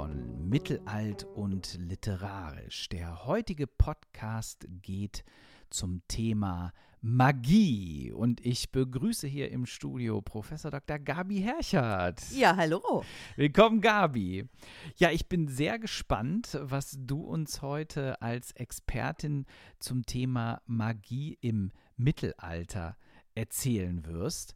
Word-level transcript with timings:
von 0.00 0.48
Mittelalt 0.48 1.24
und 1.34 1.76
Literarisch. 1.78 2.88
Der 2.88 3.26
heutige 3.26 3.66
Podcast 3.66 4.66
geht 4.80 5.24
zum 5.68 6.00
Thema 6.08 6.72
Magie 7.02 8.10
und 8.10 8.40
ich 8.40 8.72
begrüße 8.72 9.26
hier 9.26 9.52
im 9.52 9.66
Studio 9.66 10.22
Professor 10.22 10.70
Dr. 10.70 10.98
Gabi 11.00 11.42
Herchert. 11.42 12.22
Ja, 12.30 12.56
hallo. 12.56 13.04
Willkommen, 13.36 13.82
Gabi. 13.82 14.48
Ja, 14.96 15.10
ich 15.10 15.28
bin 15.28 15.48
sehr 15.48 15.78
gespannt, 15.78 16.58
was 16.62 16.96
du 16.98 17.20
uns 17.20 17.60
heute 17.60 18.22
als 18.22 18.52
Expertin 18.52 19.44
zum 19.80 20.06
Thema 20.06 20.62
Magie 20.64 21.36
im 21.42 21.72
Mittelalter 21.98 22.96
erzählen 23.34 24.06
wirst 24.06 24.54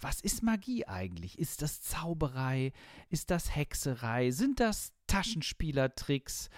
was 0.00 0.20
ist 0.20 0.42
Magie 0.42 0.86
eigentlich? 0.86 1.38
Ist 1.38 1.62
das 1.62 1.82
Zauberei? 1.82 2.72
Ist 3.10 3.30
das 3.30 3.54
Hexerei? 3.54 4.30
Sind 4.30 4.60
das 4.60 4.92
Taschenspielertricks? 5.06 6.50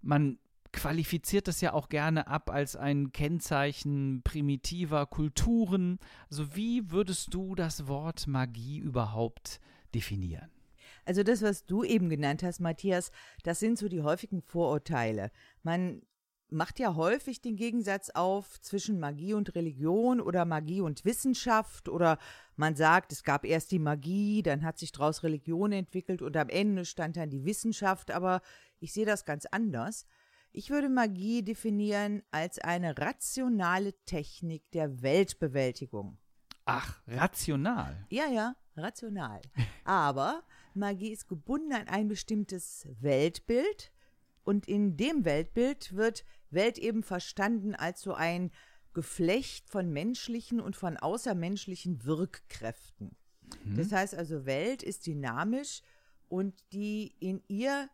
Man 0.00 0.38
qualifiziert 0.72 1.48
das 1.48 1.60
ja 1.60 1.74
auch 1.74 1.88
gerne 1.88 2.26
ab 2.26 2.50
als 2.50 2.76
ein 2.76 3.12
Kennzeichen 3.12 4.22
primitiver 4.24 5.06
Kulturen. 5.06 5.98
Also 6.30 6.56
wie 6.56 6.90
würdest 6.90 7.34
du 7.34 7.54
das 7.54 7.86
Wort 7.86 8.26
Magie 8.26 8.78
überhaupt 8.78 9.60
definieren? 9.94 10.50
Also 11.04 11.22
das, 11.22 11.42
was 11.42 11.66
du 11.66 11.84
eben 11.84 12.08
genannt 12.08 12.42
hast, 12.42 12.60
Matthias, 12.60 13.10
das 13.42 13.60
sind 13.60 13.78
so 13.78 13.88
die 13.88 14.02
häufigen 14.02 14.40
Vorurteile. 14.40 15.30
Man 15.62 16.02
macht 16.52 16.78
ja 16.78 16.94
häufig 16.94 17.40
den 17.40 17.56
Gegensatz 17.56 18.10
auf 18.10 18.60
zwischen 18.60 19.00
Magie 19.00 19.34
und 19.34 19.54
Religion 19.54 20.20
oder 20.20 20.44
Magie 20.44 20.80
und 20.80 21.04
Wissenschaft 21.04 21.88
oder 21.88 22.18
man 22.56 22.76
sagt, 22.76 23.12
es 23.12 23.24
gab 23.24 23.44
erst 23.44 23.70
die 23.72 23.78
Magie, 23.78 24.42
dann 24.42 24.62
hat 24.62 24.78
sich 24.78 24.92
daraus 24.92 25.22
Religion 25.22 25.72
entwickelt 25.72 26.22
und 26.22 26.36
am 26.36 26.48
Ende 26.48 26.84
stand 26.84 27.16
dann 27.16 27.30
die 27.30 27.44
Wissenschaft, 27.44 28.10
aber 28.10 28.40
ich 28.78 28.92
sehe 28.92 29.06
das 29.06 29.24
ganz 29.24 29.46
anders. 29.46 30.06
Ich 30.52 30.68
würde 30.68 30.90
Magie 30.90 31.42
definieren 31.42 32.22
als 32.30 32.58
eine 32.58 32.98
rationale 32.98 33.94
Technik 34.04 34.70
der 34.72 35.00
Weltbewältigung. 35.00 36.18
Ach, 36.66 37.00
rational. 37.08 38.06
Ja, 38.10 38.28
ja, 38.28 38.54
rational. 38.76 39.40
Aber 39.84 40.42
Magie 40.74 41.10
ist 41.10 41.26
gebunden 41.26 41.72
an 41.72 41.88
ein 41.88 42.06
bestimmtes 42.06 42.86
Weltbild 43.00 43.92
und 44.44 44.68
in 44.68 44.96
dem 44.96 45.24
Weltbild 45.24 45.94
wird 45.94 46.24
Welt 46.52 46.78
eben 46.78 47.02
verstanden 47.02 47.74
als 47.74 48.02
so 48.02 48.14
ein 48.14 48.50
Geflecht 48.94 49.68
von 49.68 49.90
menschlichen 49.90 50.60
und 50.60 50.76
von 50.76 50.96
außermenschlichen 50.96 52.04
Wirkkräften. 52.04 53.16
Mhm. 53.64 53.76
Das 53.76 53.92
heißt 53.92 54.14
also, 54.14 54.44
Welt 54.44 54.82
ist 54.82 55.06
dynamisch 55.06 55.82
und 56.28 56.54
die 56.72 57.14
in 57.20 57.42
ihr 57.48 57.88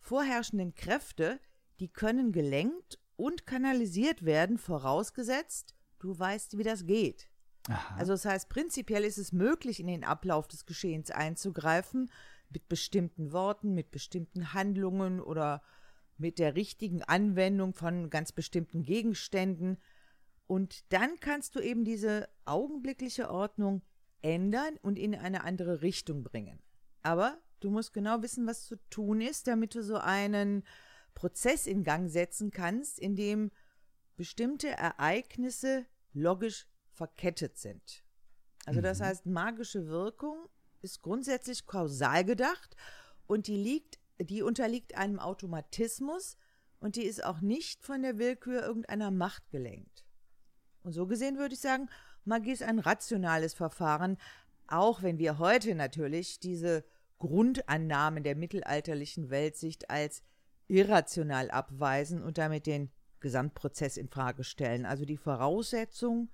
vorherrschenden 0.00 0.74
Kräfte, 0.74 1.40
die 1.80 1.88
können 1.88 2.32
gelenkt 2.32 2.98
und 3.16 3.46
kanalisiert 3.46 4.24
werden, 4.24 4.58
vorausgesetzt, 4.58 5.74
du 5.98 6.18
weißt, 6.18 6.58
wie 6.58 6.64
das 6.64 6.86
geht. 6.86 7.28
Aha. 7.68 7.96
Also 7.96 8.12
das 8.12 8.24
heißt, 8.24 8.48
prinzipiell 8.48 9.04
ist 9.04 9.18
es 9.18 9.32
möglich, 9.32 9.78
in 9.78 9.86
den 9.86 10.04
Ablauf 10.04 10.48
des 10.48 10.66
Geschehens 10.66 11.10
einzugreifen, 11.10 12.10
mit 12.50 12.68
bestimmten 12.68 13.32
Worten, 13.32 13.74
mit 13.74 13.90
bestimmten 13.90 14.52
Handlungen 14.52 15.20
oder 15.20 15.62
mit 16.22 16.38
der 16.38 16.54
richtigen 16.54 17.02
Anwendung 17.02 17.74
von 17.74 18.08
ganz 18.08 18.32
bestimmten 18.32 18.82
Gegenständen. 18.84 19.76
Und 20.46 20.90
dann 20.92 21.20
kannst 21.20 21.54
du 21.54 21.60
eben 21.60 21.84
diese 21.84 22.28
augenblickliche 22.46 23.28
Ordnung 23.28 23.82
ändern 24.22 24.78
und 24.80 24.98
in 24.98 25.14
eine 25.14 25.44
andere 25.44 25.82
Richtung 25.82 26.22
bringen. 26.22 26.60
Aber 27.02 27.38
du 27.60 27.70
musst 27.70 27.92
genau 27.92 28.22
wissen, 28.22 28.46
was 28.46 28.64
zu 28.64 28.76
tun 28.88 29.20
ist, 29.20 29.48
damit 29.48 29.74
du 29.74 29.82
so 29.82 29.96
einen 29.96 30.62
Prozess 31.14 31.66
in 31.66 31.82
Gang 31.82 32.08
setzen 32.08 32.50
kannst, 32.50 32.98
in 32.98 33.16
dem 33.16 33.50
bestimmte 34.16 34.68
Ereignisse 34.68 35.84
logisch 36.12 36.68
verkettet 36.92 37.58
sind. 37.58 38.04
Also 38.64 38.80
das 38.80 39.00
mhm. 39.00 39.04
heißt, 39.04 39.26
magische 39.26 39.88
Wirkung 39.88 40.48
ist 40.82 41.02
grundsätzlich 41.02 41.66
kausal 41.66 42.24
gedacht 42.24 42.76
und 43.26 43.48
die 43.48 43.56
liegt 43.56 43.98
die 44.24 44.42
unterliegt 44.42 44.96
einem 44.96 45.18
Automatismus 45.18 46.36
und 46.80 46.96
die 46.96 47.04
ist 47.04 47.24
auch 47.24 47.40
nicht 47.40 47.84
von 47.84 48.02
der 48.02 48.18
Willkür 48.18 48.62
irgendeiner 48.62 49.10
Macht 49.10 49.50
gelenkt. 49.50 50.04
Und 50.82 50.92
so 50.92 51.06
gesehen 51.06 51.38
würde 51.38 51.54
ich 51.54 51.60
sagen, 51.60 51.88
Magie 52.24 52.52
ist 52.52 52.62
ein 52.62 52.78
rationales 52.78 53.54
Verfahren, 53.54 54.16
auch 54.66 55.02
wenn 55.02 55.18
wir 55.18 55.38
heute 55.38 55.74
natürlich 55.74 56.40
diese 56.40 56.84
Grundannahmen 57.18 58.24
der 58.24 58.34
mittelalterlichen 58.34 59.30
Weltsicht 59.30 59.90
als 59.90 60.22
irrational 60.66 61.50
abweisen 61.50 62.22
und 62.22 62.38
damit 62.38 62.66
den 62.66 62.90
Gesamtprozess 63.20 63.96
in 63.96 64.08
Frage 64.08 64.42
stellen. 64.42 64.86
Also 64.86 65.04
die 65.04 65.16
Voraussetzung, 65.16 66.30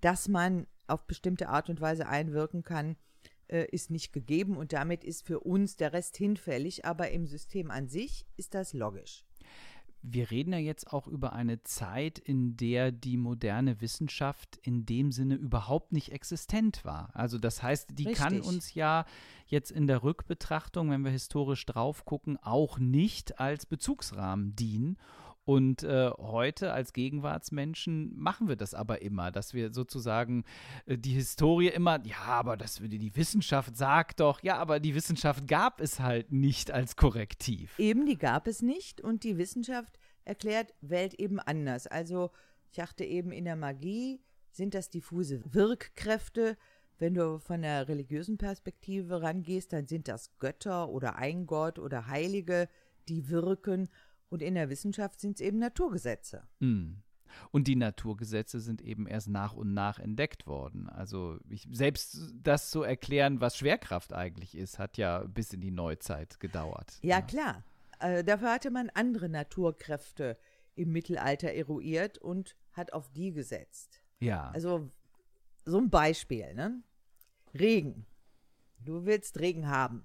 dass 0.00 0.28
man 0.28 0.66
auf 0.86 1.06
bestimmte 1.06 1.48
Art 1.48 1.68
und 1.68 1.80
Weise 1.80 2.06
einwirken 2.06 2.62
kann, 2.62 2.96
äh, 3.50 3.66
ist 3.70 3.90
nicht 3.90 4.12
gegeben 4.12 4.56
und 4.56 4.72
damit 4.72 5.04
ist 5.04 5.26
für 5.26 5.40
uns 5.40 5.76
der 5.76 5.92
Rest 5.92 6.16
hinfällig, 6.16 6.84
aber 6.84 7.10
im 7.10 7.26
System 7.26 7.70
an 7.70 7.88
sich 7.88 8.26
ist 8.36 8.54
das 8.54 8.72
logisch. 8.72 9.24
Wir 10.02 10.30
reden 10.30 10.54
ja 10.54 10.58
jetzt 10.58 10.92
auch 10.92 11.06
über 11.06 11.34
eine 11.34 11.62
Zeit, 11.62 12.18
in 12.18 12.56
der 12.56 12.90
die 12.90 13.18
moderne 13.18 13.82
Wissenschaft 13.82 14.58
in 14.62 14.86
dem 14.86 15.12
Sinne 15.12 15.34
überhaupt 15.34 15.92
nicht 15.92 16.10
existent 16.10 16.86
war. 16.86 17.10
Also 17.12 17.36
das 17.36 17.62
heißt, 17.62 17.90
die 17.98 18.04
Richtig. 18.04 18.16
kann 18.24 18.40
uns 18.40 18.72
ja 18.72 19.04
jetzt 19.46 19.70
in 19.70 19.86
der 19.86 20.02
Rückbetrachtung, 20.02 20.90
wenn 20.90 21.04
wir 21.04 21.10
historisch 21.10 21.66
drauf 21.66 22.06
gucken, 22.06 22.38
auch 22.38 22.78
nicht 22.78 23.40
als 23.40 23.66
Bezugsrahmen 23.66 24.56
dienen. 24.56 24.96
Und 25.44 25.82
äh, 25.82 26.10
heute 26.18 26.72
als 26.72 26.92
Gegenwartsmenschen 26.92 28.16
machen 28.16 28.48
wir 28.48 28.56
das 28.56 28.74
aber 28.74 29.02
immer, 29.02 29.32
dass 29.32 29.54
wir 29.54 29.72
sozusagen 29.72 30.44
äh, 30.86 30.98
die 30.98 31.12
Historie 31.12 31.68
immer, 31.68 32.04
ja, 32.04 32.18
aber 32.18 32.56
das 32.56 32.80
würde 32.80 32.98
die 32.98 33.16
Wissenschaft 33.16 33.76
sagt 33.76 34.20
doch, 34.20 34.42
ja, 34.42 34.58
aber 34.58 34.80
die 34.80 34.94
Wissenschaft 34.94 35.48
gab 35.48 35.80
es 35.80 35.98
halt 35.98 36.30
nicht 36.30 36.70
als 36.70 36.94
Korrektiv. 36.94 37.78
Eben, 37.78 38.06
die 38.06 38.18
gab 38.18 38.46
es 38.46 38.62
nicht 38.62 39.00
und 39.00 39.24
die 39.24 39.38
Wissenschaft 39.38 39.98
erklärt 40.24 40.74
Welt 40.82 41.14
eben 41.14 41.40
anders. 41.40 41.86
Also 41.86 42.30
ich 42.70 42.76
dachte 42.76 43.04
eben 43.04 43.32
in 43.32 43.44
der 43.44 43.56
Magie 43.56 44.20
sind 44.52 44.74
das 44.74 44.90
diffuse 44.90 45.42
Wirkkräfte. 45.52 46.56
Wenn 46.98 47.14
du 47.14 47.38
von 47.38 47.62
der 47.62 47.88
religiösen 47.88 48.36
Perspektive 48.36 49.22
rangehst, 49.22 49.72
dann 49.72 49.86
sind 49.86 50.06
das 50.06 50.36
Götter 50.38 50.90
oder 50.90 51.16
ein 51.16 51.46
Gott 51.46 51.78
oder 51.78 52.06
Heilige, 52.06 52.68
die 53.08 53.28
wirken. 53.30 53.88
Und 54.30 54.42
in 54.42 54.54
der 54.54 54.70
Wissenschaft 54.70 55.20
sind 55.20 55.36
es 55.36 55.40
eben 55.40 55.58
Naturgesetze. 55.58 56.44
Mm. 56.60 56.94
Und 57.50 57.68
die 57.68 57.76
Naturgesetze 57.76 58.60
sind 58.60 58.80
eben 58.80 59.06
erst 59.06 59.28
nach 59.28 59.52
und 59.52 59.72
nach 59.74 59.98
entdeckt 59.98 60.46
worden. 60.46 60.88
Also 60.88 61.38
ich, 61.48 61.68
selbst 61.70 62.32
das 62.42 62.70
zu 62.70 62.82
erklären, 62.82 63.40
was 63.40 63.56
Schwerkraft 63.56 64.12
eigentlich 64.12 64.56
ist, 64.56 64.78
hat 64.78 64.96
ja 64.96 65.24
bis 65.24 65.52
in 65.52 65.60
die 65.60 65.70
Neuzeit 65.70 66.40
gedauert. 66.40 66.98
Ja, 67.02 67.18
ja. 67.18 67.22
klar. 67.22 67.64
Äh, 68.00 68.24
dafür 68.24 68.52
hatte 68.52 68.70
man 68.70 68.90
andere 68.90 69.28
Naturkräfte 69.28 70.38
im 70.74 70.92
Mittelalter 70.92 71.52
eruiert 71.52 72.18
und 72.18 72.56
hat 72.72 72.92
auf 72.92 73.10
die 73.10 73.32
gesetzt. 73.32 74.00
Ja. 74.20 74.50
Also 74.50 74.90
so 75.64 75.78
ein 75.78 75.90
Beispiel, 75.90 76.54
ne? 76.54 76.82
Regen. 77.54 78.06
Du 78.78 79.04
willst 79.04 79.38
Regen 79.40 79.68
haben 79.68 80.04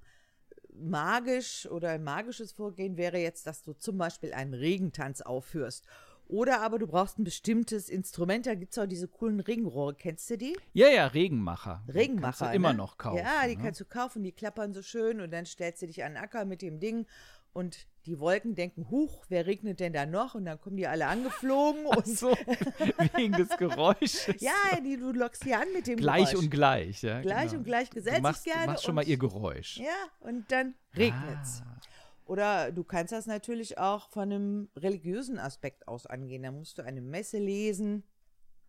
magisch 0.80 1.66
oder 1.68 1.90
ein 1.90 2.04
magisches 2.04 2.52
Vorgehen 2.52 2.98
wäre 2.98 3.18
jetzt, 3.18 3.48
dass 3.48 3.64
du 3.64 3.74
zum 3.74 3.98
Beispiel 3.98 4.34
einen 4.34 4.54
Regentanz 4.54 5.22
aufführst. 5.22 5.86
Oder 6.28 6.62
aber 6.62 6.80
du 6.80 6.88
brauchst 6.88 7.20
ein 7.20 7.24
bestimmtes 7.24 7.88
Instrument, 7.88 8.48
da 8.48 8.56
gibt 8.56 8.72
es 8.72 8.80
auch 8.80 8.88
diese 8.88 9.08
coolen 9.08 9.40
Regenrohre. 9.40 9.94
Kennst 9.94 10.30
du 10.30 10.38
die? 10.38 10.58
Ja, 10.74 10.88
ja, 10.88 11.08
Regenmacher. 11.08 11.84
Regenmacher. 11.88 12.38
Kannst 12.38 12.54
du 12.54 12.56
immer 12.56 12.74
ne? 12.74 12.78
noch 12.78 12.98
kaufen. 12.98 13.20
Ja, 13.20 13.48
die 13.48 13.56
ne? 13.56 13.64
kannst 13.64 13.80
du 13.80 13.86
kaufen, 13.86 14.24
die 14.24 14.32
klappern 14.32 14.74
so 14.74 14.82
schön 14.82 15.22
und 15.22 15.32
dann 15.32 15.46
stellst 15.46 15.84
du 15.84 15.88
dich 15.88 16.04
an 16.04 16.14
den 16.14 16.24
Acker 16.24 16.46
mit 16.46 16.62
dem 16.62 16.80
Ding 16.80 17.06
und 17.54 17.88
die 18.06 18.20
Wolken 18.20 18.56
denken, 18.56 18.90
huch, 18.90 19.26
wer 19.30 19.46
regnet 19.46 19.80
denn 19.80 19.94
da 19.94 20.06
noch? 20.06 20.36
Und 20.36 20.46
dann 20.46 20.60
kommen 20.62 20.78
die 20.78 20.88
alle 20.88 21.08
angeflogen. 21.08 21.86
und 21.86 22.08
so, 22.08 22.30
wegen 23.16 23.34
des 23.34 23.50
Geräusches. 23.58 24.40
ja, 24.40 24.80
die, 24.84 24.98
du 24.98 25.12
lockst 25.12 25.44
sie 25.44 25.54
an 25.54 25.68
mit 25.74 25.88
dem 25.88 25.98
gleich 25.98 26.30
Geräusch. 26.30 26.44
und 26.44 26.50
gleich. 26.52 27.02
Ja, 27.02 27.22
gleich 27.22 27.48
genau. 27.48 27.58
und 27.58 27.64
gleich 27.64 27.90
gesellt 27.90 28.22
machst, 28.22 28.44
sich 28.44 28.54
gerne. 28.54 28.68
Du 28.68 28.72
machst 28.74 28.84
schon 28.84 28.96
mal 28.96 29.08
ihr 29.08 29.18
Geräusch. 29.18 29.78
Ja, 29.78 29.86
und 30.20 30.52
dann 30.52 30.76
regnet's. 30.96 31.64
Ah. 31.66 31.80
Oder 32.26 32.72
du 32.72 32.84
kannst 32.84 33.12
das 33.12 33.28
natürlich 33.28 33.78
auch 33.78 34.10
von 34.10 34.32
einem 34.32 34.70
religiösen 34.76 35.38
Aspekt 35.38 35.88
aus 35.88 36.06
angehen. 36.06 36.44
Da 36.44 36.52
musst 36.52 36.78
du 36.78 36.84
eine 36.84 37.02
Messe 37.02 37.38
lesen 37.38 38.04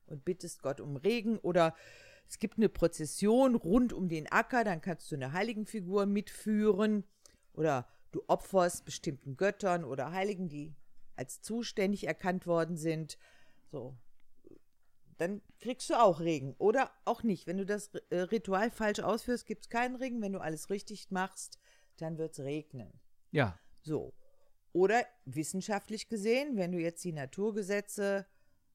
und 0.06 0.24
bittest 0.24 0.62
Gott 0.62 0.80
um 0.80 0.96
Regen. 0.96 1.38
Oder 1.38 1.74
es 2.28 2.38
gibt 2.38 2.58
eine 2.58 2.68
Prozession 2.68 3.54
rund 3.54 3.92
um 3.92 4.08
den 4.08 4.30
Acker, 4.30 4.64
dann 4.64 4.80
kannst 4.80 5.10
du 5.10 5.14
eine 5.14 5.32
Heiligenfigur 5.32 6.06
mitführen. 6.06 7.04
Oder 7.54 7.86
du 8.16 8.24
opferst 8.28 8.84
bestimmten 8.84 9.36
Göttern 9.36 9.84
oder 9.84 10.10
Heiligen, 10.10 10.48
die 10.48 10.74
als 11.16 11.42
zuständig 11.42 12.06
erkannt 12.06 12.46
worden 12.46 12.76
sind. 12.76 13.18
So. 13.70 13.96
Dann 15.18 15.42
kriegst 15.60 15.90
du 15.90 15.94
auch 15.94 16.20
Regen. 16.20 16.54
Oder 16.58 16.90
auch 17.04 17.22
nicht. 17.22 17.46
Wenn 17.46 17.58
du 17.58 17.66
das 17.66 17.88
äh, 18.10 18.20
Ritual 18.20 18.70
falsch 18.70 19.00
ausführst, 19.00 19.46
gibt 19.46 19.64
es 19.64 19.70
keinen 19.70 19.96
Regen. 19.96 20.20
Wenn 20.22 20.32
du 20.32 20.40
alles 20.40 20.70
richtig 20.70 21.10
machst, 21.10 21.58
dann 21.98 22.18
wird 22.18 22.32
es 22.32 22.44
regnen. 22.44 22.92
Ja. 23.32 23.58
So. 23.82 24.14
Oder 24.72 25.06
wissenschaftlich 25.24 26.08
gesehen, 26.08 26.56
wenn 26.56 26.72
du 26.72 26.78
jetzt 26.78 27.04
die 27.04 27.12
Naturgesetze 27.12 28.26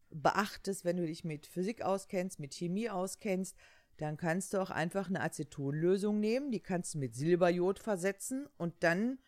beachtest, 0.09 0.83
wenn 0.83 0.97
du 0.97 1.05
dich 1.05 1.23
mit 1.23 1.47
Physik 1.47 1.83
auskennst, 1.83 2.39
mit 2.39 2.53
Chemie 2.53 2.89
auskennst, 2.89 3.55
dann 3.97 4.17
kannst 4.17 4.53
du 4.53 4.57
auch 4.57 4.71
einfach 4.71 5.09
eine 5.09 5.21
Acetonlösung 5.21 6.19
nehmen, 6.19 6.51
die 6.51 6.59
kannst 6.59 6.95
du 6.95 6.97
mit 6.97 7.15
Silberjod 7.15 7.77
versetzen 7.77 8.47
und 8.57 8.73
dann 8.79 9.19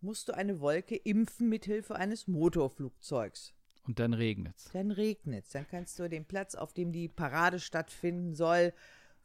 musst 0.00 0.28
du 0.28 0.34
eine 0.34 0.60
Wolke 0.60 0.96
impfen 0.96 1.48
mit 1.48 1.64
Hilfe 1.64 1.96
eines 1.96 2.26
Motorflugzeugs. 2.28 3.54
Und 3.86 3.98
dann 3.98 4.14
regnet 4.14 4.56
es. 4.56 4.64
Dann 4.72 4.90
regnet 4.90 5.44
es. 5.44 5.52
Dann 5.52 5.66
kannst 5.68 5.98
du 5.98 6.08
den 6.08 6.24
Platz, 6.24 6.54
auf 6.54 6.72
dem 6.72 6.92
die 6.92 7.08
Parade 7.08 7.60
stattfinden 7.60 8.34
soll, 8.34 8.72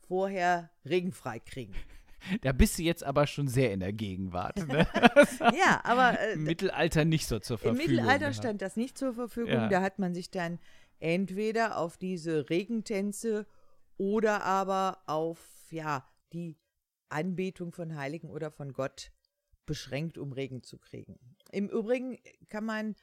vorher 0.08 0.70
regenfrei 0.86 1.40
kriegen. 1.40 1.74
Da 2.42 2.52
bist 2.52 2.78
du 2.78 2.84
jetzt 2.84 3.04
aber 3.04 3.26
schon 3.26 3.48
sehr 3.48 3.74
in 3.74 3.80
der 3.80 3.94
Gegenwart. 3.94 4.68
Ne? 4.68 4.86
ja, 5.58 5.82
aber 5.84 6.20
äh, 6.20 6.34
im 6.34 6.44
Mittelalter 6.44 7.04
nicht 7.04 7.26
so 7.26 7.40
zur 7.40 7.58
Verfügung. 7.58 7.84
Im 7.84 7.96
Mittelalter 7.96 8.32
stand 8.32 8.62
das 8.62 8.78
nicht 8.78 8.96
zur 8.96 9.16
Verfügung. 9.16 9.54
Ja. 9.54 9.68
Da 9.70 9.82
hat 9.82 9.98
man 9.98 10.14
sich 10.14 10.30
dann 10.30 10.60
entweder 11.00 11.80
auf 11.80 11.98
diese 11.98 12.48
Regentänze 12.52 13.48
oder 13.98 14.44
aber 14.44 15.00
auf 15.08 15.40
ja 15.72 16.08
die 16.32 16.58
Anbetung 17.10 17.72
von 17.72 17.96
Heiligen 17.96 18.30
oder 18.30 18.52
von 18.52 18.72
Gott 18.72 19.12
beschränkt, 19.66 20.18
um 20.18 20.32
Regen 20.32 20.64
zu 20.64 20.78
kriegen. 20.78 21.20
Im 21.52 21.70
Übrigen 21.70 22.18
kann 22.50 22.66
man 22.66 22.96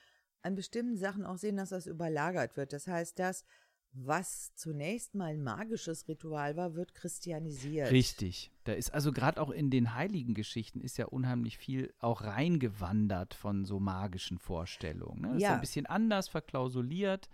an 0.42 0.54
bestimmten 0.54 0.96
Sachen 0.96 1.24
auch 1.26 1.36
sehen, 1.36 1.56
dass 1.56 1.70
das 1.70 1.86
überlagert 1.86 2.56
wird. 2.56 2.72
Das 2.72 2.86
heißt, 2.86 3.18
das, 3.18 3.44
was 3.92 4.54
zunächst 4.54 5.14
mal 5.14 5.32
ein 5.32 5.42
magisches 5.42 6.08
Ritual 6.08 6.56
war, 6.56 6.74
wird 6.74 6.94
christianisiert. 6.94 7.90
Richtig. 7.90 8.52
Da 8.64 8.72
ist 8.74 8.92
also 8.92 9.12
gerade 9.12 9.40
auch 9.40 9.50
in 9.50 9.70
den 9.70 9.94
heiligen 9.94 10.34
Geschichten 10.34 10.80
ist 10.80 10.98
ja 10.98 11.06
unheimlich 11.06 11.58
viel 11.58 11.92
auch 11.98 12.22
reingewandert 12.22 13.34
von 13.34 13.64
so 13.64 13.80
magischen 13.80 14.38
Vorstellungen. 14.38 15.22
Ne? 15.22 15.28
Das 15.28 15.36
Ist 15.36 15.42
Ja. 15.42 15.54
ein 15.54 15.60
bisschen 15.60 15.86
anders 15.86 16.28
verklausuliert, 16.28 17.28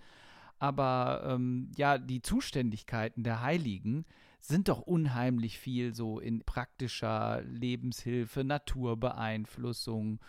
aber 0.58 1.24
ähm, 1.26 1.72
ja, 1.76 1.98
die 1.98 2.22
Zuständigkeiten 2.22 3.24
der 3.24 3.42
Heiligen 3.42 4.06
sind 4.46 4.68
doch 4.68 4.80
unheimlich 4.82 5.58
viel 5.58 5.94
so 5.94 6.20
in 6.20 6.44
praktischer 6.44 7.42
Lebenshilfe, 7.46 8.44
Naturbeeinflussung, 8.44 10.20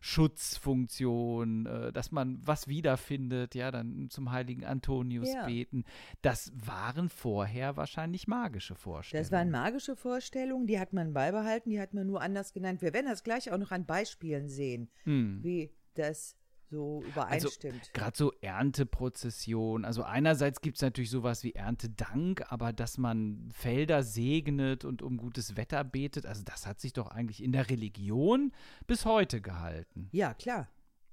Schutzfunktion, 0.00 1.66
äh, 1.66 1.92
dass 1.92 2.12
man 2.12 2.38
was 2.46 2.68
wiederfindet, 2.68 3.54
ja, 3.54 3.70
dann 3.70 4.08
zum 4.10 4.30
heiligen 4.30 4.64
Antonius 4.64 5.32
Ja. 5.32 5.46
beten. 5.46 5.84
Das 6.22 6.52
waren 6.54 7.08
vorher 7.08 7.76
wahrscheinlich 7.76 8.28
magische 8.28 8.74
Vorstellungen. 8.76 9.24
Das 9.24 9.32
waren 9.32 9.50
magische 9.50 9.96
Vorstellungen, 9.96 10.66
die 10.66 10.78
hat 10.78 10.92
man 10.92 11.12
beibehalten, 11.12 11.70
die 11.70 11.80
hat 11.80 11.92
man 11.94 12.06
nur 12.06 12.20
anders 12.20 12.52
genannt. 12.52 12.82
Wir 12.82 12.92
werden 12.94 13.06
das 13.06 13.24
gleich 13.24 13.50
auch 13.50 13.58
noch 13.58 13.72
an 13.72 13.84
Beispielen 13.86 14.48
sehen, 14.48 14.88
Hm. 15.04 15.40
wie 15.42 15.72
das 15.94 16.36
so 16.70 16.98
Also 17.04 17.08
übereinstimmt. 17.48 17.92
gerade 17.94 18.16
so 18.16 18.32
Ernteprozession. 18.40 19.84
Also 19.84 20.02
einerseits 20.02 20.60
gibt 20.60 20.76
es 20.76 20.82
natürlich 20.82 21.10
sowas 21.10 21.42
wie 21.44 21.52
Erntedank, 21.54 22.44
aber 22.50 22.72
dass 22.72 22.98
man 22.98 23.48
Felder 23.52 24.02
segnet 24.02 24.84
und 24.84 25.02
um 25.02 25.16
gutes 25.16 25.56
Wetter 25.56 25.84
betet, 25.84 26.26
also 26.26 26.42
das 26.44 26.66
hat 26.66 26.80
sich 26.80 26.92
doch 26.92 27.08
eigentlich 27.08 27.42
in 27.42 27.52
der 27.52 27.68
Religion 27.70 28.52
bis 28.86 29.04
heute 29.04 29.40
gehalten. 29.40 30.08
ja, 30.12 30.34
klar. 30.34 30.68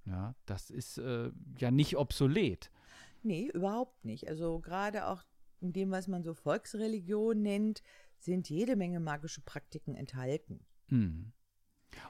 Ja, 0.06 0.36
das 0.46 0.70
ist 0.70 0.98
äh, 0.98 1.32
ja 1.58 1.72
nicht 1.72 1.96
obsolet. 1.98 2.70
Nee, 3.22 3.50
überhaupt 3.54 4.04
nicht. 4.04 4.28
Also 4.28 4.60
gerade 4.60 5.08
auch 5.08 5.24
in 5.62 5.72
dem, 5.72 5.92
was 5.92 6.10
man 6.10 6.24
so 6.24 6.34
Volksreligion 6.34 7.42
nennt, 7.42 7.82
sind 8.20 8.50
jede 8.50 8.76
Menge 8.76 9.00
magische 9.00 9.40
Praktiken 9.40 9.96
enthalten. 9.96 10.60
Hm. 10.90 11.32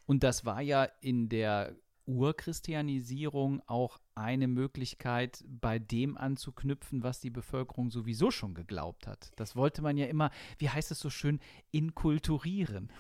Und 0.08 0.24
das 0.24 0.44
war 0.44 0.60
ja 0.62 0.86
in 1.02 1.30
der 1.30 1.76
Urchristianisierung 2.06 3.62
auch 3.68 4.00
eine 4.16 4.48
Möglichkeit, 4.48 5.44
bei 5.48 5.80
dem 5.80 6.18
anzuknüpfen, 6.18 7.04
was 7.04 7.20
die 7.20 7.30
Bevölkerung 7.30 7.92
sowieso 7.92 8.32
schon 8.32 8.54
geglaubt 8.54 9.08
hat. 9.08 9.32
Das 9.36 9.56
wollte 9.56 9.82
man 9.82 9.98
ja 9.98 10.08
immer, 10.08 10.32
wie 10.58 10.70
heißt 10.70 10.92
es 10.92 11.00
so 11.00 11.10
schön, 11.10 11.40
inkulturieren. 11.72 12.92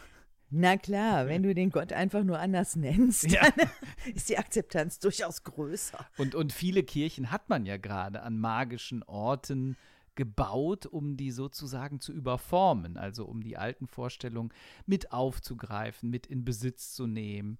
Na 0.49 0.77
klar, 0.77 1.27
wenn 1.27 1.41
du 1.41 1.55
den 1.55 1.71
Gott 1.71 1.91
einfach 1.93 2.23
nur 2.23 2.37
anders 2.37 2.75
nennst, 2.75 3.23
Ja. 3.31 3.41
dann 3.49 3.69
ist 4.13 4.29
die 4.29 4.37
Akzeptanz 4.37 4.99
durchaus 4.99 5.43
größer. 5.43 6.05
Und, 6.17 6.35
und 6.35 6.53
viele 6.53 6.83
Kirchen 6.83 7.31
hat 7.31 7.49
man 7.49 7.65
ja 7.65 7.77
gerade 7.77 8.21
an 8.21 8.37
magischen 8.37 9.01
Orten 9.03 9.77
gebaut, 10.15 10.85
um 10.85 11.17
die 11.17 11.31
sozusagen 11.31 11.99
zu 11.99 12.13
überformen, 12.13 12.97
also 12.97 13.25
um 13.25 13.41
die 13.41 13.57
alten 13.57 13.87
Vorstellungen 13.87 14.53
mit 14.85 15.11
aufzugreifen, 15.11 16.11
mit 16.11 16.27
in 16.27 16.45
Besitz 16.45 16.93
zu 16.93 17.07
nehmen. 17.07 17.57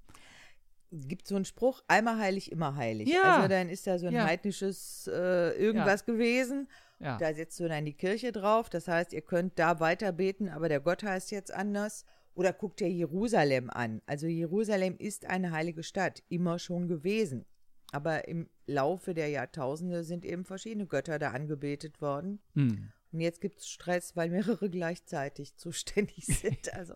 Es 0.95 1.07
gibt 1.07 1.27
so 1.27 1.35
einen 1.35 1.45
Spruch, 1.45 1.81
einmal 1.87 2.17
heilig, 2.17 2.51
immer 2.51 2.75
heilig. 2.75 3.09
Ja. 3.09 3.37
Also 3.37 3.47
dann 3.47 3.69
ist 3.69 3.87
da 3.87 3.97
so 3.97 4.07
ein 4.07 4.13
Ja. 4.13 4.25
heidnisches 4.25 5.07
äh, 5.11 5.51
irgendwas 5.57 6.05
gewesen. 6.05 6.67
Ja. 6.99 7.17
Da 7.17 7.33
setzt 7.33 7.59
du 7.59 7.67
dann 7.67 7.85
die 7.85 7.93
Kirche 7.93 8.31
drauf. 8.31 8.69
Das 8.69 8.87
heißt, 8.87 9.11
ihr 9.13 9.21
könnt 9.21 9.57
da 9.59 9.79
weiter 9.79 10.11
beten, 10.11 10.49
aber 10.49 10.69
der 10.69 10.79
Gott 10.79 11.03
heißt 11.03 11.31
jetzt 11.31 11.51
anders. 11.53 12.05
Oder 12.35 12.53
guckt 12.53 12.79
dir 12.79 12.89
Jerusalem 12.89 13.69
an. 13.69 14.01
Also 14.05 14.27
Jerusalem 14.27 14.95
ist 14.97 15.25
eine 15.25 15.51
heilige 15.51 15.83
Stadt, 15.83 16.23
immer 16.29 16.57
schon 16.59 16.87
gewesen. 16.87 17.45
Aber 17.91 18.27
im 18.27 18.49
Laufe 18.65 19.13
der 19.13 19.29
Jahrtausende 19.29 20.03
sind 20.03 20.25
eben 20.25 20.45
verschiedene 20.45 20.87
Götter 20.87 21.19
da 21.19 21.29
angebetet 21.31 22.01
worden. 22.01 22.39
Hm. 22.55 22.91
Und 23.11 23.19
jetzt 23.19 23.39
gibt 23.41 23.59
es 23.59 23.67
Stress, 23.67 24.15
weil 24.15 24.29
mehrere 24.31 24.67
gleichzeitig 24.71 25.55
zuständig 25.57 26.25
sind. 26.25 26.73
Also, 26.73 26.95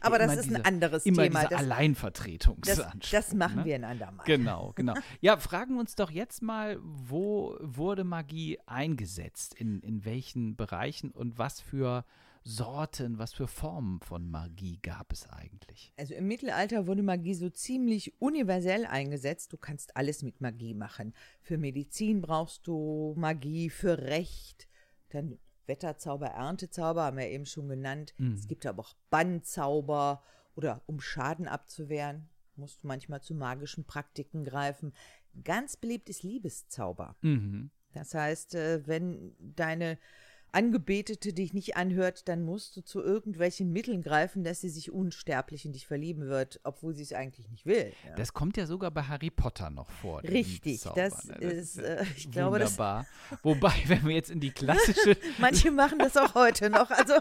aber 0.00 0.18
das 0.18 0.36
ist 0.36 0.44
diese- 0.46 0.56
ein 0.56 0.64
anderes 0.64 1.06
Immer 1.06 1.22
Thema. 1.24 1.40
diese 1.40 1.50
Das, 1.50 1.60
Alleinvertretungsanspruch. 1.60 3.00
das, 3.00 3.10
das 3.10 3.34
machen 3.34 3.56
ne? 3.60 3.64
wir 3.64 3.74
ein 3.76 3.84
andermal. 3.84 4.24
Genau, 4.26 4.72
genau. 4.74 4.94
Ja, 5.20 5.36
fragen 5.38 5.78
uns 5.78 5.94
doch 5.94 6.10
jetzt 6.10 6.42
mal, 6.42 6.78
wo 6.82 7.56
wurde 7.60 8.04
Magie 8.04 8.58
eingesetzt? 8.66 9.54
In, 9.54 9.80
in 9.80 10.04
welchen 10.04 10.56
Bereichen 10.56 11.10
und 11.10 11.38
was 11.38 11.60
für 11.60 12.04
Sorten, 12.48 13.18
was 13.18 13.32
für 13.34 13.48
Formen 13.48 13.98
von 14.00 14.30
Magie 14.30 14.78
gab 14.80 15.12
es 15.12 15.28
eigentlich? 15.28 15.92
Also 15.96 16.14
im 16.14 16.28
Mittelalter 16.28 16.86
wurde 16.86 17.02
Magie 17.02 17.34
so 17.34 17.50
ziemlich 17.50 18.14
universell 18.20 18.86
eingesetzt. 18.86 19.52
Du 19.52 19.56
kannst 19.56 19.96
alles 19.96 20.22
mit 20.22 20.40
Magie 20.40 20.72
machen. 20.74 21.12
Für 21.42 21.58
Medizin 21.58 22.20
brauchst 22.20 22.66
du 22.68 23.14
Magie, 23.16 23.68
für 23.68 23.98
Recht, 23.98 24.68
dann 25.08 25.38
Wetterzauber, 25.66 26.26
Erntezauber, 26.28 27.04
haben 27.04 27.18
wir 27.18 27.28
eben 27.28 27.46
schon 27.46 27.68
genannt. 27.68 28.14
Es 28.34 28.48
gibt 28.48 28.66
aber 28.66 28.82
auch 28.82 28.94
Bannzauber 29.10 30.22
oder 30.54 30.82
um 30.86 31.00
Schaden 31.00 31.48
abzuwehren, 31.48 32.28
musst 32.56 32.82
du 32.82 32.86
manchmal 32.86 33.20
zu 33.20 33.34
magischen 33.34 33.84
Praktiken 33.84 34.44
greifen. 34.44 34.94
Ganz 35.44 35.76
beliebt 35.76 36.08
ist 36.08 36.22
Liebeszauber. 36.22 37.16
Mhm. 37.20 37.70
Das 37.92 38.14
heißt, 38.14 38.54
äh, 38.54 38.86
wenn 38.86 39.34
deine 39.38 39.98
Angebetete 40.56 41.34
dich 41.34 41.52
nicht 41.52 41.76
anhört, 41.76 42.28
dann 42.28 42.42
musst 42.42 42.76
du 42.78 42.80
zu 42.80 43.02
irgendwelchen 43.02 43.72
Mitteln 43.72 44.00
greifen, 44.00 44.42
dass 44.42 44.62
sie 44.62 44.70
sich 44.70 44.90
unsterblich 44.90 45.66
in 45.66 45.72
dich 45.74 45.86
verlieben 45.86 46.28
wird, 46.28 46.60
obwohl 46.64 46.94
sie 46.94 47.02
es 47.02 47.12
eigentlich 47.12 47.50
nicht 47.50 47.66
will. 47.66 47.92
Ja. 48.08 48.14
Das 48.14 48.32
kommt 48.32 48.56
ja 48.56 48.64
sogar 48.64 48.90
bei 48.90 49.02
Harry 49.02 49.28
Potter 49.28 49.68
noch 49.68 49.90
vor. 49.90 50.22
Richtig, 50.22 50.64
Liebeszauber, 50.64 50.96
das 50.96 51.26
ne? 51.26 51.34
ist, 51.36 51.76
ja 51.76 51.82
äh, 51.82 52.06
ich 52.16 52.30
glaube, 52.30 52.58
das- 52.58 52.72
wunderbar. 52.72 53.06
Wobei, 53.42 53.74
wenn 53.86 54.06
wir 54.06 54.14
jetzt 54.14 54.30
in 54.30 54.40
die 54.40 54.50
klassische 54.50 55.18
Manche 55.38 55.70
machen 55.70 55.98
das 55.98 56.16
auch 56.16 56.34
heute 56.34 56.70
noch. 56.70 56.90
Also 56.90 57.12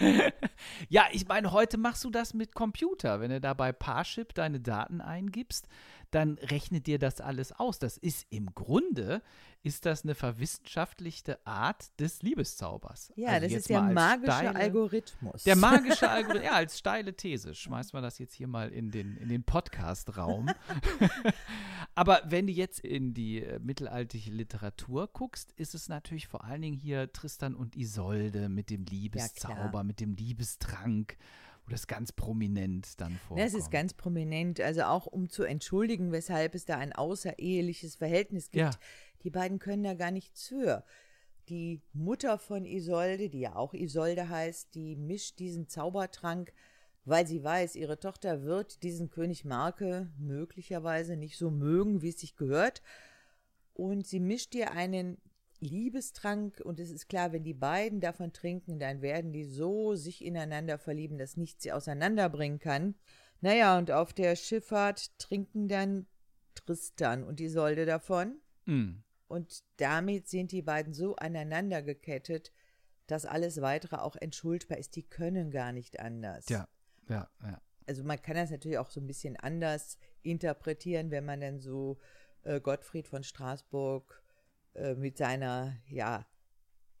Ja, 0.88 1.06
ich 1.12 1.26
meine, 1.26 1.52
heute 1.52 1.78
machst 1.78 2.04
du 2.04 2.10
das 2.10 2.34
mit 2.34 2.54
Computer. 2.54 3.20
Wenn 3.20 3.30
du 3.30 3.40
da 3.40 3.54
bei 3.54 3.72
Parship 3.72 4.34
deine 4.34 4.60
Daten 4.60 5.00
eingibst, 5.00 5.66
dann 6.10 6.34
rechnet 6.38 6.86
dir 6.86 6.98
das 6.98 7.20
alles 7.20 7.52
aus. 7.52 7.78
Das 7.78 7.96
ist 7.96 8.26
im 8.30 8.54
Grunde, 8.54 9.22
ist 9.62 9.86
das 9.86 10.04
eine 10.04 10.14
verwissenschaftlichte 10.14 11.44
Art 11.46 11.98
des 12.00 12.22
Liebeszaubers. 12.22 13.12
ja, 13.16 13.28
Also 13.28 13.46
das 13.48 13.56
ist 13.58 13.68
der 13.68 13.82
magische 13.82 14.32
steile- 14.32 14.56
Algorithmus. 14.56 15.42
Der 15.44 15.56
magische 15.56 16.08
Algorithmus, 16.10 16.44
ja, 16.46 16.52
als 16.56 16.78
steile 16.78 17.14
These. 17.14 17.54
Schmeißen 17.54 17.92
wir 17.92 18.00
das 18.02 18.18
jetzt 18.18 18.34
hier 18.34 18.46
mal 18.48 18.70
in 18.70 18.90
den, 18.90 19.16
in 19.18 19.28
den 19.28 19.44
Podcast-Raum. 19.44 20.50
Aber 21.94 22.22
wenn 22.26 22.46
du 22.46 22.52
jetzt 22.52 22.80
in 22.80 23.14
die 23.14 23.42
äh, 23.42 23.58
mittelalterliche 23.58 24.30
Literatur 24.30 25.08
guckst, 25.12 25.52
ist 25.52 25.74
es 25.74 25.88
natürlich 25.88 26.28
vor 26.28 26.44
allen 26.44 26.62
Dingen 26.62 26.76
hier 26.76 27.12
Tristan 27.12 27.54
und 27.54 27.76
Isolde 27.76 28.48
mit 28.48 28.70
dem 28.70 28.84
Liebeszauber, 28.84 29.84
mit 29.84 30.00
dem 30.00 30.14
Liebestrank, 30.14 31.16
wo 31.70 31.72
das 31.72 31.86
ganz 31.86 32.12
prominent 32.12 33.00
dann 33.00 33.12
vorkommt. 33.12 33.40
Das 33.40 33.54
ist 33.54 33.70
ganz 33.70 33.94
prominent, 33.94 34.60
also 34.60 34.82
auch 34.82 35.06
um 35.06 35.28
zu 35.28 35.44
entschuldigen, 35.44 36.12
weshalb 36.12 36.54
es 36.54 36.64
da 36.64 36.76
ein 36.76 36.92
außereheliches 36.92 37.94
Verhältnis 37.96 38.50
gibt. 38.50 38.74
Ja. 38.74 38.80
Die 39.22 39.30
beiden 39.30 39.58
können 39.58 39.84
da 39.84 39.94
gar 39.94 40.10
nichts 40.10 40.48
für. 40.48 40.84
Die 41.48 41.80
Mutter 41.92 42.38
von 42.38 42.64
Isolde, 42.64 43.28
die 43.28 43.40
ja 43.40 43.56
auch 43.56 43.74
Isolde 43.74 44.28
heißt, 44.28 44.74
die 44.74 44.96
mischt 44.96 45.38
diesen 45.38 45.68
Zaubertrank, 45.68 46.52
weil 47.04 47.26
sie 47.26 47.42
weiß, 47.42 47.76
ihre 47.76 47.98
Tochter 47.98 48.42
wird 48.42 48.82
diesen 48.82 49.10
König 49.10 49.44
Marke 49.44 50.10
möglicherweise 50.18 51.16
nicht 51.16 51.38
so 51.38 51.50
mögen, 51.50 52.02
wie 52.02 52.10
es 52.10 52.20
sich 52.20 52.36
gehört. 52.36 52.82
Und 53.74 54.06
sie 54.06 54.20
mischt 54.20 54.54
ihr 54.54 54.72
einen 54.72 55.18
Liebestrank 55.60 56.60
und 56.60 56.80
es 56.80 56.90
ist 56.90 57.08
klar, 57.08 57.32
wenn 57.32 57.44
die 57.44 57.54
beiden 57.54 58.00
davon 58.00 58.32
trinken, 58.32 58.78
dann 58.78 59.02
werden 59.02 59.32
die 59.32 59.44
so 59.44 59.94
sich 59.94 60.24
ineinander 60.24 60.78
verlieben, 60.78 61.18
dass 61.18 61.36
nichts 61.36 61.62
sie 61.62 61.72
auseinanderbringen 61.72 62.58
kann. 62.58 62.94
Naja, 63.40 63.78
und 63.78 63.90
auf 63.90 64.12
der 64.12 64.36
Schifffahrt 64.36 65.18
trinken 65.18 65.68
dann 65.68 66.06
Tristan 66.54 67.24
und 67.24 67.40
Isolde 67.40 67.86
davon. 67.86 68.40
Mm. 68.66 69.02
Und 69.28 69.62
damit 69.76 70.28
sind 70.28 70.52
die 70.52 70.62
beiden 70.62 70.92
so 70.92 71.16
aneinander 71.16 71.82
gekettet, 71.82 72.52
dass 73.06 73.26
alles 73.26 73.60
weitere 73.60 73.96
auch 73.96 74.16
entschuldbar 74.16 74.78
ist. 74.78 74.96
Die 74.96 75.02
können 75.02 75.50
gar 75.50 75.72
nicht 75.72 76.00
anders. 76.00 76.48
Ja, 76.48 76.68
ja, 77.08 77.28
ja. 77.42 77.60
Also 77.86 78.04
man 78.04 78.20
kann 78.22 78.36
das 78.36 78.50
natürlich 78.50 78.78
auch 78.78 78.90
so 78.90 79.00
ein 79.00 79.06
bisschen 79.06 79.36
anders 79.36 79.98
interpretieren, 80.22 81.10
wenn 81.10 81.24
man 81.24 81.40
dann 81.40 81.58
so 81.58 81.98
äh, 82.42 82.60
Gottfried 82.60 83.08
von 83.08 83.24
Straßburg 83.24 84.22
äh, 84.80 84.94
mit 84.94 85.16
seiner, 85.18 85.76
ja, 85.88 86.26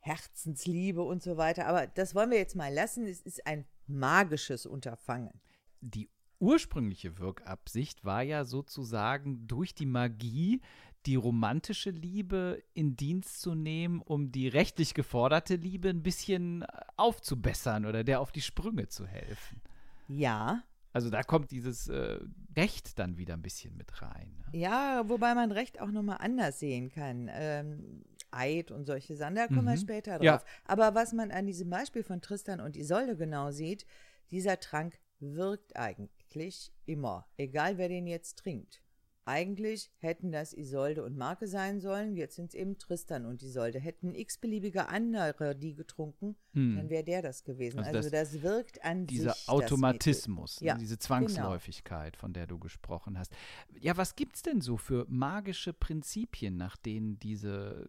Herzensliebe 0.00 1.02
und 1.02 1.22
so 1.22 1.36
weiter. 1.36 1.66
Aber 1.66 1.86
das 1.86 2.14
wollen 2.14 2.30
wir 2.30 2.38
jetzt 2.38 2.56
mal 2.56 2.72
lassen. 2.72 3.06
Es 3.06 3.20
ist 3.20 3.46
ein 3.46 3.66
magisches 3.86 4.66
Unterfangen. 4.66 5.40
Die 5.80 6.08
ursprüngliche 6.38 7.18
Wirkabsicht 7.18 8.04
war 8.04 8.22
ja 8.22 8.44
sozusagen 8.44 9.46
durch 9.46 9.74
die 9.74 9.86
Magie 9.86 10.60
die 11.06 11.16
romantische 11.16 11.90
Liebe 11.90 12.62
in 12.74 12.96
Dienst 12.96 13.40
zu 13.40 13.54
nehmen, 13.54 14.02
um 14.02 14.32
die 14.32 14.48
rechtlich 14.48 14.92
geforderte 14.92 15.56
Liebe 15.56 15.88
ein 15.88 16.02
bisschen 16.02 16.64
aufzubessern 16.96 17.86
oder 17.86 18.04
der 18.04 18.20
auf 18.20 18.32
die 18.32 18.42
Sprünge 18.42 18.88
zu 18.88 19.06
helfen. 19.06 19.62
Ja. 20.08 20.62
Also 20.92 21.08
da 21.08 21.22
kommt 21.22 21.50
dieses 21.52 21.88
äh, 21.88 22.20
Recht 22.56 22.98
dann 22.98 23.16
wieder 23.16 23.34
ein 23.34 23.42
bisschen 23.42 23.76
mit 23.76 24.02
rein. 24.02 24.36
Ne? 24.52 24.58
Ja, 24.58 25.08
wobei 25.08 25.34
man 25.34 25.52
Recht 25.52 25.80
auch 25.80 25.90
nochmal 25.90 26.18
anders 26.20 26.58
sehen 26.58 26.90
kann. 26.90 27.30
Ähm, 27.32 28.04
Eid 28.32 28.70
und 28.70 28.84
solche 28.86 29.16
Sachen, 29.16 29.34
da 29.34 29.46
kommen 29.48 29.64
wir 29.64 29.72
Mhm. 29.72 29.78
später 29.78 30.12
drauf. 30.18 30.24
Ja. 30.24 30.44
Aber 30.64 30.94
was 30.94 31.12
man 31.12 31.30
an 31.32 31.46
diesem 31.46 31.68
Beispiel 31.70 32.02
von 32.04 32.20
Tristan 32.20 32.60
und 32.60 32.76
Isolde 32.76 33.16
genau 33.16 33.50
sieht, 33.50 33.86
dieser 34.30 34.60
Trank 34.60 34.98
wirkt 35.18 35.76
eigentlich 35.76 36.72
immer, 36.86 37.26
egal 37.36 37.76
wer 37.78 37.88
den 37.88 38.06
jetzt 38.06 38.38
trinkt. 38.38 38.80
Eigentlich 39.30 39.92
hätten 39.98 40.32
das 40.32 40.52
Isolde 40.52 41.04
und 41.04 41.16
Marke 41.16 41.46
sein 41.46 41.78
sollen, 41.78 42.16
jetzt 42.16 42.34
sind 42.34 42.48
es 42.48 42.54
eben 42.54 42.78
Tristan 42.78 43.26
und 43.26 43.44
Isolde. 43.44 43.78
Hätten 43.78 44.12
x-beliebige 44.12 44.88
andere 44.88 45.54
die 45.54 45.74
getrunken, 45.76 46.34
Hm. 46.52 46.74
dann 46.76 46.90
wäre 46.90 47.04
der 47.04 47.22
das 47.22 47.44
gewesen. 47.44 47.78
Also 47.78 47.98
Also, 47.98 48.10
das, 48.10 48.42
wirkt 48.42 48.84
an 48.84 49.06
Dieser 49.06 49.34
sich 49.34 49.48
Automatismus, 49.48 50.56
Das 50.56 50.60
Mittel. 50.62 50.66
Ja, 50.66 50.74
ne, 50.74 50.80
diese 50.80 50.96
genau. 50.96 51.06
Zwangsläufigkeit, 51.06 52.16
von 52.16 52.32
der 52.32 52.48
du 52.48 52.58
gesprochen 52.58 53.16
hast. 53.18 53.32
Ja, 53.78 53.96
was 53.96 54.16
gibt's 54.16 54.42
denn 54.42 54.60
so 54.60 54.76
für 54.76 55.06
magische 55.08 55.72
Prinzipien, 55.72 56.56
nach 56.56 56.76
denen 56.76 57.20
diese 57.20 57.88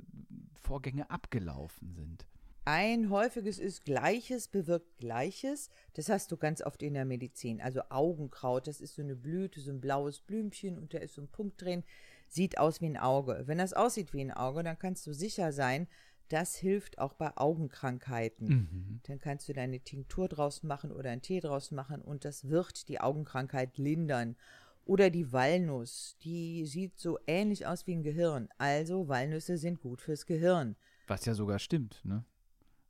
Vorgänge 0.53 1.10
abgelaufen 1.10 1.91
sind? 1.93 2.27
Ein 2.63 3.10
häufiges 3.10 3.58
ist 3.58 3.86
Gleiches 3.86 4.48
bewirkt 4.48 4.98
Gleiches. 5.00 5.72
Das 5.94 6.10
hast 6.10 6.32
du 6.32 6.38
ganz 6.38 6.62
oft 6.62 6.84
in 6.84 6.94
der 6.94 7.06
Medizin. 7.06 7.60
Also 7.60 7.82
Augenkraut, 7.89 8.68
das 8.68 8.82
ist 8.82 8.96
so 8.96 9.01
eine 9.01 9.15
Blüte, 9.15 9.60
so 9.60 9.72
ein 9.72 9.82
blaues 9.82 10.20
Blümchen 10.20 10.77
und 10.77 10.94
da 10.94 11.00
ist 11.00 11.15
so 11.15 11.22
ein 11.22 11.27
Punkt 11.27 11.62
drin. 11.62 11.84
Sieht 12.27 12.60
aus 12.60 12.80
wie 12.80 12.86
ein 12.86 12.98
Auge. 12.98 13.44
Wenn 13.46 13.58
das 13.58 13.74
aussieht 13.74 14.13
wie 14.13 14.22
ein 14.22 14.32
Auge, 14.32 14.63
dann 14.63 14.77
kannst 14.77 15.08
du 15.08 15.13
sicher 15.13 15.51
sein, 15.51 15.88
das 16.30 16.56
hilft 16.56 17.00
auch 17.00 17.13
bei 17.13 17.36
Augenkrankheiten. 17.36 18.48
Mhm. 18.48 19.00
Dann 19.03 19.20
kannst 19.20 19.50
du 19.50 19.53
deine 19.53 19.80
Tinktur 19.80 20.30
draus 20.30 20.63
machen 20.63 20.91
oder 20.91 21.10
einen 21.10 21.22
Tee 21.22 21.39
draus 21.39 21.72
machen 21.72 22.01
und 22.01 22.24
das 22.25 22.48
wird 22.48 22.88
die 22.88 23.01
Augenkrankheit 23.01 23.77
lindern. 23.80 24.38
Oder 24.86 25.10
die 25.10 25.32
Walnuss, 25.32 26.15
die 26.24 26.65
sieht 26.65 27.00
so 27.00 27.18
ähnlich 27.27 27.65
aus 27.65 27.86
wie 27.86 27.96
ein 27.96 28.03
Gehirn. 28.03 28.50
Also 28.58 29.08
Walnüsse 29.08 29.58
sind 29.58 29.82
gut 29.82 30.01
fürs 30.01 30.25
Gehirn. 30.25 30.75
Was 31.08 31.25
ja 31.25 31.34
sogar 31.34 31.60
stimmt, 31.60 32.01
ne? 32.06 32.24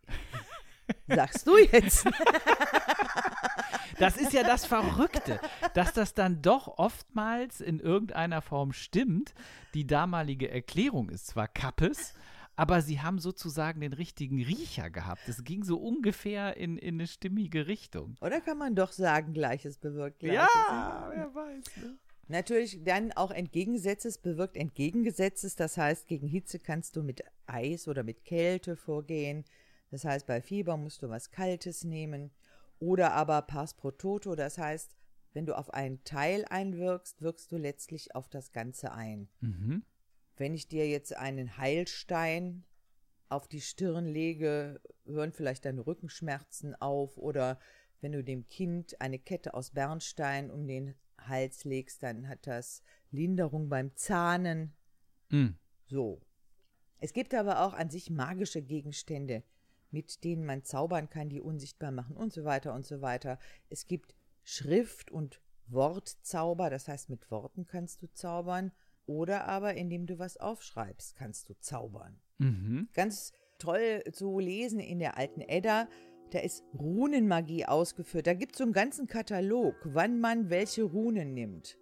Sagst 1.08 1.48
du 1.48 1.58
jetzt? 1.58 2.06
Das 4.02 4.18
ist 4.18 4.34
ja 4.34 4.42
das 4.42 4.66
Verrückte, 4.66 5.40
dass 5.76 5.94
das 5.94 6.16
dann 6.16 6.42
doch 6.42 6.80
oftmals 6.80 7.62
in 7.62 7.80
irgendeiner 7.80 8.42
Form 8.42 8.74
stimmt. 8.74 9.36
Die 9.76 9.86
damalige 9.86 10.50
Erklärung 10.50 11.10
ist 11.10 11.28
zwar 11.28 11.48
Kappes, 11.48 12.16
aber 12.56 12.82
sie 12.82 13.02
haben 13.02 13.20
sozusagen 13.20 13.80
den 13.80 13.94
richtigen 13.94 14.42
Riecher 14.42 14.90
gehabt. 14.90 15.28
Es 15.28 15.44
ging 15.44 15.64
so 15.64 15.78
ungefähr 15.78 16.58
in, 16.58 16.80
in 16.80 16.96
eine 16.96 17.06
stimmige 17.06 17.68
Richtung. 17.68 18.16
Oder 18.22 18.42
kann 18.42 18.58
man 18.58 18.74
doch 18.74 18.92
sagen, 18.92 19.34
Gleiches 19.34 19.78
bewirkt 19.78 20.20
Gleiches? 20.20 20.50
Ja, 20.68 21.12
wer 21.14 21.36
weiß. 21.36 21.78
Ne? 21.78 21.98
Natürlich 22.28 22.84
dann 22.84 23.12
auch 23.12 23.30
Entgegengesetztes 23.30 24.18
bewirkt 24.18 24.58
Entgegengesetztes. 24.58 25.56
Das 25.56 25.78
heißt, 25.78 26.08
gegen 26.08 26.28
Hitze 26.28 26.58
kannst 26.58 26.96
du 26.96 27.04
mit 27.04 27.24
Eis 27.46 27.88
oder 27.88 28.04
mit 28.04 28.26
Kälte 28.26 28.76
vorgehen. 28.76 29.44
Das 29.92 30.06
heißt, 30.06 30.26
bei 30.26 30.42
Fieber 30.42 30.78
musst 30.78 31.04
du 31.04 31.10
was 31.10 31.32
Kaltes 31.32 31.84
nehmen. 31.84 32.32
Oder 32.80 33.14
aber 33.14 33.44
Pars 33.44 33.76
pro 33.76 33.92
Toto. 33.92 34.36
Das 34.36 34.58
heißt, 34.58 34.96
wenn 35.34 35.46
du 35.46 35.58
auf 35.58 35.74
einen 35.74 36.04
Teil 36.04 36.46
einwirkst, 36.50 37.22
wirkst 37.22 37.52
du 37.52 37.58
letztlich 37.58 38.16
auf 38.16 38.28
das 38.28 38.52
Ganze 38.52 38.92
ein. 38.92 39.30
Mhm. 39.42 39.84
Wenn 40.38 40.54
ich 40.54 40.68
dir 40.68 40.90
jetzt 40.90 41.16
einen 41.16 41.58
Heilstein 41.58 42.66
auf 43.30 43.48
die 43.48 43.62
Stirn 43.62 44.06
lege, 44.06 44.82
hören 45.06 45.32
vielleicht 45.32 45.66
deine 45.66 45.86
Rückenschmerzen 45.86 46.74
auf. 46.82 47.18
Oder 47.18 47.60
wenn 48.00 48.14
du 48.14 48.24
dem 48.24 48.48
Kind 48.48 49.00
eine 49.00 49.20
Kette 49.20 49.54
aus 49.54 49.72
Bernstein 49.72 50.50
um 50.50 50.68
den 50.68 50.96
Hals 51.18 51.64
legst, 51.66 52.02
dann 52.02 52.28
hat 52.28 52.48
das 52.48 52.82
Linderung 53.12 53.70
beim 53.70 53.96
Zahnen. 53.96 54.74
Mhm. 55.30 55.58
So. 55.86 56.22
Es 57.00 57.14
gibt 57.14 57.34
aber 57.34 57.62
auch 57.62 57.74
an 57.74 57.90
sich 57.90 58.10
magische 58.10 58.62
Gegenstände, 58.62 59.44
mit 59.92 60.24
denen 60.24 60.46
man 60.46 60.64
zaubern 60.64 61.10
kann, 61.10 61.30
die 61.30 61.42
unsichtbar 61.42 61.92
machen 61.92 62.16
und 62.16 62.34
so 62.34 62.44
weiter 62.44 62.74
und 62.74 62.86
so 62.86 63.02
weiter. 63.02 63.38
Es 63.70 63.88
gibt 63.88 64.16
Schrift- 64.44 65.12
und 65.12 65.42
Wortzauber, 65.68 66.70
das 66.70 66.88
heißt, 66.88 67.10
mit 67.10 67.30
Worten 67.32 67.66
kannst 67.66 68.02
du 68.02 68.08
zaubern. 68.12 68.72
Oder 69.06 69.46
aber, 69.48 69.74
indem 69.76 70.06
du 70.06 70.20
was 70.20 70.38
aufschreibst, 70.38 71.16
kannst 71.16 71.50
du 71.50 71.54
zaubern. 71.60 72.20
Mhm. 72.38 72.88
Ganz 72.94 73.34
toll 73.58 74.04
zu 74.12 74.40
lesen 74.40 74.80
in 74.80 75.00
der 75.00 75.18
alten 75.18 75.42
Edda. 75.42 75.88
Da 76.32 76.40
ist 76.40 76.64
Runenmagie 76.74 77.66
ausgeführt. 77.66 78.28
Da 78.28 78.34
gibt 78.34 78.54
es 78.54 78.60
so 78.60 78.64
einen 78.64 78.74
ganzen 78.74 79.08
Katalog, 79.08 79.76
wann 79.84 80.20
man 80.20 80.50
welche 80.50 80.84
Runen 80.84 81.34
nimmt. 81.34 81.78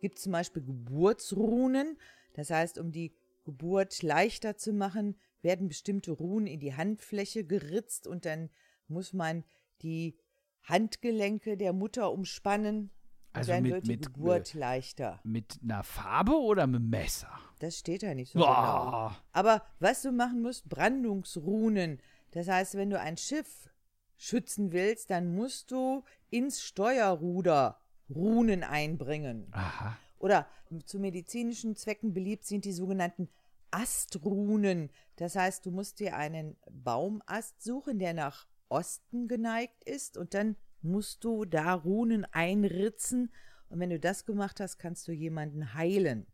Gibt 0.00 0.18
zum 0.18 0.32
Beispiel 0.32 0.62
Geburtsrunen. 0.62 1.98
Das 2.34 2.50
heißt, 2.50 2.78
um 2.78 2.90
die 2.90 3.14
Geburt 3.44 4.02
leichter 4.02 4.56
zu 4.56 4.72
machen, 4.72 5.16
werden 5.42 5.68
bestimmte 5.68 6.12
Runen 6.12 6.46
in 6.46 6.60
die 6.60 6.74
Handfläche 6.74 7.44
geritzt 7.44 8.06
und 8.06 8.24
dann 8.24 8.50
muss 8.88 9.12
man 9.12 9.44
die 9.82 10.16
Handgelenke 10.62 11.56
der 11.56 11.72
Mutter 11.72 12.12
umspannen. 12.12 12.90
Und 13.34 13.38
Also 13.38 13.52
dann 13.52 13.62
mit- 13.62 13.72
wird 13.72 13.86
die 13.86 13.90
mit, 13.90 14.14
Geburt 14.14 14.54
leichter. 14.54 15.20
Mit 15.24 15.58
einer 15.62 15.82
Farbe 15.82 16.32
oder 16.40 16.66
mit 16.66 16.82
Messer? 16.82 17.30
Das 17.58 17.78
steht 17.78 18.02
da 18.02 18.14
nicht 18.14 18.32
so 18.32 18.38
genau. 18.38 18.50
Boah. 18.50 19.16
Aber 19.32 19.62
was 19.80 20.02
du 20.02 20.12
machen 20.12 20.42
musst, 20.42 20.68
Brandungsrunen. 20.68 22.00
Das 22.32 22.48
heißt, 22.48 22.74
wenn 22.74 22.90
du 22.90 22.98
ein 23.00 23.16
Schiff 23.16 23.68
schützen 24.16 24.72
willst, 24.72 25.10
dann 25.10 25.34
musst 25.34 25.70
du 25.70 26.04
ins 26.30 26.62
Steuerruder 26.62 27.80
Runen 28.14 28.62
einbringen. 28.62 29.48
Aha. 29.52 29.96
Oder 30.18 30.46
zu 30.84 30.98
medizinischen 31.00 31.74
Zwecken 31.74 32.12
beliebt 32.14 32.44
sind 32.44 32.64
die 32.64 32.72
sogenannten 32.72 33.28
Astrunen. 33.72 34.90
Das 35.16 35.34
heißt, 35.34 35.66
du 35.66 35.70
musst 35.70 35.98
dir 35.98 36.16
einen 36.16 36.56
Baumast 36.70 37.62
suchen, 37.62 37.98
der 37.98 38.14
nach 38.14 38.46
Osten 38.68 39.28
geneigt 39.28 39.82
ist 39.84 40.16
und 40.16 40.34
dann 40.34 40.56
musst 40.80 41.24
du 41.24 41.44
da 41.44 41.74
Runen 41.74 42.24
einritzen 42.32 43.32
und 43.68 43.80
wenn 43.80 43.90
du 43.90 43.98
das 43.98 44.26
gemacht 44.26 44.60
hast, 44.60 44.78
kannst 44.78 45.08
du 45.08 45.12
jemanden 45.12 45.74
heilen. 45.74 46.26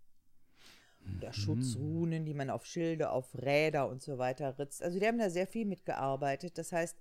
Oder 1.17 1.33
Schutzrunen, 1.33 2.25
die 2.25 2.35
man 2.35 2.51
auf 2.51 2.67
Schilde, 2.67 3.11
auf 3.11 3.35
Räder 3.35 3.89
und 3.89 4.03
so 4.03 4.19
weiter 4.19 4.59
ritzt. 4.59 4.83
Also 4.83 4.99
die 4.99 5.07
haben 5.07 5.19
da 5.19 5.31
sehr 5.31 5.47
viel 5.47 5.65
mitgearbeitet. 5.65 6.59
Das 6.59 6.73
heißt, 6.73 6.99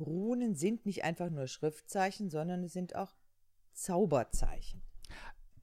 Runen 0.00 0.54
sind 0.54 0.86
nicht 0.86 1.04
einfach 1.04 1.30
nur 1.30 1.46
Schriftzeichen, 1.46 2.30
sondern 2.30 2.64
es 2.64 2.72
sind 2.72 2.96
auch 2.96 3.14
Zauberzeichen. 3.72 4.82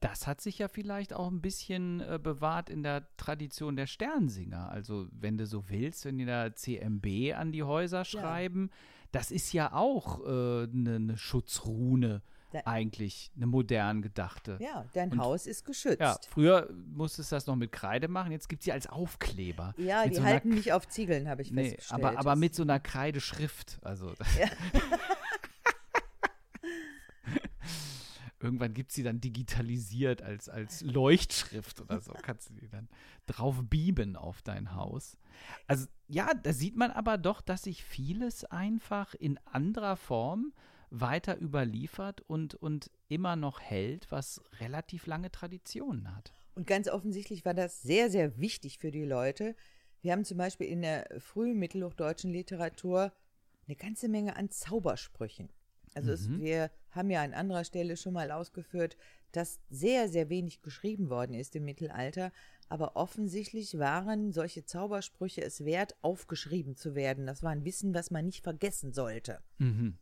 Das 0.04 0.26
hat 0.26 0.40
sich 0.42 0.58
ja 0.58 0.68
vielleicht 0.68 1.14
auch 1.14 1.28
ein 1.30 1.40
bisschen 1.40 2.00
äh, 2.00 2.18
bewahrt 2.22 2.68
in 2.68 2.82
der 2.82 3.06
Tradition 3.16 3.74
der 3.74 3.86
Sternsinger. 3.86 4.68
Also, 4.70 5.06
wenn 5.12 5.38
du 5.38 5.46
so 5.46 5.68
willst, 5.70 6.04
wenn 6.04 6.18
die 6.18 6.26
da 6.26 6.54
CMB 6.54 7.32
an 7.34 7.52
die 7.52 7.62
Häuser 7.62 8.04
schreiben, 8.04 8.70
das 9.12 9.30
ist 9.30 9.52
ja 9.54 9.72
auch 9.72 10.20
eine 10.24 10.64
äh, 10.64 10.76
ne- 10.76 11.00
ne 11.00 11.16
Schutzrune 11.16 12.20
Da- 12.52 12.60
eigentlich, 12.66 13.32
eine 13.36 13.46
modern 13.46 14.02
gedachte. 14.02 14.58
Ja, 14.60 14.84
dein 14.92 15.10
Und- 15.12 15.20
Haus 15.20 15.46
ist 15.46 15.64
geschützt. 15.64 16.00
Ja, 16.00 16.18
früher 16.28 16.68
musstest 16.94 17.32
du 17.32 17.36
das 17.36 17.46
noch 17.46 17.56
mit 17.56 17.72
Kreide 17.72 18.08
machen, 18.08 18.30
jetzt 18.30 18.48
gibt 18.50 18.60
es 18.60 18.64
sie 18.66 18.72
als 18.72 18.86
Aufkleber. 18.86 19.74
Ja, 19.78 20.06
die 20.06 20.16
so 20.16 20.22
halten 20.22 20.50
nicht 20.50 20.72
auf 20.74 20.86
Ziegeln, 20.86 21.28
habe 21.30 21.40
ich 21.42 21.50
Nee, 21.50 21.70
festgestellt. 21.70 22.04
aber, 22.04 22.18
aber 22.18 22.36
mit 22.36 22.54
so 22.54 22.62
einer 22.62 22.78
Kreideschrift. 22.78 23.78
Also. 23.82 24.12
Irgendwann 28.44 28.74
gibt 28.74 28.90
es 28.90 28.96
sie 28.96 29.02
dann 29.02 29.22
digitalisiert 29.22 30.20
als, 30.20 30.50
als 30.50 30.82
Leuchtschrift 30.82 31.80
oder 31.80 32.02
so. 32.02 32.12
Kannst 32.12 32.50
du 32.50 32.54
die 32.54 32.68
dann 32.68 32.90
drauf 33.24 33.62
bieben 33.62 34.16
auf 34.16 34.42
dein 34.42 34.74
Haus. 34.74 35.16
Also 35.66 35.86
ja, 36.08 36.30
da 36.34 36.52
sieht 36.52 36.76
man 36.76 36.90
aber 36.90 37.16
doch, 37.16 37.40
dass 37.40 37.62
sich 37.62 37.82
vieles 37.82 38.44
einfach 38.44 39.14
in 39.14 39.38
anderer 39.46 39.96
Form 39.96 40.52
weiter 40.90 41.40
überliefert 41.40 42.20
und, 42.20 42.54
und 42.54 42.90
immer 43.08 43.34
noch 43.34 43.60
hält, 43.60 44.12
was 44.12 44.42
relativ 44.60 45.06
lange 45.06 45.32
Traditionen 45.32 46.14
hat. 46.14 46.34
Und 46.54 46.66
ganz 46.66 46.88
offensichtlich 46.88 47.46
war 47.46 47.54
das 47.54 47.80
sehr, 47.80 48.10
sehr 48.10 48.38
wichtig 48.38 48.76
für 48.76 48.90
die 48.90 49.06
Leute. 49.06 49.56
Wir 50.02 50.12
haben 50.12 50.26
zum 50.26 50.36
Beispiel 50.36 50.66
in 50.66 50.82
der 50.82 51.08
frühen 51.18 51.58
mittelhochdeutschen 51.58 52.30
Literatur 52.30 53.10
eine 53.66 53.76
ganze 53.76 54.10
Menge 54.10 54.36
an 54.36 54.50
Zaubersprüchen. 54.50 55.48
Also 55.94 56.08
mhm. 56.08 56.14
es, 56.14 56.40
wir 56.42 56.70
haben 56.94 57.10
ja 57.10 57.22
an 57.22 57.34
anderer 57.34 57.64
Stelle 57.64 57.96
schon 57.96 58.14
mal 58.14 58.30
ausgeführt, 58.30 58.96
dass 59.32 59.60
sehr, 59.68 60.08
sehr 60.08 60.28
wenig 60.28 60.62
geschrieben 60.62 61.10
worden 61.10 61.34
ist 61.34 61.56
im 61.56 61.64
Mittelalter, 61.64 62.32
aber 62.68 62.96
offensichtlich 62.96 63.78
waren 63.78 64.32
solche 64.32 64.64
Zaubersprüche 64.64 65.42
es 65.42 65.64
wert, 65.64 65.96
aufgeschrieben 66.02 66.76
zu 66.76 66.94
werden. 66.94 67.26
Das 67.26 67.42
war 67.42 67.50
ein 67.50 67.64
Wissen, 67.64 67.94
was 67.94 68.10
man 68.10 68.26
nicht 68.26 68.42
vergessen 68.42 68.92
sollte. 68.92 69.40
Mhm. 69.58 69.98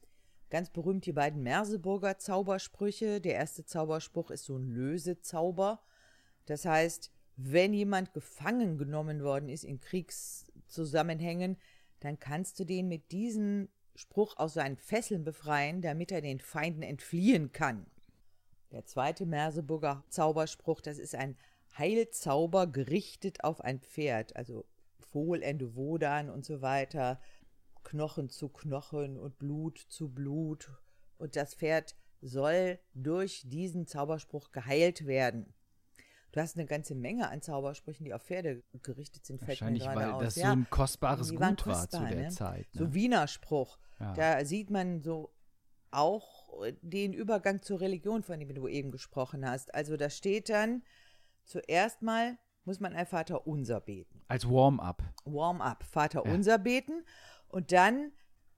Ganz 0.50 0.70
berühmt 0.70 1.06
die 1.06 1.12
beiden 1.12 1.42
Merseburger 1.42 2.18
Zaubersprüche. 2.18 3.20
Der 3.20 3.34
erste 3.34 3.64
Zauberspruch 3.64 4.30
ist 4.30 4.44
so 4.44 4.56
ein 4.56 4.68
Lösezauber. 4.68 5.80
Das 6.44 6.66
heißt, 6.66 7.10
wenn 7.36 7.72
jemand 7.72 8.12
gefangen 8.12 8.76
genommen 8.76 9.22
worden 9.22 9.48
ist 9.48 9.64
in 9.64 9.80
Kriegszusammenhängen, 9.80 11.56
dann 12.00 12.18
kannst 12.18 12.60
du 12.60 12.64
den 12.64 12.88
mit 12.88 13.12
diesem 13.12 13.68
Spruch 13.94 14.36
aus 14.36 14.54
seinen 14.54 14.76
Fesseln 14.76 15.24
befreien, 15.24 15.82
damit 15.82 16.12
er 16.12 16.20
den 16.20 16.40
Feinden 16.40 16.82
entfliehen 16.82 17.52
kann. 17.52 17.86
Der 18.70 18.86
zweite 18.86 19.26
Merseburger 19.26 20.04
Zauberspruch, 20.08 20.80
das 20.80 20.98
ist 20.98 21.14
ein 21.14 21.36
Heilzauber 21.76 22.66
gerichtet 22.66 23.44
auf 23.44 23.60
ein 23.60 23.80
Pferd, 23.80 24.36
also 24.36 24.64
Vohlende 24.98 25.76
Wodan 25.76 26.30
und 26.30 26.44
so 26.44 26.62
weiter, 26.62 27.20
Knochen 27.84 28.30
zu 28.30 28.48
Knochen 28.48 29.18
und 29.18 29.38
Blut 29.38 29.78
zu 29.78 30.08
Blut. 30.08 30.70
Und 31.18 31.36
das 31.36 31.54
Pferd 31.54 31.94
soll 32.22 32.78
durch 32.94 33.42
diesen 33.44 33.86
Zauberspruch 33.86 34.52
geheilt 34.52 35.06
werden. 35.06 35.52
Du 36.32 36.40
hast 36.40 36.56
eine 36.56 36.66
ganze 36.66 36.94
Menge 36.94 37.28
an 37.28 37.42
Zaubersprüchen, 37.42 38.04
die 38.04 38.14
auf 38.14 38.22
Pferde 38.22 38.62
gerichtet 38.82 39.26
sind. 39.26 39.46
Wahrscheinlich, 39.46 39.84
weil 39.84 40.12
aus. 40.12 40.24
das 40.24 40.36
ja, 40.36 40.46
so 40.46 40.52
ein 40.52 40.66
kostbares 40.70 41.30
Gut 41.30 41.40
war 41.40 41.54
kostbar, 41.56 41.88
zu 41.88 41.98
der 42.06 42.22
ne? 42.22 42.28
Zeit. 42.30 42.74
Ne? 42.74 42.78
So 42.78 42.94
Wiener 42.94 43.28
Spruch. 43.28 43.78
Ja. 44.00 44.14
Da 44.14 44.44
sieht 44.44 44.70
man 44.70 45.02
so 45.02 45.30
auch 45.90 46.64
den 46.80 47.12
Übergang 47.12 47.62
zur 47.62 47.80
Religion, 47.80 48.22
von 48.22 48.40
dem 48.40 48.54
du 48.54 48.66
eben 48.66 48.90
gesprochen 48.90 49.48
hast. 49.48 49.74
Also 49.74 49.98
da 49.98 50.08
steht 50.08 50.48
dann, 50.48 50.82
zuerst 51.44 52.00
mal 52.02 52.38
muss 52.64 52.80
man 52.80 52.94
ein 52.94 53.06
Vater 53.06 53.46
unser 53.46 53.80
beten. 53.80 54.22
Als 54.28 54.48
Warm-up. 54.48 55.02
Warm-up, 55.24 55.84
Vater 55.84 56.22
ja. 56.24 56.32
unser 56.32 56.58
beten. 56.58 57.04
Und 57.48 57.72
dann 57.72 58.12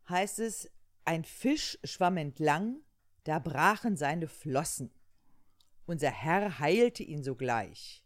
heißt 0.09 0.38
es, 0.38 0.71
ein 1.04 1.25
Fisch 1.25 1.78
schwamm 1.85 2.19
entlang, 2.19 2.76
da 3.25 3.38
brachen 3.38 3.97
seine 3.97 4.28
Flossen. 4.28 4.93
Unser 5.86 6.10
Herr 6.10 6.58
heilte 6.58 7.02
ihn 7.02 7.22
sogleich. 7.22 8.02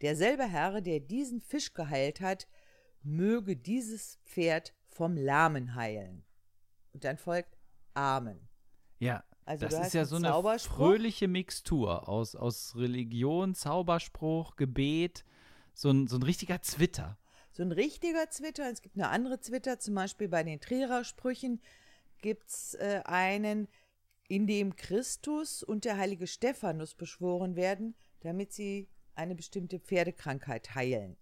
Derselbe 0.00 0.44
Herr, 0.44 0.80
der 0.80 1.00
diesen 1.00 1.40
Fisch 1.40 1.74
geheilt 1.74 2.20
hat, 2.20 2.48
möge 3.02 3.56
dieses 3.56 4.18
Pferd 4.24 4.72
vom 4.88 5.16
Lahmen 5.16 5.74
heilen. 5.74 6.24
Und 6.92 7.04
dann 7.04 7.18
folgt 7.18 7.56
Amen. 7.94 8.48
Ja, 8.98 9.24
also 9.44 9.66
das 9.66 9.86
ist 9.86 9.94
ja 9.94 10.04
so 10.04 10.16
eine 10.16 10.58
fröhliche 10.58 11.28
Mixtur 11.28 12.08
aus, 12.08 12.34
aus 12.34 12.74
Religion, 12.76 13.54
Zauberspruch, 13.54 14.56
Gebet, 14.56 15.24
so 15.74 15.90
ein, 15.90 16.06
so 16.06 16.16
ein 16.16 16.22
richtiger 16.22 16.62
Zwitter. 16.62 17.18
So 17.50 17.62
ein 17.62 17.72
richtiger 17.72 18.30
Zwitter. 18.30 18.70
Es 18.70 18.80
gibt 18.80 18.96
eine 18.96 19.08
andere 19.08 19.40
Zwitter, 19.40 19.78
zum 19.78 19.94
Beispiel 19.94 20.28
bei 20.28 20.42
den 20.42 20.60
Trierer 20.60 21.04
Sprüchen 21.04 21.60
gibt 22.20 22.48
es 22.48 22.74
äh, 22.74 23.02
einen, 23.04 23.68
in 24.32 24.46
dem 24.46 24.76
Christus 24.76 25.62
und 25.62 25.84
der 25.84 25.98
heilige 25.98 26.26
Stephanus 26.26 26.94
beschworen 26.94 27.54
werden, 27.54 27.94
damit 28.20 28.50
sie 28.50 28.88
eine 29.14 29.34
bestimmte 29.34 29.78
Pferdekrankheit 29.78 30.74
heilen. 30.74 31.18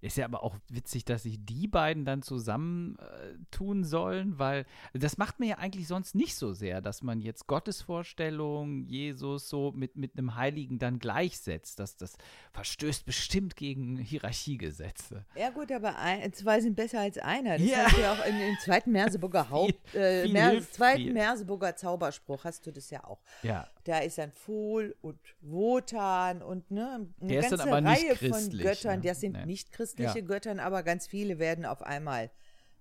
Ist 0.00 0.16
ja 0.16 0.24
aber 0.24 0.42
auch 0.42 0.56
witzig, 0.68 1.04
dass 1.04 1.24
sich 1.24 1.44
die 1.44 1.68
beiden 1.68 2.04
dann 2.04 2.22
zusammen 2.22 2.96
äh, 2.98 3.34
tun 3.50 3.84
sollen, 3.84 4.38
weil 4.38 4.64
das 4.94 5.18
macht 5.18 5.40
man 5.40 5.48
ja 5.48 5.58
eigentlich 5.58 5.86
sonst 5.86 6.14
nicht 6.14 6.36
so 6.36 6.54
sehr, 6.54 6.80
dass 6.80 7.02
man 7.02 7.20
jetzt 7.20 7.46
Gottesvorstellung, 7.46 8.86
Jesus 8.86 9.48
so 9.48 9.72
mit, 9.72 9.96
mit 9.96 10.16
einem 10.16 10.36
Heiligen 10.36 10.78
dann 10.78 10.98
gleichsetzt. 10.98 11.78
Das, 11.78 11.96
das 11.96 12.16
verstößt 12.52 13.04
bestimmt 13.04 13.56
gegen 13.56 13.98
Hierarchiegesetze. 13.98 15.26
Ja 15.36 15.50
gut, 15.50 15.70
aber 15.70 15.96
ein, 15.98 16.32
zwei 16.32 16.60
sind 16.60 16.76
besser 16.76 17.00
als 17.00 17.18
einer. 17.18 17.58
Das 17.58 17.66
ja. 17.66 17.84
hast 17.84 17.96
du 17.96 18.00
ja 18.00 18.12
auch 18.14 18.26
in, 18.26 18.40
im 18.40 18.58
zweiten 18.58 18.92
Merseburger 18.92 19.50
Haupt, 19.50 19.94
äh, 19.94 20.28
Mer 20.28 20.60
zweiten 20.62 21.02
viel. 21.02 21.12
Merseburger 21.12 21.76
Zauberspruch 21.76 22.44
hast 22.44 22.66
du 22.66 22.70
das 22.70 22.90
ja 22.90 23.04
auch. 23.04 23.20
Ja. 23.42 23.66
Da 23.84 23.98
ist 23.98 24.18
dann 24.18 24.32
Fohl 24.32 24.94
und 25.00 25.18
Wotan 25.40 26.42
und 26.42 26.70
ne, 26.70 27.08
eine 27.20 27.28
Der 27.28 27.42
ganze 27.42 27.66
Reihe 27.66 28.16
von 28.16 28.50
Göttern. 28.58 29.00
Ne? 29.00 29.06
Das 29.06 29.20
sind 29.20 29.32
nee. 29.32 29.46
nicht 29.46 29.72
christliche 29.90 30.20
ja. 30.20 30.24
Göttern, 30.24 30.60
aber 30.60 30.82
ganz 30.82 31.06
viele 31.06 31.38
werden 31.38 31.64
auf 31.64 31.82
einmal 31.82 32.30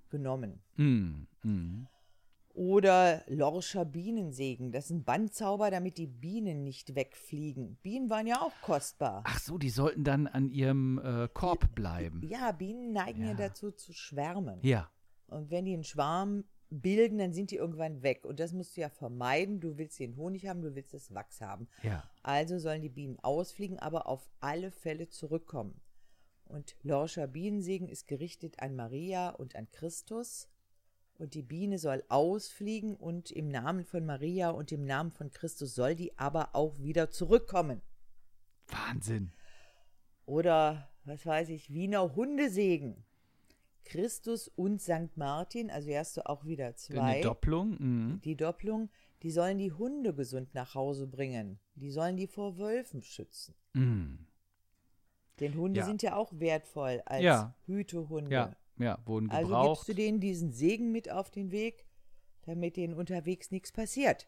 genommen. 0.10 0.62
Mm, 0.76 1.28
mm. 1.44 1.88
Oder 2.54 3.24
Lorscher 3.28 3.86
Bienensegen. 3.86 4.72
Das 4.72 4.86
ist 4.86 4.92
ein 4.92 5.04
Bandzauber, 5.04 5.72
damit 5.72 5.98
die 5.98 6.08
Bienen 6.08 6.64
nicht 6.64 6.96
wegfliegen. 6.96 7.78
Bienen 7.84 8.10
waren 8.10 8.28
ja 8.28 8.42
auch 8.42 8.54
kostbar. 8.62 9.24
Ach 9.26 9.40
so, 9.40 9.58
die 9.58 9.70
sollten 9.70 10.04
dann 10.04 10.28
an 10.28 10.50
ihrem 10.50 11.00
äh, 11.00 11.30
Korb 11.32 11.74
bleiben. 11.74 12.22
Ja, 12.28 12.52
Bienen 12.52 12.92
neigen 12.92 13.22
ja. 13.22 13.30
ja 13.30 13.34
dazu 13.36 13.72
zu 13.72 13.94
schwärmen. 13.94 14.60
Ja. 14.64 14.90
Und 15.28 15.52
wenn 15.52 15.66
die 15.66 15.74
einen 15.74 15.84
Schwarm 15.84 16.44
bilden, 16.70 17.20
dann 17.20 17.34
sind 17.34 17.52
die 17.52 17.56
irgendwann 17.56 18.02
weg. 18.02 18.26
Und 18.26 18.40
das 18.40 18.52
musst 18.52 18.76
du 18.76 18.82
ja 18.82 18.90
vermeiden. 18.90 19.60
Du 19.60 19.78
willst 19.78 20.00
den 20.00 20.18
Honig 20.18 20.48
haben, 20.48 20.62
du 20.62 20.76
willst 20.76 20.94
das 20.94 21.14
Wachs 21.14 21.42
haben. 21.42 21.68
Ja. 21.84 22.04
Also 22.24 22.60
sollen 22.60 22.82
die 22.82 22.90
Bienen 22.90 23.20
ausfliegen, 23.20 23.80
aber 23.80 24.08
auf 24.08 24.30
alle 24.40 24.72
Fälle 24.72 25.08
zurückkommen. 25.08 25.80
Und 26.50 26.76
Lorscher 26.82 27.28
Bienensegen 27.28 27.88
ist 27.88 28.08
gerichtet 28.08 28.60
an 28.60 28.76
Maria 28.76 29.30
und 29.30 29.56
an 29.56 29.70
Christus. 29.72 30.50
Und 31.14 31.36
die 31.36 31.44
Biene 31.44 31.78
soll 31.78 32.04
ausfliegen 32.10 32.96
und 32.96 33.30
im 33.30 33.50
Namen 33.50 33.86
von 33.86 34.06
Maria 34.06 34.50
und 34.50 34.72
im 34.72 34.84
Namen 34.84 35.12
von 35.12 35.30
Christus 35.32 35.76
soll 35.76 35.96
die 35.96 36.18
aber 36.18 36.56
auch 36.56 36.80
wieder 36.80 37.12
zurückkommen. 37.12 37.82
Wahnsinn. 38.68 39.32
Oder, 40.26 40.90
was 41.06 41.26
weiß 41.26 41.50
ich, 41.50 41.72
Wiener 41.72 42.16
Hundesegen. 42.16 43.06
Christus 43.84 44.48
und 44.48 44.82
St. 44.82 45.16
Martin, 45.16 45.70
also 45.70 45.90
hier 45.90 46.00
hast 46.00 46.18
du 46.18 46.26
auch 46.28 46.46
wieder 46.46 46.76
zwei. 46.76 47.18
Die 47.18 47.22
Doppelung. 47.22 47.78
Mhm. 47.80 48.22
Die 48.24 48.36
Doppelung, 48.36 48.90
die 49.22 49.32
sollen 49.32 49.58
die 49.60 49.72
Hunde 49.72 50.16
gesund 50.16 50.56
nach 50.56 50.74
Hause 50.74 51.06
bringen. 51.06 51.60
Die 51.76 51.92
sollen 51.92 52.18
die 52.18 52.28
vor 52.28 52.58
Wölfen 52.58 53.04
schützen. 53.04 53.56
Mhm. 53.74 54.29
Denn 55.40 55.56
Hunde 55.56 55.80
ja. 55.80 55.86
sind 55.86 56.02
ja 56.02 56.16
auch 56.16 56.32
wertvoll 56.34 57.02
als 57.06 57.24
ja. 57.24 57.56
Hütehunde. 57.66 58.32
Ja, 58.32 58.56
ja, 58.78 59.00
wurden 59.06 59.30
gebraucht. 59.30 59.54
Also 59.54 59.70
gibst 59.70 59.90
du 59.90 59.94
denen 59.94 60.20
diesen 60.20 60.52
Segen 60.52 60.92
mit 60.92 61.12
auf 61.12 61.30
den 61.30 61.52
Weg, 61.52 61.86
damit 62.44 62.78
denen 62.78 62.94
unterwegs 62.94 63.52
nichts 63.52 63.72
passiert 63.72 64.28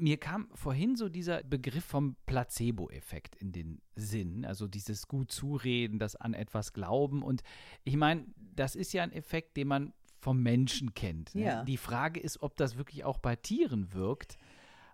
mir 0.00 0.16
kam 0.16 0.48
vorhin 0.54 0.96
so 0.96 1.08
dieser 1.08 1.42
Begriff 1.44 1.84
vom 1.84 2.16
Placebo-Effekt 2.26 3.36
in 3.36 3.52
den 3.52 3.80
Sinn, 3.94 4.44
also 4.44 4.66
dieses 4.66 5.06
gut 5.06 5.30
zureden, 5.30 5.98
das 5.98 6.16
an 6.16 6.34
etwas 6.34 6.72
glauben. 6.72 7.22
Und 7.22 7.42
ich 7.84 7.96
meine, 7.96 8.26
das 8.36 8.74
ist 8.74 8.92
ja 8.92 9.02
ein 9.02 9.12
Effekt, 9.12 9.56
den 9.56 9.68
man 9.68 9.92
vom 10.18 10.42
Menschen 10.42 10.94
kennt. 10.94 11.34
Ne? 11.34 11.44
Ja. 11.44 11.64
Die 11.64 11.76
Frage 11.76 12.20
ist, 12.20 12.42
ob 12.42 12.56
das 12.56 12.76
wirklich 12.76 13.04
auch 13.04 13.18
bei 13.18 13.36
Tieren 13.36 13.92
wirkt. 13.92 14.38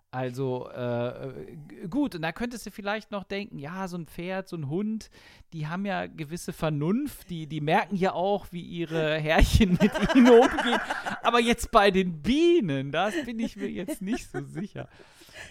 Also 0.09 0.69
äh, 0.69 1.57
gut, 1.89 2.15
und 2.15 2.21
da 2.21 2.31
könntest 2.31 2.65
du 2.65 2.71
vielleicht 2.71 3.11
noch 3.11 3.25
denken, 3.25 3.59
ja, 3.59 3.87
so 3.89 3.97
ein 3.97 4.07
Pferd, 4.07 4.47
so 4.47 4.55
ein 4.55 4.69
Hund, 4.69 5.09
die 5.51 5.67
haben 5.67 5.85
ja 5.85 6.07
gewisse 6.07 6.53
Vernunft, 6.53 7.29
die, 7.29 7.45
die 7.45 7.59
merken 7.59 7.97
ja 7.97 8.13
auch, 8.13 8.47
wie 8.51 8.61
ihre 8.61 9.17
Herrchen 9.17 9.77
mit 9.81 9.91
ihnen 10.15 10.29
umgehen. 10.29 10.79
Aber 11.23 11.41
jetzt 11.41 11.71
bei 11.71 11.91
den 11.91 12.21
Bienen, 12.21 12.93
das 12.93 13.13
bin 13.25 13.39
ich 13.39 13.57
mir 13.57 13.69
jetzt 13.69 14.01
nicht 14.01 14.31
so 14.31 14.41
sicher. 14.45 14.87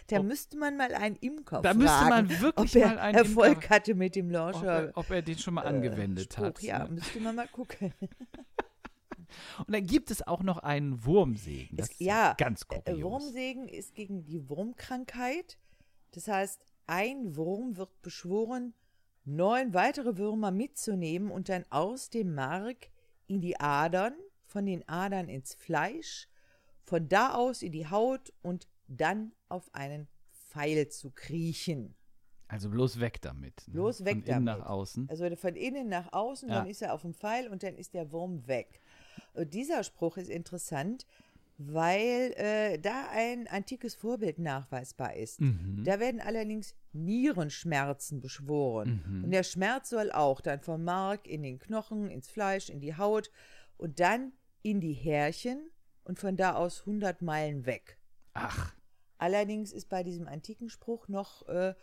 Da 0.09 0.21
ob, 0.21 0.25
müsste 0.25 0.57
man 0.57 0.77
mal 0.77 0.95
einen 0.95 1.16
Imker 1.16 1.61
da 1.61 1.75
fragen. 1.75 1.81
Da 1.81 1.85
müsste 1.85 2.09
man 2.09 2.40
wirklich 2.40 2.77
ob 2.77 2.83
er 2.83 2.88
mal 2.88 2.99
einen 2.99 3.19
Erfolg 3.19 3.55
Imker, 3.57 3.69
hatte 3.69 3.95
mit 3.95 4.16
dem 4.16 4.31
Launcher. 4.31 4.59
Ob 4.59 4.64
er, 4.64 4.90
ob 4.95 5.11
er 5.11 5.23
den 5.23 5.38
schon 5.38 5.55
mal 5.55 5.64
äh, 5.64 5.69
angewendet 5.69 6.33
Spruch, 6.33 6.45
hat. 6.45 6.62
Ja, 6.62 6.85
ne? 6.85 6.95
müsste 6.95 7.21
man 7.21 7.35
mal 7.35 7.49
gucken. 7.49 7.92
Und 9.67 9.73
dann 9.75 9.87
gibt 9.87 10.11
es 10.11 10.27
auch 10.27 10.43
noch 10.43 10.59
einen 10.59 11.05
Wurmsegen. 11.05 11.77
Das 11.77 11.91
es, 11.91 11.99
ja, 11.99 12.35
ganz 12.39 12.62
äh, 12.71 12.81
kurios. 12.81 13.03
Wurmsegen 13.03 13.69
ist 13.69 13.95
gegen 13.95 14.25
die 14.25 14.49
Wurmkrankheit. 14.49 15.59
Das 16.12 16.29
heißt, 16.29 16.61
ein 16.87 17.37
Wurm 17.37 17.77
wird 17.77 18.01
beschworen, 18.03 18.75
neun 19.25 19.75
weitere 19.75 20.17
Würmer 20.17 20.51
mitzunehmen 20.51 21.31
und 21.31 21.49
dann 21.49 21.65
aus 21.71 22.11
dem 22.11 22.35
Mark 22.35 22.91
in 23.27 23.41
die 23.41 23.59
Adern, 23.59 24.15
von 24.47 24.65
den 24.67 24.89
Adern 24.89 25.29
ins 25.29 25.55
Fleisch, 25.55 26.29
von 26.85 27.09
da 27.09 27.35
aus 27.35 27.62
in 27.62 27.73
die 27.73 27.89
Haut 27.89 28.33
und 28.43 28.69
dann 28.87 29.33
auf 29.49 29.75
einen 29.75 30.07
Pfeil 30.31 30.89
zu 30.89 31.11
kriechen. 31.11 31.97
Also 32.49 32.71
bloß 32.71 33.01
weg 33.01 33.21
damit. 33.23 33.65
Ne? 33.67 33.75
Bloß 33.75 34.05
weg 34.05 34.19
Von 34.19 34.23
innen 34.23 34.47
damit. 34.47 34.61
nach 34.61 34.67
außen. 34.67 35.09
Also 35.11 35.35
von 35.35 35.57
innen 35.57 35.89
nach 35.89 36.12
außen, 36.12 36.49
Ja. 36.49 36.59
dann 36.61 36.69
ist 36.69 36.81
er 36.81 36.95
auf 36.95 37.03
dem 37.03 37.12
Pfeil 37.12 37.49
und 37.49 37.65
dann 37.65 37.75
ist 37.75 37.93
der 37.95 38.12
Wurm 38.12 38.47
weg. 38.47 38.81
Und 39.35 39.55
dieser 39.55 39.85
Spruch 39.85 40.17
ist 40.17 40.31
interessant, 40.31 41.07
weil 41.59 42.33
äh, 42.37 42.79
da 42.79 43.09
ein 43.11 43.47
antikes 43.47 43.95
Vorbild 43.95 44.39
nachweisbar 44.39 45.17
ist. 45.17 45.41
Mhm. 45.41 45.83
Da 45.85 46.01
werden 46.01 46.21
allerdings 46.21 46.75
Nierenschmerzen 46.93 48.21
beschworen. 48.21 49.03
Mhm. 49.07 49.25
Und 49.25 49.31
der 49.31 49.43
Schmerz 49.43 49.89
soll 49.91 50.13
auch 50.13 50.41
dann 50.41 50.61
vom 50.61 50.85
Mark 50.85 51.27
in 51.27 51.43
den 51.43 51.59
Knochen, 51.59 52.11
ins 52.11 52.29
Fleisch, 52.29 52.69
in 52.69 52.81
die 52.81 52.97
Haut 52.97 53.31
und 53.79 54.01
dann 54.01 54.33
in 54.63 54.81
die 54.81 54.93
Härchen 54.93 55.71
und 56.05 56.19
von 56.19 56.37
da 56.37 56.55
aus 56.55 56.81
100 56.81 57.23
Meilen 57.23 57.65
weg. 57.65 57.99
Ach, 58.35 58.77
Allerdings 59.19 59.73
ist 59.73 59.89
bei 59.89 60.03
diesem 60.03 60.29
antiken 60.29 60.69
Spruch 60.69 61.09
noch 61.09 61.47
äh, 61.49 61.75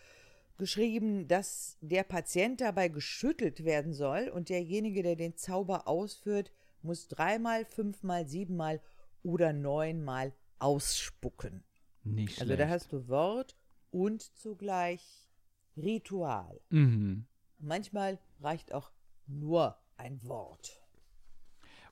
geschrieben, 0.58 1.28
dass 1.28 1.78
der 1.82 2.04
Patient 2.04 2.62
dabei 2.62 2.90
geschüttelt 2.90 3.66
werden 3.66 3.94
soll 3.94 4.30
und 4.30 4.50
derjenige, 4.50 5.02
der 5.04 5.16
den 5.16 5.36
Zauber 5.36 5.88
ausführt, 5.88 6.52
muss 6.84 7.08
dreimal, 7.08 7.66
fünfmal, 7.66 8.28
siebenmal 8.28 8.82
oder 9.24 9.54
neunmal 9.54 10.34
ausspucken. 10.60 11.64
nicht 12.04 12.40
Also 12.40 12.46
schlecht. 12.54 12.62
da 12.62 12.70
hast 12.70 12.92
du 12.94 13.08
Wort 13.08 13.56
und 13.92 14.22
zugleich 14.38 15.30
Ritual. 15.78 16.60
mhm. 16.70 17.26
Manchmal 17.60 18.20
reicht 18.42 18.74
auch 18.74 18.92
nur 19.26 19.78
ein 19.96 20.22
Wort. 20.28 20.82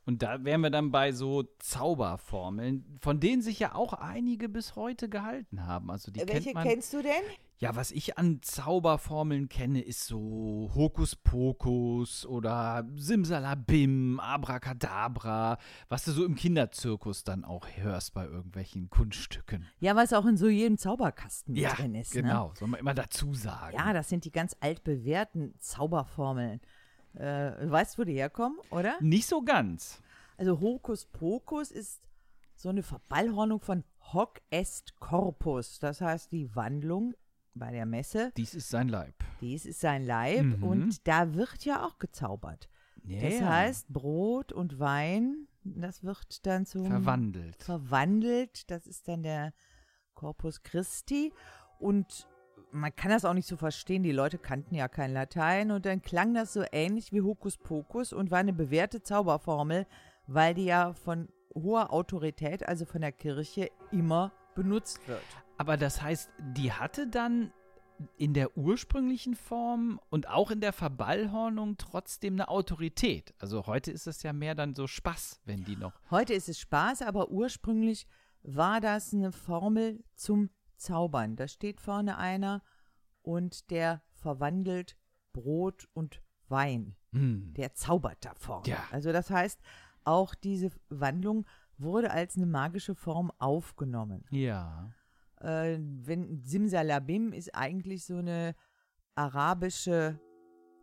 Und 0.06 0.22
da 0.22 0.44
wären 0.44 0.62
wir 0.62 0.70
dann 0.72 0.92
bei 0.92 1.12
so 1.14 1.44
Zauberformeln, 1.60 2.98
von 3.00 3.20
denen 3.20 3.42
sich 3.42 3.60
ja 3.60 3.76
auch 3.76 3.94
einige 3.94 4.50
bis 4.50 4.76
heute 4.76 5.08
gehalten 5.08 5.66
haben. 5.66 5.90
Also 5.92 6.12
die 6.12 6.20
Äh, 6.20 6.28
Welche 6.28 6.42
kennt 6.46 6.56
man. 6.56 6.68
kennst 6.68 6.94
du 6.94 7.02
denn? 7.02 7.22
Ja, 7.62 7.76
was 7.76 7.92
ich 7.92 8.18
an 8.18 8.42
Zauberformeln 8.42 9.48
kenne, 9.48 9.82
ist 9.84 10.08
so 10.08 10.72
Hokuspokus 10.74 12.26
oder 12.26 12.90
Simsalabim, 12.96 14.20
Abracadabra, 14.20 15.60
was 15.88 16.04
du 16.04 16.12
so 16.12 16.26
im 16.26 16.34
Kinderzirkus 16.34 17.24
dann 17.24 17.46
auch 17.46 17.68
hörst 17.76 18.16
bei 18.16 18.26
irgendwelchen 18.26 18.90
Kunststücken. 18.90 19.68
Ja, 19.80 19.96
was 19.96 20.12
auch 20.12 20.26
in 20.26 20.38
so 20.38 20.48
jedem 20.48 20.80
Zauberkasten 20.80 21.56
Ja, 21.56 21.76
drin 21.76 21.94
ist. 21.94 22.16
Ne? 22.16 22.24
genau, 22.24 22.52
soll 22.58 22.68
man 22.68 22.80
immer 22.80 22.96
dazu 22.96 23.36
sagen. 23.36 23.78
Ja, 23.78 23.94
das 23.94 24.10
sind 24.10 24.26
die 24.26 24.32
ganz 24.32 24.56
altbewährten 24.60 25.54
Zauberformeln. 25.60 26.62
Äh, 27.14 27.52
weißt 27.70 27.96
du, 27.96 28.02
wo 28.02 28.06
die 28.06 28.16
herkommen, 28.16 28.58
oder? 28.72 28.96
Nicht 29.02 29.28
so 29.28 29.44
ganz. 29.44 30.02
Also 30.36 30.60
Hokus 30.62 31.06
Pokus 31.06 31.70
ist 31.70 32.02
so 32.56 32.70
eine 32.70 32.82
Verballhornung 32.82 33.60
von 33.60 33.84
Hoc 34.14 34.42
est 34.50 35.00
Corpus. 35.00 35.78
Das 35.78 36.02
heißt, 36.02 36.32
die 36.32 36.56
Wandlung 36.56 37.14
bei 37.54 37.72
der 37.72 37.86
Messe, 37.86 38.32
Dies 38.38 38.54
ist 38.56 38.70
sein 38.70 38.88
Leib. 38.90 39.14
dies 39.42 39.66
ist 39.66 39.80
sein 39.82 40.06
Leib 40.06 40.44
Mhm. 40.58 40.64
und 40.64 41.08
da 41.08 41.34
wird 41.34 41.66
ja 41.66 41.86
auch 41.86 41.98
gezaubert. 42.00 42.70
Ja, 43.04 43.22
Das 43.30 43.42
heißt, 43.42 43.88
Brot 43.90 44.52
und 44.52 44.80
Wein, 44.80 45.48
das 45.64 46.04
wird 46.04 46.46
dann 46.46 46.66
zum 46.66 46.86
verwandelt. 46.88 47.62
verwandelt. 47.64 48.70
Das 48.72 48.86
ist 48.88 49.08
dann 49.08 49.24
der 49.24 49.54
Corpus 50.14 50.62
Christi. 50.64 51.34
Und 51.80 52.28
man 52.72 52.96
kann 52.96 53.10
das 53.12 53.26
auch 53.26 53.34
nicht 53.34 53.48
so 53.48 53.58
verstehen. 53.58 54.04
Die 54.04 54.12
Leute 54.12 54.38
kannten 54.38 54.76
ja 54.76 54.88
kein 54.88 55.12
Latein. 55.14 55.72
Und 55.72 55.86
dann 55.88 56.02
klang 56.04 56.34
das 56.36 56.54
so 56.54 56.64
ähnlich 56.72 57.12
wie 57.12 57.22
Hokus 57.22 57.58
Pokus 57.58 58.14
und 58.14 58.30
war 58.32 58.38
eine 58.40 58.54
bewährte 58.54 59.02
Zauberformel, 59.02 59.88
weil 60.28 60.54
die 60.54 60.66
ja 60.66 60.94
von 60.94 61.28
hoher 61.56 61.92
Autorität, 61.92 62.68
also 62.68 62.86
von 62.86 63.02
der 63.02 63.12
Kirche, 63.12 63.70
immer 63.92 64.32
benutzt 64.56 65.06
wird. 65.08 65.22
Aber 65.62 65.78
das 65.78 66.02
heißt, 66.02 66.32
die 66.40 66.74
hatte 66.74 67.06
dann 67.06 67.54
in 68.18 68.34
der 68.34 68.58
ursprünglichen 68.58 69.36
Form 69.36 70.00
und 70.10 70.28
auch 70.28 70.50
in 70.50 70.60
der 70.60 70.74
Verballhornung 70.74 71.78
trotzdem 71.78 72.34
eine 72.34 72.48
Autorität. 72.48 73.36
Also 73.38 73.68
heute 73.68 73.92
ist 73.92 74.08
es 74.08 74.24
ja 74.24 74.34
mehr 74.34 74.56
dann 74.56 74.74
so 74.74 74.88
Spaß, 74.88 75.40
wenn 75.46 75.64
die 75.64 75.76
noch. 75.76 75.94
Heute 76.10 76.34
ist 76.34 76.50
es 76.50 76.58
Spaß, 76.58 77.04
aber 77.04 77.30
ursprünglich 77.30 78.08
war 78.42 78.82
das 78.82 79.14
eine 79.14 79.32
Formel 79.32 80.04
zum 80.16 80.50
Zaubern. 80.78 81.36
Da 81.36 81.48
steht 81.48 81.80
vorne 81.80 82.18
einer 82.18 82.64
und 83.22 83.70
der 83.70 84.02
verwandelt 84.14 84.98
Brot 85.32 85.88
und 85.94 86.24
Wein. 86.48 86.96
Hm. 87.12 87.54
Der 87.54 87.76
zaubert 87.76 88.26
davon. 88.26 88.64
Ja. 88.66 88.84
Also 88.90 89.12
das 89.12 89.30
heißt, 89.30 89.62
auch 90.06 90.34
diese 90.34 90.72
Wandlung 90.90 91.46
wurde 91.78 92.10
als 92.10 92.36
eine 92.36 92.48
magische 92.48 92.96
Form 92.96 93.32
aufgenommen. 93.38 94.26
Ja. 94.32 94.92
Äh, 95.42 95.78
wenn 95.80 96.42
Simsalabim 96.44 97.34
ist 97.34 97.54
eigentlich 97.56 98.06
so 98.06 98.18
eine 98.18 98.56
arabische 99.16 100.20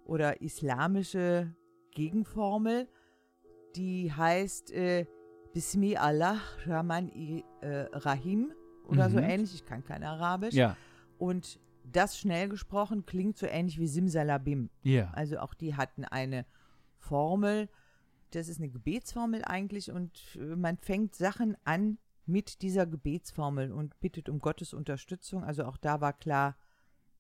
oder 0.05 0.41
islamische 0.41 1.55
Gegenformel, 1.95 2.89
die 3.77 4.13
heißt 4.13 4.73
äh, 4.73 5.07
Bismi 5.53 5.97
Allah 5.97 6.41
Rahman 6.67 7.09
i, 7.09 7.45
äh, 7.61 7.87
Rahim 7.93 8.53
oder 8.87 9.11
so 9.11 9.19
Mhm. 9.19 9.25
ähnlich. 9.25 9.55
Ich 9.55 9.65
kann 9.65 9.85
kein 9.85 10.03
Arabisch. 10.03 10.55
Ja. 10.55 10.77
Und 11.19 11.59
das 11.85 12.19
schnell 12.19 12.49
gesprochen 12.49 13.07
klingt 13.07 13.39
so 13.39 13.47
ähnlich 13.47 13.79
wie 13.79 13.87
Simsalabim. 13.87 14.71
Ja. 14.83 15.11
Also 15.15 15.39
auch 15.39 15.55
die 15.55 15.75
hatten 15.75 16.05
eine 16.05 16.45
Formel. 16.97 17.69
Das 18.33 18.49
ist 18.49 18.59
eine 18.59 18.69
Gebetsformel 18.69 19.43
eigentlich 19.45 19.91
und 19.91 20.37
äh, 20.39 20.57
man 20.57 20.77
fängt 20.77 21.15
Sachen 21.15 21.57
an 21.65 21.99
mit 22.29 22.63
dieser 22.63 22.87
Gebetsformel 22.87 23.73
und 23.73 23.99
bittet 24.01 24.29
um 24.29 24.39
Gottes 24.39 24.75
Unterstützung. 24.75 25.45
Also 25.45 25.65
auch 25.65 25.77
da 25.77 26.01
war 26.01 26.13
klar, 26.13 26.57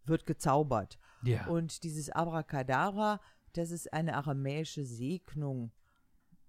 wird 0.04 0.26
gezaubert. 0.26 0.98
Ja. 1.22 1.46
Und 1.46 1.82
dieses 1.82 2.10
Abracadabra, 2.10 3.20
das 3.52 3.70
ist 3.70 3.92
eine 3.92 4.16
aramäische 4.16 4.84
Segnung. 4.84 5.72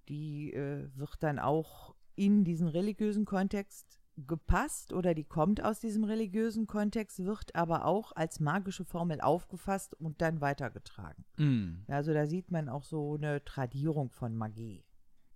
Die 0.07 0.53
äh, 0.53 0.89
wird 0.95 1.23
dann 1.23 1.39
auch 1.39 1.95
in 2.15 2.43
diesen 2.43 2.67
religiösen 2.67 3.25
Kontext 3.25 3.99
gepasst 4.27 4.91
oder 4.91 5.13
die 5.13 5.23
kommt 5.23 5.63
aus 5.63 5.79
diesem 5.79 6.03
religiösen 6.03 6.67
Kontext, 6.67 7.23
wird 7.23 7.55
aber 7.55 7.85
auch 7.85 8.11
als 8.13 8.39
magische 8.39 8.83
Formel 8.83 9.21
aufgefasst 9.21 9.93
und 9.95 10.21
dann 10.21 10.41
weitergetragen. 10.41 11.23
Hm. 11.37 11.83
Also 11.87 12.13
da 12.13 12.25
sieht 12.25 12.51
man 12.51 12.67
auch 12.67 12.83
so 12.83 13.15
eine 13.15 13.43
Tradierung 13.45 14.09
von 14.09 14.35
Magie. 14.35 14.83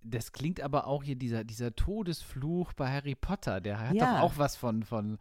Das 0.06 0.32
klingt 0.32 0.60
aber 0.60 0.86
auch 0.86 1.02
hier, 1.02 1.16
dieser, 1.16 1.44
dieser 1.44 1.74
Todesfluch 1.74 2.72
bei 2.74 2.90
Harry 2.92 3.14
Potter, 3.14 3.60
der 3.60 3.80
hat 3.80 3.94
Ja. 3.94 4.16
doch 4.16 4.22
auch 4.22 4.32
was 4.38 4.54
von, 4.54 4.82
von 4.82 5.18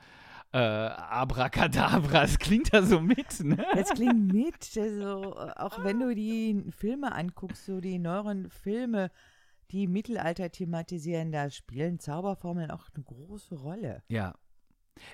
äh, 0.52 0.58
Abracadabra. 0.58 2.22
Das 2.22 2.38
klingt 2.38 2.74
da 2.74 2.84
so 2.84 3.00
mit, 3.00 3.40
ne? 3.44 3.66
Das 3.74 3.90
klingt 3.92 4.32
mit, 4.34 4.78
also 4.78 5.36
auch 5.56 5.84
wenn 5.84 6.00
du 6.00 6.14
die 6.14 6.66
Filme 6.72 7.14
anguckst, 7.14 7.66
so 7.66 7.80
die 7.80 7.98
neueren 7.98 8.50
Filme, 8.50 9.10
die 9.72 9.88
Mittelalter 9.88 10.52
thematisieren, 10.52 11.32
da 11.32 11.50
spielen 11.50 12.00
Zauberformeln 12.00 12.70
auch 12.70 12.90
eine 12.94 13.04
große 13.04 13.56
Rolle. 13.56 14.04
Ja. 14.10 14.36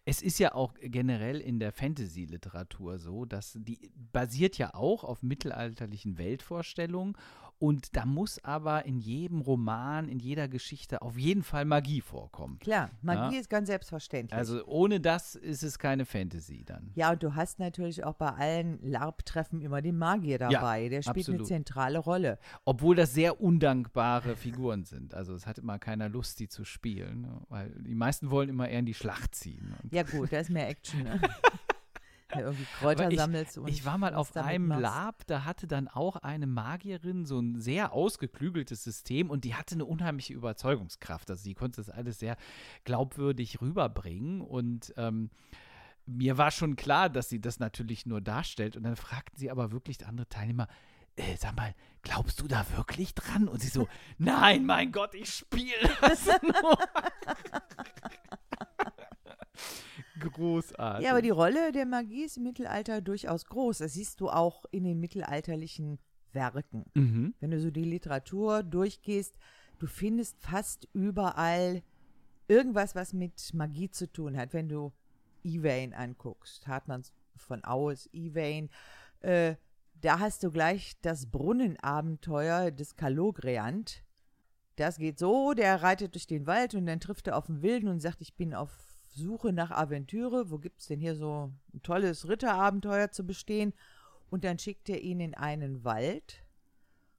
Es 0.03 0.21
ist 0.21 0.39
ja 0.39 0.53
auch 0.55 0.73
generell 0.81 1.39
in 1.39 1.59
der 1.59 1.71
Fantasy-Literatur 1.71 2.97
so, 2.99 3.23
dass 3.23 3.53
die 3.57 3.89
basiert 4.11 4.57
ja 4.57 4.73
auch 4.73 5.05
auf 5.05 5.23
mittelalterlichen 5.23 6.17
Weltvorstellungen 6.17 7.15
und 7.59 7.95
da 7.95 8.05
muss 8.05 8.43
aber 8.43 8.85
in 8.85 8.97
jedem 8.99 9.41
Roman, 9.41 10.07
in 10.07 10.19
jeder 10.19 10.47
Geschichte 10.47 11.01
auf 11.01 11.17
jeden 11.17 11.43
Fall 11.43 11.65
Magie 11.65 12.01
vorkommen. 12.01 12.57
Klar, 12.59 12.89
Magie 13.01 13.35
Ja. 13.35 13.41
ist 13.41 13.49
ganz 13.49 13.67
selbstverständlich. 13.67 14.37
Also 14.37 14.65
ohne 14.65 14.99
das 14.99 15.35
ist 15.35 15.61
es 15.63 15.77
keine 15.77 16.05
Fantasy 16.05 16.63
dann. 16.65 16.91
ja, 16.95 17.11
und 17.11 17.21
du 17.21 17.35
hast 17.35 17.59
natürlich 17.59 18.03
auch 18.03 18.15
bei 18.15 18.29
allen 18.29 18.79
LARP-Treffen 18.81 19.61
immer 19.61 19.81
den 19.81 19.97
Magier 19.97 20.37
dabei. 20.39 20.87
Der 20.89 21.01
spielt 21.01 21.27
eine 21.27 21.35
absolut. 21.39 21.47
zentrale 21.47 21.99
Rolle. 21.99 22.39
Obwohl 22.65 22.95
das 22.95 23.13
sehr 23.13 23.41
undankbare 23.41 24.35
Figuren 24.35 24.85
sind. 24.85 25.13
Also 25.13 25.33
es 25.35 25.45
hat 25.45 25.57
immer 25.59 25.79
keiner 25.79 26.07
Lust, 26.09 26.39
die 26.39 26.47
zu 26.47 26.63
spielen, 26.63 27.27
weil 27.49 27.69
die 27.79 27.95
meisten 27.95 28.29
wollen 28.31 28.49
immer 28.49 28.69
eher 28.69 28.79
in 28.79 28.85
die 28.85 28.93
Schlacht 28.93 29.35
ziehen. 29.35 29.75
Ja 29.91 30.03
gut, 30.03 30.31
da 30.31 30.39
ist 30.39 30.49
mehr 30.49 30.69
Action. 30.69 31.03
Ne? 31.03 31.19
ja, 32.33 32.41
irgendwie 32.41 32.65
Kräuter 32.79 33.09
ich- 33.11 33.17
sammelst 33.19 33.57
und 33.57 33.67
Ich 33.67 33.85
war 33.85 33.97
mal 33.97 34.13
auf 34.13 34.35
einem 34.35 34.67
machst. 34.67 34.81
Lab, 34.81 35.27
da 35.27 35.45
hatte 35.45 35.67
dann 35.67 35.87
auch 35.87 36.17
eine 36.17 36.47
Magierin 36.47 37.25
so 37.25 37.39
ein 37.39 37.59
sehr 37.59 37.93
ausgeklügeltes 37.93 38.83
System 38.83 39.29
und 39.29 39.43
die 39.45 39.55
hatte 39.55 39.75
eine 39.75 39.85
unheimliche 39.85 40.33
Überzeugungskraft. 40.33 41.29
Also 41.29 41.43
sie 41.43 41.53
konnte 41.55 41.81
das 41.81 41.89
alles 41.89 42.19
sehr 42.19 42.37
glaubwürdig 42.83 43.61
rüberbringen 43.61 44.41
und 44.41 44.93
ähm, 44.97 45.29
mir 46.05 46.37
war 46.37 46.51
schon 46.51 46.75
klar, 46.75 47.09
dass 47.09 47.29
sie 47.29 47.39
das 47.41 47.59
natürlich 47.59 48.05
nur 48.05 48.21
darstellt 48.21 48.75
und 48.75 48.83
dann 48.83 48.95
fragten 48.95 49.37
sie 49.37 49.51
aber 49.51 49.71
wirklich 49.71 50.05
andere 50.07 50.27
Teilnehmer, 50.27 50.67
äh, 51.15 51.35
sag 51.37 51.55
mal, 51.55 51.75
glaubst 52.01 52.39
du 52.41 52.47
da 52.47 52.65
wirklich 52.75 53.13
dran? 53.13 53.47
Und 53.47 53.61
sie 53.61 53.67
so, 53.67 53.87
nein, 54.17 54.65
mein 54.65 54.91
Gott, 54.91 55.13
ich 55.15 55.29
spiele 55.33 55.73
das 56.01 56.25
nur. 56.41 56.77
Großartig. 60.19 61.05
Ja, 61.05 61.11
aber 61.11 61.21
die 61.21 61.29
Rolle 61.29 61.71
der 61.71 61.85
Magie 61.85 62.23
ist 62.23 62.37
im 62.37 62.43
Mittelalter 62.43 63.01
durchaus 63.01 63.45
groß. 63.45 63.79
Das 63.79 63.93
siehst 63.93 64.21
du 64.21 64.29
auch 64.29 64.65
in 64.71 64.83
den 64.83 64.99
mittelalterlichen 64.99 65.99
Werken. 66.33 66.85
mhm. 66.93 67.33
Wenn 67.39 67.51
du 67.51 67.59
so 67.59 67.71
die 67.71 67.83
Literatur 67.83 68.63
durchgehst, 68.63 69.35
du 69.79 69.87
findest 69.87 70.37
fast 70.39 70.87
überall 70.93 71.81
irgendwas, 72.47 72.95
was 72.95 73.13
mit 73.13 73.53
Magie 73.53 73.89
zu 73.89 74.11
tun 74.11 74.37
hat. 74.37 74.53
Wenn 74.53 74.69
du 74.69 74.91
Evain 75.43 75.93
anguckst, 75.93 76.67
Hartmanns 76.67 77.13
von 77.35 77.63
Aues 77.63 78.09
Evain, 78.13 78.69
äh, 79.21 79.55
da 80.01 80.19
hast 80.19 80.43
du 80.43 80.51
gleich 80.51 80.95
das 81.01 81.25
Brunnenabenteuer 81.27 82.71
des 82.71 82.95
Kalogreant. 82.95 84.03
Das 84.75 84.97
geht 84.97 85.19
so, 85.19 85.53
der 85.53 85.81
reitet 85.81 86.15
durch 86.15 86.27
den 86.27 86.47
Wald 86.47 86.73
und 86.73 86.85
dann 86.85 87.01
trifft 87.01 87.27
er 87.27 87.37
auf 87.37 87.49
einen 87.49 87.61
Wilden 87.61 87.89
und 87.89 87.99
sagt, 87.99 88.21
ich 88.21 88.35
bin 88.35 88.53
auf 88.53 88.88
Suche 89.09 89.53
nach 89.53 89.71
Aventüre. 89.71 90.49
Wo 90.51 90.57
gibt's 90.57 90.87
denn 90.87 90.99
hier 90.99 91.15
so 91.15 91.51
ein 91.73 91.81
tolles 91.81 92.27
Ritterabenteuer 92.27 93.11
zu 93.11 93.25
bestehen? 93.25 93.73
Und 94.29 94.43
dann 94.43 94.59
schickt 94.59 94.89
er 94.89 95.01
ihn 95.01 95.19
in 95.19 95.33
einen 95.33 95.83
Wald 95.83 96.43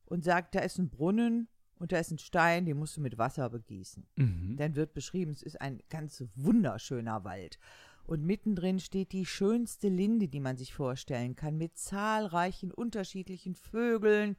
und 0.06 0.24
sagt, 0.24 0.54
da 0.54 0.60
ist 0.60 0.78
ein 0.78 0.90
Brunnen 0.90 1.48
und 1.78 1.92
da 1.92 1.98
ist 1.98 2.10
ein 2.10 2.18
Stein, 2.18 2.66
den 2.66 2.78
musst 2.78 2.96
du 2.96 3.00
mit 3.00 3.18
Wasser 3.18 3.48
begießen. 3.48 4.06
Mhm. 4.16 4.56
Dann 4.58 4.76
wird 4.76 4.92
beschrieben, 4.92 5.32
es 5.32 5.42
ist 5.42 5.60
ein 5.60 5.80
ganz 5.88 6.22
wunderschöner 6.34 7.24
Wald. 7.24 7.58
Und 8.04 8.24
mittendrin 8.24 8.80
steht 8.80 9.12
die 9.12 9.24
schönste 9.24 9.88
Linde, 9.88 10.28
die 10.28 10.40
man 10.40 10.56
sich 10.56 10.74
vorstellen 10.74 11.36
kann, 11.36 11.56
mit 11.56 11.78
zahlreichen 11.78 12.72
unterschiedlichen 12.72 13.54
Vögeln. 13.54 14.36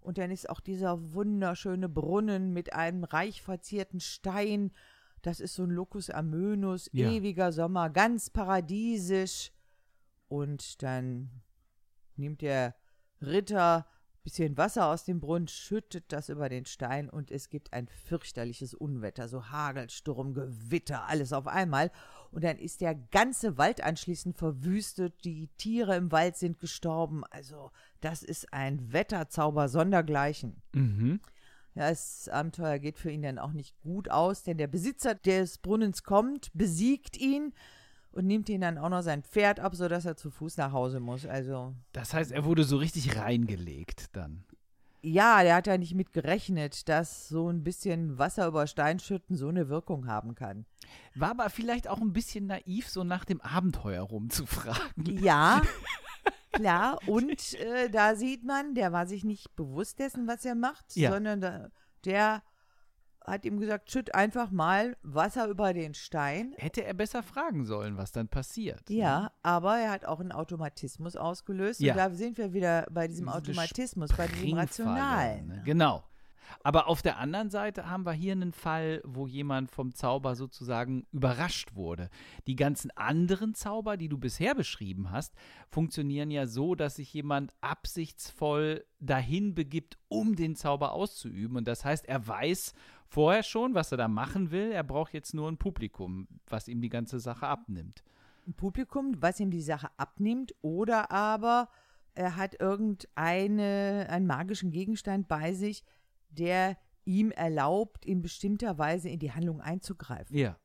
Und 0.00 0.16
dann 0.16 0.30
ist 0.30 0.48
auch 0.48 0.60
dieser 0.60 1.12
wunderschöne 1.12 1.88
Brunnen 1.88 2.52
mit 2.52 2.72
einem 2.72 3.04
reich 3.04 3.42
verzierten 3.42 4.00
Stein. 4.00 4.70
Das 5.22 5.40
ist 5.40 5.54
so 5.54 5.64
ein 5.64 5.70
Locus 5.70 6.10
Amönus, 6.10 6.88
Ja. 6.92 7.10
ewiger 7.10 7.52
Sommer, 7.52 7.90
ganz 7.90 8.30
paradiesisch. 8.30 9.52
Und 10.28 10.82
dann 10.82 11.30
nimmt 12.16 12.42
der 12.42 12.74
Ritter 13.20 13.86
bisschen 14.22 14.56
Wasser 14.56 14.86
aus 14.86 15.04
dem 15.04 15.18
Brunnen, 15.20 15.48
schüttet 15.48 16.12
das 16.12 16.28
über 16.28 16.48
den 16.48 16.66
Stein 16.66 17.08
und 17.08 17.30
es 17.30 17.48
gibt 17.48 17.72
ein 17.72 17.88
fürchterliches 17.88 18.74
Unwetter, 18.74 19.28
so 19.28 19.48
Hagel, 19.50 19.88
Sturm, 19.88 20.34
Gewitter, 20.34 21.08
alles 21.08 21.32
auf 21.32 21.46
einmal. 21.46 21.90
Und 22.30 22.44
dann 22.44 22.58
ist 22.58 22.80
der 22.80 22.94
ganze 22.94 23.56
Wald 23.58 23.82
anschließend 23.82 24.36
verwüstet, 24.36 25.24
die 25.24 25.48
Tiere 25.56 25.96
im 25.96 26.12
Wald 26.12 26.36
sind 26.36 26.60
gestorben. 26.60 27.24
Also 27.30 27.70
das 28.00 28.22
ist 28.22 28.52
ein 28.52 28.92
Wetterzauber 28.92 29.68
sondergleichen. 29.68 30.62
Mhm. 30.74 31.20
Ja, 31.74 31.88
das 31.88 32.28
Abenteuer 32.28 32.78
geht 32.78 32.98
für 32.98 33.10
ihn 33.10 33.22
dann 33.22 33.38
auch 33.38 33.52
nicht 33.52 33.80
gut 33.80 34.10
aus, 34.10 34.42
denn 34.42 34.58
der 34.58 34.66
Besitzer 34.66 35.14
des 35.14 35.58
Brunnens 35.58 36.02
kommt, 36.02 36.50
besiegt 36.52 37.16
ihn 37.16 37.52
und 38.12 38.26
nimmt 38.26 38.48
ihn 38.48 38.60
dann 38.60 38.76
auch 38.78 38.88
noch 38.88 39.02
sein 39.02 39.22
Pferd 39.22 39.60
ab, 39.60 39.74
sodass 39.76 40.04
er 40.04 40.16
zu 40.16 40.30
Fuß 40.30 40.56
nach 40.56 40.72
Hause 40.72 40.98
muss. 41.00 41.26
Also 41.26 41.74
Das 41.92 42.12
heißt, 42.12 42.32
er 42.32 42.44
wurde 42.44 42.64
so 42.64 42.76
richtig 42.76 43.16
reingelegt 43.16 44.16
dann. 44.16 44.44
Ja, 45.02 45.42
der 45.42 45.54
hat 45.54 45.66
ja 45.66 45.78
nicht 45.78 45.94
mit 45.94 46.12
gerechnet, 46.12 46.88
dass 46.88 47.28
so 47.28 47.48
ein 47.48 47.64
bisschen 47.64 48.18
Wasser 48.18 48.46
über 48.46 48.66
Stein 48.66 48.98
schütten 48.98 49.34
so 49.34 49.48
eine 49.48 49.70
Wirkung 49.70 50.06
haben 50.06 50.34
kann. 50.34 50.66
War 51.14 51.30
aber 51.30 51.48
vielleicht 51.48 51.88
auch 51.88 52.02
ein 52.02 52.12
bisschen 52.12 52.46
naiv, 52.46 52.88
so 52.90 53.02
nach 53.02 53.24
dem 53.24 53.40
Abenteuer 53.40 54.02
rumzufragen. 54.02 55.06
Ja, 55.22 55.62
klar. 56.52 56.98
Und 57.06 57.54
äh, 57.54 57.88
da 57.90 58.14
sieht 58.14 58.44
man, 58.44 58.74
der 58.74 58.92
war 58.92 59.06
sich 59.06 59.24
nicht 59.24 59.54
bewusst 59.56 59.98
dessen, 59.98 60.26
was 60.26 60.44
er 60.44 60.54
macht, 60.54 60.96
Ja. 60.96 61.10
sondern 61.12 61.40
da, 61.40 61.68
der 62.04 62.42
hat 63.26 63.44
ihm 63.44 63.60
gesagt, 63.60 63.90
schütt 63.90 64.14
einfach 64.14 64.50
mal 64.50 64.96
Wasser 65.02 65.46
über 65.48 65.74
den 65.74 65.92
Stein. 65.94 66.54
Hätte 66.56 66.84
er 66.84 66.94
besser 66.94 67.22
fragen 67.22 67.64
sollen, 67.66 67.96
was 67.98 68.12
dann 68.12 68.28
passiert. 68.28 68.88
ne? 68.88 68.96
Ja, 68.96 69.32
aber 69.42 69.76
er 69.78 69.90
hat 69.90 70.06
auch 70.06 70.20
einen 70.20 70.32
Automatismus 70.32 71.16
ausgelöst. 71.16 71.80
Ja. 71.80 71.92
Und 71.92 71.98
da 71.98 72.10
sind 72.10 72.38
wir 72.38 72.52
wieder 72.54 72.86
bei 72.90 73.06
diesem 73.08 73.26
Diese 73.26 73.36
Automatismus, 73.36 74.10
bei 74.16 74.26
diesem 74.26 74.38
Springfalle, 74.40 74.62
Rationalen. 74.62 75.46
Ne? 75.48 75.62
Genau. 75.64 76.02
Aber 76.62 76.88
auf 76.88 77.02
der 77.02 77.18
anderen 77.18 77.50
Seite 77.50 77.88
haben 77.88 78.04
wir 78.04 78.12
hier 78.12 78.32
einen 78.32 78.52
Fall, 78.52 79.00
wo 79.04 79.26
jemand 79.26 79.70
vom 79.70 79.94
Zauber 79.94 80.34
sozusagen 80.34 81.06
überrascht 81.12 81.74
wurde. 81.74 82.10
Die 82.46 82.56
ganzen 82.56 82.90
anderen 82.96 83.54
Zauber, 83.54 83.96
die 83.96 84.08
du 84.08 84.18
bisher 84.18 84.54
beschrieben 84.54 85.10
hast, 85.10 85.34
funktionieren 85.68 86.30
ja 86.30 86.46
so, 86.46 86.74
dass 86.74 86.96
sich 86.96 87.12
jemand 87.14 87.52
absichtsvoll 87.60 88.84
dahin 88.98 89.54
begibt, 89.54 89.98
um 90.08 90.36
den 90.36 90.56
Zauber 90.56 90.92
auszuüben. 90.92 91.56
Und 91.56 91.66
das 91.66 91.84
heißt, 91.84 92.06
er 92.06 92.26
weiß 92.26 92.74
vorher 93.06 93.42
schon, 93.42 93.74
was 93.74 93.92
er 93.92 93.98
da 93.98 94.08
machen 94.08 94.50
will. 94.50 94.70
Er 94.72 94.84
braucht 94.84 95.14
jetzt 95.14 95.34
nur 95.34 95.50
ein 95.50 95.56
Publikum, 95.58 96.28
was 96.46 96.68
ihm 96.68 96.80
die 96.80 96.90
ganze 96.90 97.18
Sache 97.18 97.46
abnimmt. 97.46 98.02
ein 98.46 98.54
Publikum, 98.54 99.16
was 99.20 99.40
ihm 99.40 99.50
die 99.50 99.62
Sache 99.62 99.88
abnimmt, 99.96 100.54
oder 100.62 101.10
aber 101.10 101.68
er 102.14 102.36
hat 102.36 102.60
irgendeine, 102.60 104.06
einen 104.10 104.26
magischen 104.26 104.70
Gegenstand 104.70 105.28
bei 105.28 105.52
sich, 105.52 105.84
der 106.30 106.76
ihm 107.04 107.30
erlaubt, 107.30 108.04
in 108.06 108.22
bestimmter 108.22 108.78
Weise 108.78 109.08
in 109.08 109.18
die 109.18 109.32
Handlung 109.32 109.60
einzugreifen. 109.60 110.36
Ja. 110.36 110.56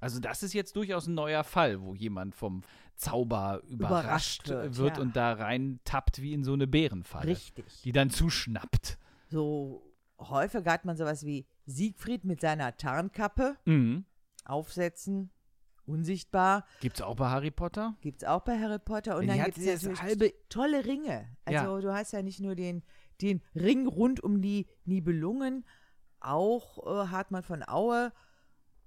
Also 0.00 0.18
das 0.18 0.42
ist 0.42 0.52
jetzt 0.52 0.74
durchaus 0.74 1.06
ein 1.06 1.14
neuer 1.14 1.44
Fall, 1.44 1.80
wo 1.80 1.94
jemand 1.94 2.34
vom 2.34 2.62
Zauber 2.96 3.62
überrascht, 3.68 4.48
Überrascht 4.48 4.48
wird, 4.48 4.76
wird, 4.76 4.96
ja. 4.96 5.02
und 5.02 5.14
da 5.16 5.32
rein 5.34 5.78
tappt 5.84 6.20
wie 6.20 6.32
in 6.32 6.42
so 6.42 6.52
eine 6.54 6.66
Bärenfalle, 6.66 7.28
Richtig. 7.28 7.82
die 7.84 7.92
dann 7.92 8.10
zuschnappt. 8.10 8.98
So 9.28 9.82
häufig 10.18 10.64
hat 10.66 10.84
man 10.84 10.96
sowas 10.96 11.24
wie 11.24 11.46
Siegfried 11.66 12.24
mit 12.24 12.40
seiner 12.40 12.76
Tarnkappe 12.76 13.56
Mhm. 13.64 14.04
aufsetzen, 14.44 15.30
unsichtbar. 15.86 16.64
Gibt's 16.80 17.00
auch 17.00 17.16
bei 17.16 17.28
Harry 17.28 17.50
Potter? 17.50 17.96
Gibt 18.00 18.22
es 18.22 18.28
auch 18.28 18.42
bei 18.42 18.58
Harry 18.58 18.78
Potter. 18.78 19.16
Und 19.16 19.22
Die 19.22 19.28
dann 19.28 19.44
gibt 19.44 19.58
es 19.58 19.86
halbe- 20.00 20.32
tolle 20.48 20.84
Ringe. 20.84 21.28
Also 21.44 21.76
Ja. 21.76 21.80
du 21.80 21.92
hast 21.92 22.12
ja 22.12 22.22
nicht 22.22 22.40
nur 22.40 22.54
den, 22.54 22.82
den 23.20 23.42
Ring 23.54 23.86
rund 23.86 24.22
um 24.22 24.40
die 24.40 24.66
Nibelungen, 24.84 25.64
auch 26.20 26.78
äh, 26.86 27.08
Hartmann 27.08 27.42
von 27.42 27.62
Aue 27.66 28.12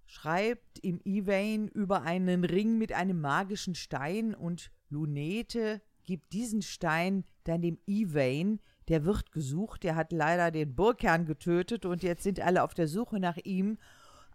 schreibt 0.06 0.80
im 0.80 1.02
Evain 1.04 1.68
über 1.68 2.04
einen 2.04 2.44
Ring 2.44 2.78
mit 2.78 2.94
einem 2.94 3.22
magischen 3.22 3.76
Stein 3.76 4.36
und 4.36 4.72
Lunete 4.90 5.82
gibt 6.04 6.34
diesen 6.34 6.62
Stein 6.62 7.26
dann 7.44 7.62
dem 7.62 7.80
Evain. 7.88 8.60
Der 8.88 9.04
wird 9.04 9.32
gesucht, 9.32 9.84
der 9.84 9.96
hat 9.96 10.12
leider 10.12 10.52
den 10.52 10.76
Burgherrn 10.76 11.26
getötet 11.26 11.86
und 11.86 12.04
jetzt 12.04 12.24
sind 12.24 12.40
alle 12.40 12.64
auf 12.64 12.76
der 12.76 12.88
Suche 12.88 13.20
nach 13.20 13.38
ihm. 13.38 13.80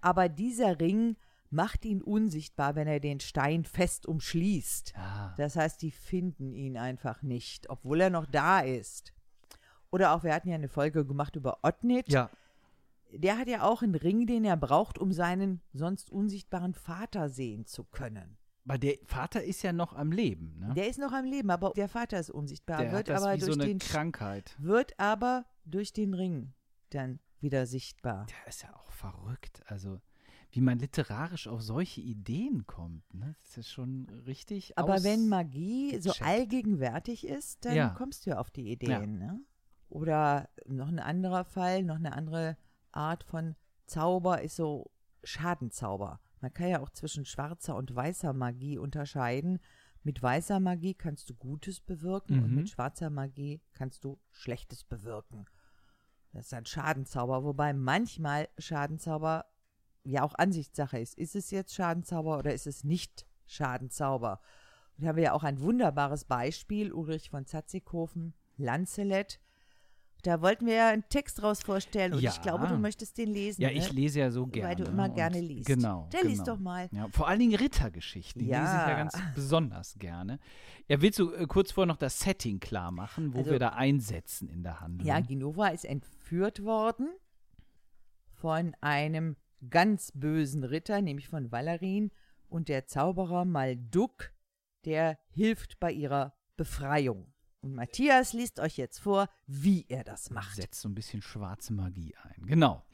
Aber 0.01 0.29
dieser 0.29 0.81
Ring 0.81 1.17
macht 1.51 1.85
ihn 1.85 2.03
unsichtbar, 2.03 2.75
wenn 2.75 2.89
er 2.89 3.01
den 3.01 3.21
Stein 3.21 3.65
fest 3.65 4.07
umschließt. 4.07 4.95
Ah. 4.97 5.35
Das 5.37 5.57
heißt, 5.57 5.83
die 5.83 5.91
finden 5.93 6.53
ihn 6.53 6.77
einfach 6.77 7.23
nicht, 7.23 7.71
obwohl 7.71 8.01
er 8.01 8.11
noch 8.11 8.27
da 8.27 8.61
ist. 8.61 9.13
Oder 9.93 10.13
auch, 10.15 10.23
wir 10.25 10.35
hatten 10.35 10.49
ja 10.49 10.55
eine 10.55 10.69
Folge 10.69 11.05
gemacht 11.05 11.37
über 11.37 11.59
Otnit. 11.63 12.11
Ja. 12.13 12.31
Der 13.13 13.39
hat 13.39 13.49
ja 13.49 13.63
auch 13.63 13.83
einen 13.83 13.97
Ring, 13.97 14.27
den 14.27 14.45
er 14.45 14.57
braucht, 14.57 14.99
um 14.99 15.13
seinen 15.13 15.61
sonst 15.73 16.11
unsichtbaren 16.11 16.75
Vater 16.75 17.29
sehen 17.29 17.67
zu 17.67 17.85
können. 17.85 18.37
Aber 18.67 18.79
der 18.79 18.95
Vater 19.05 19.43
ist 19.43 19.63
ja 19.63 19.73
noch 19.73 19.95
am 19.95 20.13
Leben, 20.13 20.57
ne? 20.61 20.75
Der 20.75 20.89
ist 20.89 20.99
noch 20.99 21.13
am 21.13 21.25
Leben, 21.25 21.51
aber 21.51 21.71
der 21.71 21.89
Vater 21.89 22.21
ist 22.21 22.31
unsichtbar. 22.31 22.79
Der 22.79 22.93
wird 22.93 23.09
hat 23.09 23.17
das 23.17 23.23
aber 23.23 23.35
wie 23.37 23.41
so 23.41 23.47
durch 23.47 23.59
eine 23.59 23.67
den 23.69 23.79
Krankheit. 23.81 24.55
wird 24.61 24.93
aber 25.01 25.45
durch 25.65 25.93
den 25.93 26.15
Ring 26.15 26.53
dann 26.91 27.19
wieder 27.41 27.67
sichtbar. 27.67 28.27
Der 28.27 28.47
ist 28.49 28.63
ja 28.63 28.73
auch 28.77 28.93
verrückt. 28.93 29.63
Also, 29.67 29.99
wie 30.53 30.61
man 30.61 30.79
literarisch 30.79 31.49
auf 31.49 31.63
solche 31.63 32.01
Ideen 32.01 32.65
kommt, 32.69 33.13
ne? 33.13 33.35
Das 33.43 33.57
ist 33.57 33.73
schon 33.73 34.09
richtig 34.27 34.79
Aber 34.79 35.03
wenn 35.03 35.29
Magie 35.29 35.99
so 36.01 36.13
allgegenwärtig 36.21 37.27
ist, 37.27 37.65
dann 37.65 37.75
Ja. 37.75 37.89
kommst 37.89 38.27
du 38.27 38.31
ja 38.31 38.39
auf 38.39 38.51
die 38.51 38.71
Ideen. 38.71 39.21
Ja. 39.21 39.33
Ne? 39.33 39.41
Oder 39.91 40.49
noch 40.67 40.89
ein 40.89 40.99
anderer 40.99 41.45
Fall, 41.45 41.83
noch 41.83 41.97
eine 41.97 42.13
andere 42.13 42.57
Art 42.93 43.25
von 43.25 43.57
Zauber 43.87 44.41
ist 44.41 44.57
so 44.57 44.91
Schadenzauber. 45.25 46.21
Man 46.41 46.55
kann 46.55 46.69
ja 46.69 46.81
auch 46.81 46.91
zwischen 46.91 47.25
schwarzer 47.25 47.77
und 47.77 47.95
weißer 47.95 48.33
Magie 48.33 48.79
unterscheiden. 48.79 49.59
Mit 50.03 50.23
weißer 50.23 50.61
Magie 50.61 50.95
kannst 50.95 51.29
du 51.29 51.35
Gutes 51.35 51.81
bewirken 51.81 52.43
und 52.43 52.51
Mhm. 52.51 52.55
mit 52.55 52.71
schwarzer 52.71 53.11
Magie 53.11 53.61
kannst 53.75 54.05
du 54.05 54.19
Schlechtes 54.31 54.85
bewirken. 54.85 55.45
Das 56.33 56.47
ist 56.47 56.55
ein 56.55 56.65
Schadenzauber, 56.65 57.45
wobei 57.45 57.73
manchmal 57.75 58.49
Schadenzauber 58.59 59.45
ja 60.05 60.23
auch 60.23 60.35
Ansichtssache 60.37 60.99
ist. 60.99 61.19
Ist 61.19 61.35
es 61.35 61.51
jetzt 61.51 61.75
Schadenzauber 61.75 62.39
oder 62.39 62.55
ist 62.55 62.67
es 62.69 62.85
nicht 62.85 63.27
Schadenzauber? 63.47 64.41
Und 64.97 65.05
da 65.05 65.09
haben 65.09 65.17
wir 65.17 65.25
ja 65.25 65.33
auch 65.33 65.43
ein 65.45 65.61
wunderbares 65.61 66.25
Beispiel, 66.25 66.93
Ulrich 66.93 67.29
von 67.29 67.45
Zatzikhofen, 67.45 68.35
Lancelet. 68.57 69.41
Da 70.23 70.41
wollten 70.43 70.67
wir 70.67 70.75
ja 70.75 70.89
einen 70.91 71.09
Text 71.09 71.41
draus 71.41 71.63
vorstellen 71.63 72.13
und 72.15 72.21
Ja. 72.21 72.31
ich 72.31 72.43
glaube, 72.43 72.67
du 72.69 72.77
möchtest 72.77 73.17
den 73.19 73.29
lesen. 73.31 73.63
Ja, 73.63 73.69
ne? 73.69 73.75
ich 73.75 73.93
lese 73.93 74.21
ja 74.21 74.31
so 74.31 74.47
gerne. 74.47 74.69
Weil 74.69 74.77
du 74.77 74.85
immer 74.91 75.05
und- 75.05 75.15
gerne 75.15 75.41
liest. 75.41 75.67
Genau. 75.67 76.09
Dann 76.11 76.21
genau. 76.23 76.31
lies 76.33 76.43
doch 76.45 76.59
mal. 76.59 76.89
Ja, 76.93 77.09
vor 77.11 77.29
allen 77.29 77.39
Dingen 77.41 77.55
Rittergeschichten. 77.55 78.41
Die 78.43 78.49
Ja. 78.49 78.61
lese 78.61 78.73
ich 78.83 78.89
ja 78.89 78.97
ganz 78.97 79.35
besonders 79.35 79.95
gerne. 79.99 80.39
Ja, 80.89 81.01
willst 81.01 81.19
du 81.19 81.33
äh, 81.33 81.47
kurz 81.47 81.73
vorher 81.73 81.87
noch 81.87 81.97
das 81.97 82.19
Setting 82.21 82.61
klar 82.61 82.91
machen, 82.91 83.33
wo 83.35 83.39
Also- 83.39 83.51
wir 83.53 83.59
da 83.59 83.71
einsetzen 83.71 84.49
in 84.49 84.63
der 84.63 84.81
Handlung? 84.81 85.07
Ja, 85.07 85.21
Genova 85.21 85.69
ist 85.69 85.85
entführt 85.85 86.65
worden 86.65 87.09
von 88.33 88.75
einem 88.81 89.37
ganz 89.69 90.13
bösen 90.15 90.65
Ritter, 90.65 91.03
nämlich 91.03 91.29
von 91.29 91.53
Valerin, 91.53 92.11
und 92.49 92.69
der 92.69 92.87
Zauberer 92.87 93.45
Malduk, 93.45 94.33
der 94.85 95.19
hilft 95.31 95.79
bei 95.79 95.93
ihrer 95.93 96.35
Befreiung. 96.57 97.33
Und 97.63 97.75
Matthias 97.75 98.33
liest 98.33 98.59
euch 98.59 98.79
jetzt 98.79 98.99
vor, 98.99 99.29
wie 99.47 99.85
er 99.89 100.03
das 100.05 100.31
macht. 100.31 100.57
setzt 100.57 100.81
so 100.81 100.89
ein 100.89 100.95
bisschen 100.95 101.21
schwarze 101.21 101.73
Magie 101.73 102.15
ein. 102.23 102.47
Genau. 102.47 102.85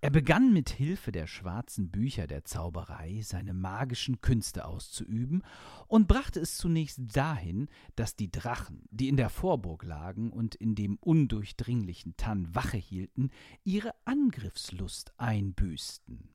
Er 0.00 0.10
begann 0.10 0.52
mit 0.52 0.70
Hilfe 0.70 1.10
der 1.10 1.26
schwarzen 1.26 1.90
Bücher 1.90 2.28
der 2.28 2.44
Zauberei 2.44 3.20
seine 3.24 3.52
magischen 3.52 4.20
Künste 4.20 4.64
auszuüben 4.64 5.42
und 5.88 6.06
brachte 6.06 6.38
es 6.38 6.56
zunächst 6.56 7.00
dahin, 7.16 7.66
dass 7.96 8.14
die 8.14 8.30
Drachen, 8.30 8.84
die 8.92 9.08
in 9.08 9.16
der 9.16 9.28
Vorburg 9.28 9.82
lagen 9.82 10.30
und 10.30 10.54
in 10.54 10.76
dem 10.76 10.98
undurchdringlichen 11.00 12.16
Tann 12.16 12.54
Wache 12.54 12.76
hielten, 12.76 13.30
ihre 13.64 13.92
Angriffslust 14.04 15.12
einbüßten. 15.16 16.28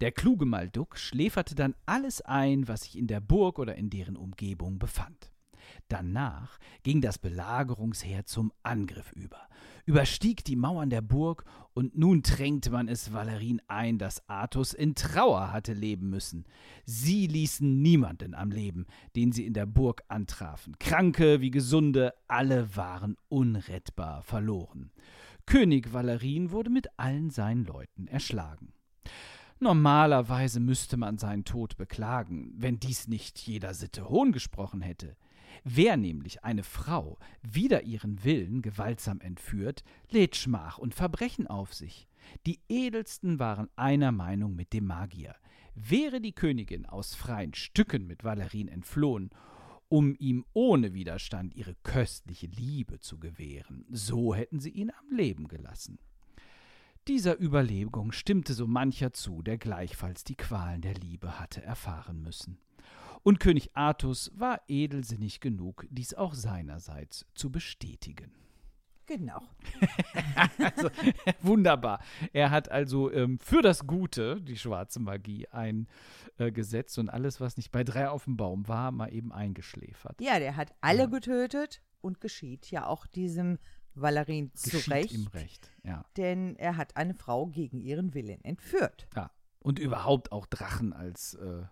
Der 0.00 0.12
kluge 0.12 0.46
Malduk 0.46 0.96
schläferte 0.96 1.56
dann 1.56 1.74
alles 1.86 2.20
ein, 2.20 2.68
was 2.68 2.82
sich 2.82 2.96
in 2.96 3.08
der 3.08 3.20
Burg 3.20 3.58
oder 3.58 3.74
in 3.74 3.90
deren 3.90 4.16
Umgebung 4.16 4.78
befand. 4.78 5.32
Danach 5.88 6.58
ging 6.82 7.00
das 7.00 7.18
Belagerungsheer 7.18 8.24
zum 8.26 8.52
Angriff 8.62 9.12
über, 9.12 9.48
überstieg 9.86 10.44
die 10.44 10.56
Mauern 10.56 10.90
der 10.90 11.02
Burg, 11.02 11.44
und 11.74 11.96
nun 11.96 12.22
drängte 12.22 12.70
man 12.70 12.88
es 12.88 13.12
Valerin 13.12 13.62
ein, 13.68 13.98
dass 13.98 14.28
Athos 14.28 14.74
in 14.74 14.96
Trauer 14.96 15.52
hatte 15.52 15.74
leben 15.74 16.10
müssen. 16.10 16.44
Sie 16.84 17.28
ließen 17.28 17.80
niemanden 17.80 18.34
am 18.34 18.50
Leben, 18.50 18.86
den 19.14 19.30
sie 19.30 19.46
in 19.46 19.54
der 19.54 19.66
Burg 19.66 20.02
antrafen. 20.08 20.76
Kranke 20.80 21.40
wie 21.40 21.52
Gesunde, 21.52 22.14
alle 22.26 22.74
waren 22.74 23.16
unrettbar 23.28 24.22
verloren. 24.22 24.90
König 25.46 25.92
Valerin 25.92 26.50
wurde 26.50 26.68
mit 26.68 26.88
allen 26.98 27.30
seinen 27.30 27.64
Leuten 27.64 28.06
erschlagen. 28.08 28.72
Normalerweise 29.60 30.60
müsste 30.60 30.96
man 30.96 31.18
seinen 31.18 31.44
Tod 31.44 31.76
beklagen, 31.76 32.52
wenn 32.56 32.78
dies 32.78 33.08
nicht 33.08 33.38
jeder 33.38 33.74
Sitte 33.74 34.08
Hohn 34.08 34.30
gesprochen 34.32 34.82
hätte. 34.82 35.16
Wer 35.64 35.96
nämlich 35.96 36.44
eine 36.44 36.62
Frau 36.62 37.18
wider 37.42 37.82
ihren 37.82 38.24
Willen 38.24 38.62
gewaltsam 38.62 39.20
entführt, 39.20 39.84
lädt 40.10 40.36
Schmach 40.36 40.78
und 40.78 40.94
Verbrechen 40.94 41.46
auf 41.46 41.74
sich. 41.74 42.08
Die 42.46 42.60
Edelsten 42.68 43.38
waren 43.38 43.68
einer 43.76 44.12
Meinung 44.12 44.54
mit 44.54 44.72
dem 44.72 44.86
Magier. 44.86 45.34
Wäre 45.74 46.20
die 46.20 46.32
Königin 46.32 46.86
aus 46.86 47.14
freien 47.14 47.54
Stücken 47.54 48.06
mit 48.06 48.24
Valerin 48.24 48.68
entflohen, 48.68 49.30
um 49.88 50.14
ihm 50.18 50.44
ohne 50.52 50.92
Widerstand 50.92 51.54
ihre 51.54 51.74
köstliche 51.82 52.46
Liebe 52.46 52.98
zu 52.98 53.18
gewähren, 53.18 53.86
so 53.88 54.34
hätten 54.34 54.60
sie 54.60 54.70
ihn 54.70 54.90
am 54.90 55.16
Leben 55.16 55.48
gelassen. 55.48 55.98
Dieser 57.06 57.40
Überlegung 57.40 58.12
stimmte 58.12 58.52
so 58.52 58.66
mancher 58.66 59.14
zu, 59.14 59.40
der 59.40 59.56
gleichfalls 59.56 60.24
die 60.24 60.36
Qualen 60.36 60.82
der 60.82 60.94
Liebe 60.94 61.40
hatte 61.40 61.62
erfahren 61.62 62.20
müssen 62.20 62.58
und 63.22 63.40
König 63.40 63.70
Artus 63.74 64.30
war 64.34 64.60
edelsinnig 64.68 65.40
genug, 65.40 65.86
dies 65.90 66.14
auch 66.14 66.34
seinerseits 66.34 67.26
zu 67.34 67.50
bestätigen. 67.50 68.32
Genau. 69.08 69.40
also, 70.58 70.90
wunderbar. 71.40 72.00
Er 72.34 72.50
hat 72.50 72.70
also 72.70 73.10
ähm, 73.10 73.38
für 73.38 73.62
das 73.62 73.86
Gute, 73.86 74.38
die 74.42 74.58
schwarze 74.58 75.00
Magie, 75.00 75.48
eingesetzt 75.48 76.98
äh, 76.98 77.00
und 77.00 77.08
alles, 77.08 77.40
was 77.40 77.56
nicht 77.56 77.72
bei 77.72 77.84
drei 77.84 78.10
auf 78.10 78.24
dem 78.24 78.36
Baum 78.36 78.68
war, 78.68 78.92
mal 78.92 79.12
eben 79.12 79.32
eingeschläfert. 79.32 80.20
Ja, 80.20 80.38
der 80.38 80.56
hat 80.56 80.74
alle 80.82 81.04
ja. 81.04 81.06
getötet 81.06 81.80
und 82.02 82.20
geschieht 82.20 82.70
ja 82.70 82.86
auch 82.86 83.06
diesem 83.06 83.58
Valerin 83.94 84.52
zurecht. 84.54 85.12
ihm 85.12 85.26
recht, 85.28 85.72
ja. 85.82 86.04
Denn 86.18 86.54
er 86.56 86.76
hat 86.76 86.98
eine 86.98 87.14
Frau 87.14 87.46
gegen 87.46 87.80
ihren 87.80 88.12
Willen 88.12 88.44
entführt. 88.44 89.08
Ja. 89.16 89.30
Und 89.58 89.78
überhaupt 89.78 90.32
auch 90.32 90.46
Drachen 90.46 90.92
als 90.92 91.32
äh, 91.34 91.62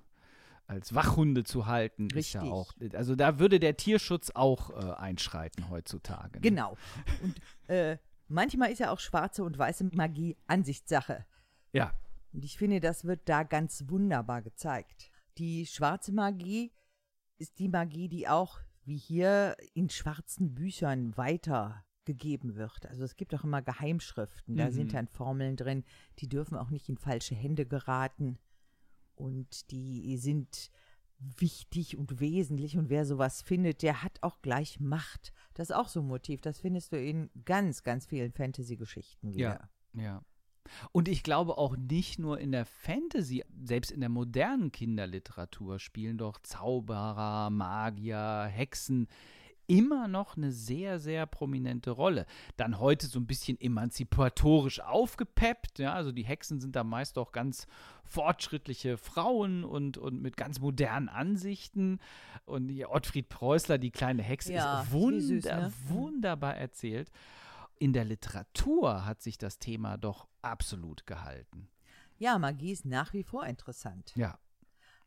als 0.67 0.95
Wachhunde 0.95 1.45
zu 1.45 1.67
halten, 1.67 2.05
Richtig. 2.05 2.19
ist 2.19 2.33
ja 2.35 2.43
auch. 2.43 2.73
Also 2.93 3.15
da 3.15 3.39
würde 3.39 3.61
der 3.61 3.77
Tierschutz 3.77 4.31
auch 4.35 4.71
äh, 4.71 4.93
einschreiten 4.95 5.71
heutzutage. 5.71 6.39
Ne? 6.39 6.41
Genau. 6.41 6.77
Und 7.23 7.41
äh, 7.69 7.99
manchmal 8.29 8.73
ist 8.73 8.81
ja 8.81 8.91
auch 8.91 9.01
schwarze 9.01 9.45
und 9.45 9.59
weiße 9.59 9.91
Magie 9.93 10.37
Ansichtssache. 10.47 11.25
Ja. 11.73 11.93
Und 12.33 12.45
ich 12.45 12.59
finde, 12.59 12.81
das 12.81 13.05
wird 13.05 13.29
da 13.29 13.45
ganz 13.45 13.85
wunderbar 13.89 14.43
gezeigt. 14.43 15.11
Die 15.39 15.67
schwarze 15.67 16.13
Magie 16.13 16.73
ist 17.39 17.59
die 17.59 17.69
Magie, 17.69 18.09
die 18.09 18.29
auch 18.29 18.61
wie 18.85 18.97
hier 18.97 19.57
in 19.75 19.91
schwarzen 19.91 20.55
Büchern 20.55 21.17
weitergegeben 21.17 22.57
wird. 22.57 22.87
Also 22.87 23.05
es 23.05 23.17
gibt 23.17 23.35
auch 23.35 23.45
immer 23.45 23.63
Geheimschriften, 23.63 24.57
da 24.57 24.67
mhm. 24.67 24.73
sind 24.73 24.95
dann 24.95 25.09
Formeln 25.09 25.57
drin, 25.57 25.85
die 26.19 26.29
dürfen 26.29 26.57
auch 26.57 26.71
nicht 26.71 26.89
in 26.89 26.97
falsche 26.97 27.35
Hände 27.35 27.67
geraten 27.67 28.39
und 29.17 29.71
die 29.71 30.17
sind 30.19 30.71
wichtig 31.19 31.97
und 31.97 32.21
wesentlich 32.21 32.77
und 32.77 32.91
wer 32.91 33.07
sowas 33.07 33.43
findet, 33.43 33.83
der 33.83 34.03
hat 34.03 34.23
auch 34.23 34.43
gleich 34.43 34.81
Macht. 34.81 35.33
Das 35.55 35.71
ist 35.71 35.77
auch 35.77 35.89
so 35.89 36.01
ein 36.01 36.07
Motiv, 36.07 36.41
das 36.41 36.61
findest 36.61 36.93
du 36.93 37.03
in 37.03 37.31
ganz, 37.45 37.83
ganz 37.83 38.07
vielen 38.07 38.33
Fantasy-Geschichten 38.33 39.33
wieder. 39.33 39.69
Ja, 39.95 40.03
ja. 40.03 40.23
Und 40.93 41.09
ich 41.09 41.23
glaube 41.23 41.59
auch 41.59 41.77
nicht 41.77 42.19
nur 42.19 42.39
in 42.39 42.53
der 42.53 42.67
Fantasy, 42.67 43.45
selbst 43.65 43.91
in 43.91 44.01
der 44.01 44.09
modernen 44.09 44.73
Kinderliteratur 44.73 45.79
spielen 45.79 46.19
doch 46.19 46.41
Zauberer, 46.43 47.51
Magier, 47.51 48.47
Hexen 48.51 49.07
immer 49.67 50.09
noch 50.09 50.37
eine 50.37 50.53
sehr, 50.53 50.99
sehr 50.99 51.27
prominente 51.27 51.91
Rolle. 51.91 52.27
Dann 52.57 52.79
heute 52.79 53.07
so 53.07 53.19
ein 53.19 53.27
bisschen 53.27 53.61
emanzipatorisch 53.61 54.81
aufgepeppt, 54.81 55.79
ja, 55.79 55.95
also 55.95 56.13
die 56.13 56.25
Hexen 56.25 56.61
sind 56.61 56.77
da 56.77 56.85
meist 56.85 57.19
auch 57.19 57.33
ganz 57.33 57.67
fortschrittliche 58.05 58.97
Frauen 58.97 59.65
und, 59.65 59.99
und 59.99 60.23
mit 60.23 60.37
ganz 60.37 60.61
modernen 60.61 61.09
Ansichten. 61.09 61.99
Und 62.45 62.69
hier 62.69 62.91
Ottfried 62.91 63.29
Preußler, 63.29 63.79
die 63.79 63.91
kleine 63.91 64.23
Hexe, 64.23 64.53
ja, 64.53 64.83
ist 64.83 64.93
wunder, 64.93 65.21
süß, 65.21 65.45
ne? 65.45 65.73
wunderbar 65.89 66.57
erzählt. 66.57 67.11
In 67.79 67.93
der 67.93 68.05
Literatur 68.05 69.05
hat 69.05 69.21
sich 69.21 69.37
das 69.37 69.59
Thema 69.59 69.99
doch 69.99 70.29
absolut 70.43 71.07
gehalten. 71.07 71.69
Ja, 72.19 72.39
Magie 72.39 72.73
ist 72.73 72.87
nach 72.87 73.13
wie 73.13 73.23
vor 73.23 73.45
interessant. 73.47 74.13
Ja, 74.17 74.39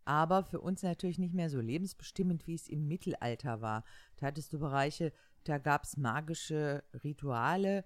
aber 0.09 0.43
für 0.43 0.59
uns 0.59 0.81
natürlich 0.81 1.19
nicht 1.19 1.35
mehr 1.35 1.51
so 1.51 1.61
lebensbestimmend, 1.61 2.47
wie 2.47 2.55
es 2.55 2.67
im 2.67 2.87
Mittelalter 2.87 3.61
war. 3.61 3.83
Da 4.15 4.25
hattest 4.25 4.51
du 4.51 4.57
Bereiche, 4.57 5.13
da 5.43 5.59
gab 5.59 5.83
es 5.83 5.97
magische 5.97 6.83
Rituale, 7.03 7.85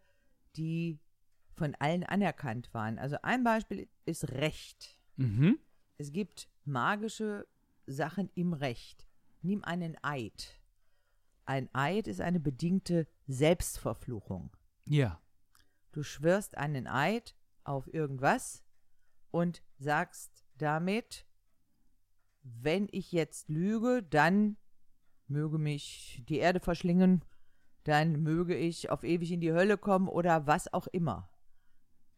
die 0.56 1.02
von 1.54 1.76
allen 1.76 2.06
anerkannt 2.06 2.74
waren. 2.74 2.98
Also 2.98 3.18
ein 3.24 3.44
Beispiel 3.44 3.90
ist 4.06 4.32
Recht. 4.32 4.98
Mhm. 5.18 5.60
Es 5.98 6.14
gibt 6.14 6.48
magische 6.64 7.46
Sachen 7.88 8.30
im 8.36 8.54
Recht. 8.54 9.06
Nimm 9.42 9.62
einen 9.66 9.98
Eid. 10.02 10.62
Ein 11.44 11.68
Eid 11.74 12.08
ist 12.08 12.22
eine 12.22 12.40
bedingte 12.40 13.06
Selbstverfluchung. 13.28 14.56
Ja. 14.88 15.22
Du 15.92 16.04
schwörst 16.04 16.58
einen 16.58 16.88
Eid 16.88 17.36
auf 17.66 17.94
irgendwas 17.94 18.64
und 19.30 19.62
sagst 19.78 20.46
damit, 20.58 21.26
wenn 22.44 22.88
ich 22.92 23.12
jetzt 23.12 23.50
lüge, 23.50 24.04
dann 24.04 24.58
möge 25.28 25.58
mich 25.58 26.24
die 26.28 26.38
Erde 26.38 26.60
verschlingen, 26.60 27.24
dann 27.84 28.22
möge 28.22 28.56
ich 28.56 28.90
auf 28.90 29.04
ewig 29.04 29.32
in 29.32 29.42
die 29.42 29.54
Hölle 29.54 29.78
kommen 29.78 30.08
oder 30.08 30.48
was 30.48 30.72
auch 30.74 30.88
immer. 30.88 31.30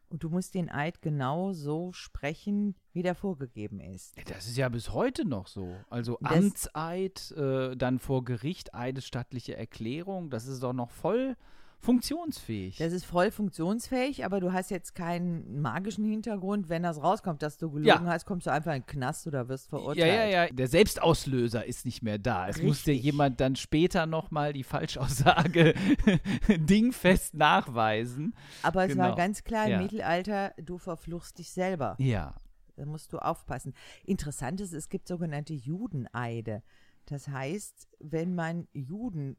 Und 0.10 0.24
du 0.24 0.30
musst 0.30 0.54
den 0.54 0.70
Eid 0.70 1.02
genau 1.02 1.52
so 1.54 1.92
sprechen, 1.92 2.76
wie 2.94 3.02
der 3.02 3.16
vorgegeben 3.16 3.80
ist. 3.80 4.16
Das 4.30 4.46
ist 4.46 4.56
ja 4.56 4.70
bis 4.70 4.94
heute 4.94 5.26
noch 5.26 5.48
so. 5.48 5.76
Also 5.90 6.18
das 6.22 6.32
Amtseid, 6.32 7.32
äh, 7.32 7.76
dann 7.76 8.00
vor 8.00 8.24
Gericht 8.24 8.76
eidesstattliche 8.76 9.58
Erklärung, 9.58 10.30
das 10.30 10.46
ist 10.46 10.62
doch 10.62 10.74
noch 10.74 10.92
voll 10.92 11.36
funktionsfähig. 11.80 12.78
Das 12.78 12.94
ist 12.94 13.06
voll 13.06 13.32
funktionsfähig, 13.32 14.26
aber 14.26 14.40
du 14.40 14.54
hast 14.54 14.72
jetzt 14.72 14.96
keinen 14.96 15.62
magischen 15.62 16.06
Hintergrund. 16.06 16.70
Wenn 16.70 16.84
das 16.84 17.02
rauskommt, 17.02 17.42
dass 17.42 17.58
du 17.58 17.70
gelogen 17.70 18.06
ja. 18.06 18.12
hast, 18.12 18.26
kommst 18.26 18.48
du 18.48 18.52
einfach 18.52 18.74
in 18.74 18.82
den 18.82 18.86
Knast 18.88 19.28
oder 19.28 19.48
wirst 19.48 19.70
verurteilt. 19.70 20.08
Ja, 20.08 20.26
ja, 20.26 20.46
ja. 20.46 20.48
Der 20.48 20.68
Selbstauslöser 20.68 21.66
ist 21.66 21.86
nicht 21.86 22.02
mehr 22.02 22.18
da. 22.18 22.48
Es 22.48 22.56
Richtig. 22.56 22.68
muss 22.68 22.84
dir 22.84 22.96
jemand 22.96 23.40
dann 23.40 23.56
später 23.56 24.06
nochmal 24.06 24.54
die 24.54 24.64
Falschaussage 24.64 25.74
dingfest 26.50 27.34
nachweisen. 27.34 28.36
Aber 28.64 28.84
es 28.84 28.92
genau. 28.92 29.04
war 29.04 29.16
ganz 29.16 29.44
klar 29.44 29.66
im 29.66 29.72
ja. 29.72 29.82
Mittelalter, 29.82 30.54
du 30.58 30.78
verfluchst 30.78 31.38
dich 31.38 31.52
selber. 31.52 31.96
Ja. 32.00 32.36
Da 32.76 32.86
musst 32.86 33.14
du 33.14 33.20
aufpassen. 33.20 33.74
Interessant 34.04 34.60
ist, 34.60 34.74
es 34.74 34.90
gibt 34.90 35.08
sogenannte 35.08 35.54
Judeneide. 35.54 36.62
Das 37.06 37.28
heißt, 37.28 37.88
wenn 38.00 38.36
man 38.36 38.68
Juden 38.74 39.38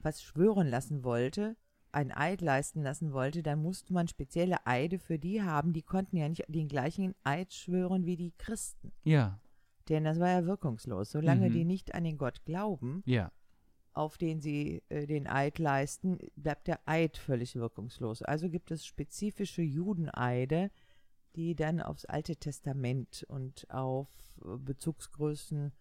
was 0.00 0.22
schwören 0.22 0.68
lassen 0.68 1.04
wollte, 1.04 1.56
ein 1.92 2.12
Eid 2.12 2.40
leisten 2.40 2.82
lassen 2.82 3.12
wollte, 3.12 3.42
dann 3.42 3.62
musste 3.62 3.92
man 3.92 4.08
spezielle 4.08 4.66
Eide 4.66 4.98
für 4.98 5.18
die 5.18 5.42
haben. 5.42 5.72
Die 5.72 5.82
konnten 5.82 6.16
ja 6.16 6.28
nicht 6.28 6.44
den 6.48 6.68
gleichen 6.68 7.14
Eid 7.24 7.52
schwören 7.52 8.06
wie 8.06 8.16
die 8.16 8.32
Christen. 8.36 8.92
Ja. 9.04 9.40
Denn 9.88 10.04
das 10.04 10.20
war 10.20 10.28
ja 10.28 10.44
wirkungslos. 10.44 11.10
Solange 11.10 11.48
mhm. 11.48 11.52
die 11.52 11.64
nicht 11.64 11.94
an 11.94 12.04
den 12.04 12.18
Gott 12.18 12.44
glauben, 12.44 13.02
ja. 13.06 13.32
auf 13.92 14.18
den 14.18 14.40
sie 14.40 14.82
äh, 14.90 15.06
den 15.06 15.26
Eid 15.26 15.58
leisten, 15.58 16.18
bleibt 16.36 16.66
der 16.66 16.80
Eid 16.86 17.16
völlig 17.16 17.56
wirkungslos. 17.56 18.22
Also 18.22 18.50
gibt 18.50 18.70
es 18.70 18.84
spezifische 18.84 19.62
Judeneide, 19.62 20.70
die 21.36 21.54
dann 21.54 21.80
aufs 21.80 22.04
Alte 22.04 22.36
Testament 22.36 23.24
und 23.28 23.70
auf 23.70 24.08
äh, 24.44 24.56
Bezugsgrößen 24.58 25.72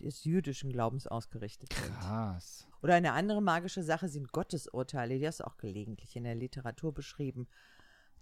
des 0.00 0.24
jüdischen 0.24 0.70
Glaubens 0.70 1.06
ausgerichtet 1.06 1.72
sind. 1.72 1.94
Krass. 2.00 2.66
Oder 2.82 2.94
eine 2.94 3.12
andere 3.12 3.40
magische 3.40 3.82
Sache 3.82 4.08
sind 4.08 4.32
Gottesurteile, 4.32 5.18
die 5.18 5.26
hast 5.26 5.40
du 5.40 5.46
auch 5.46 5.56
gelegentlich 5.56 6.16
in 6.16 6.24
der 6.24 6.34
Literatur 6.34 6.92
beschrieben. 6.92 7.48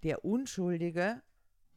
Der 0.03 0.23
Unschuldige 0.25 1.21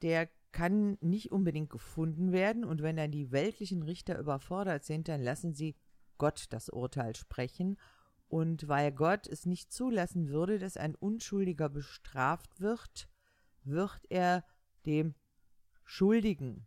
der 0.02 0.28
kann 0.52 0.96
nicht 1.00 1.32
unbedingt 1.32 1.70
gefunden 1.70 2.32
werden. 2.32 2.64
Und 2.64 2.82
wenn 2.82 2.96
dann 2.96 3.10
die 3.10 3.32
weltlichen 3.32 3.82
Richter 3.82 4.18
überfordert 4.18 4.84
sind, 4.84 5.08
dann 5.08 5.22
lassen 5.22 5.54
sie 5.54 5.76
Gott 6.18 6.46
das 6.50 6.68
Urteil 6.68 7.14
sprechen. 7.14 7.78
Und 8.28 8.66
weil 8.68 8.92
Gott 8.92 9.26
es 9.26 9.46
nicht 9.46 9.72
zulassen 9.72 10.28
würde, 10.28 10.58
dass 10.58 10.76
ein 10.76 10.94
Unschuldiger 10.94 11.68
bestraft 11.68 12.60
wird, 12.60 13.08
wird 13.62 14.00
er 14.08 14.44
dem 14.84 15.14
Schuldigen 15.84 16.66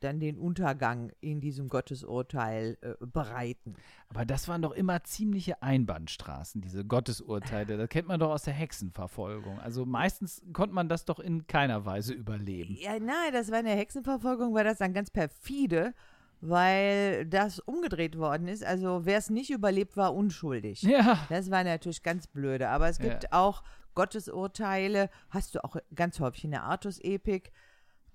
dann 0.00 0.20
den 0.20 0.38
Untergang 0.38 1.12
in 1.20 1.40
diesem 1.40 1.68
Gottesurteil 1.68 2.78
äh, 2.80 2.94
bereiten. 3.06 3.74
Aber 4.08 4.24
das 4.24 4.48
waren 4.48 4.62
doch 4.62 4.72
immer 4.72 5.04
ziemliche 5.04 5.62
Einbahnstraßen, 5.62 6.60
diese 6.60 6.84
Gottesurteile. 6.84 7.76
Das 7.76 7.88
kennt 7.88 8.08
man 8.08 8.18
doch 8.20 8.30
aus 8.30 8.42
der 8.42 8.54
Hexenverfolgung. 8.54 9.58
Also 9.60 9.86
meistens 9.86 10.42
konnte 10.52 10.74
man 10.74 10.88
das 10.88 11.04
doch 11.04 11.20
in 11.20 11.46
keiner 11.46 11.84
Weise 11.86 12.12
überleben. 12.14 12.76
Ja, 12.80 12.98
nein, 12.98 13.32
das 13.32 13.50
war 13.50 13.60
in 13.60 13.66
der 13.66 13.76
Hexenverfolgung, 13.76 14.54
war 14.54 14.64
das 14.64 14.78
dann 14.78 14.92
ganz 14.92 15.10
perfide, 15.10 15.94
weil 16.40 17.26
das 17.26 17.58
umgedreht 17.60 18.16
worden 18.18 18.48
ist. 18.48 18.64
Also 18.64 19.04
wer 19.04 19.18
es 19.18 19.30
nicht 19.30 19.50
überlebt, 19.50 19.96
war 19.96 20.14
unschuldig. 20.14 20.82
Ja. 20.82 21.18
Das 21.28 21.50
war 21.50 21.62
natürlich 21.64 22.02
ganz 22.02 22.26
blöde. 22.26 22.68
Aber 22.70 22.88
es 22.88 22.98
gibt 22.98 23.24
Ja. 23.24 23.28
auch 23.32 23.62
Gottesurteile, 23.94 25.10
hast 25.30 25.54
du 25.54 25.64
auch 25.64 25.76
ganz 25.94 26.20
häufig 26.20 26.44
in 26.44 26.52
der 26.52 26.62
Artus-Epik, 26.64 27.52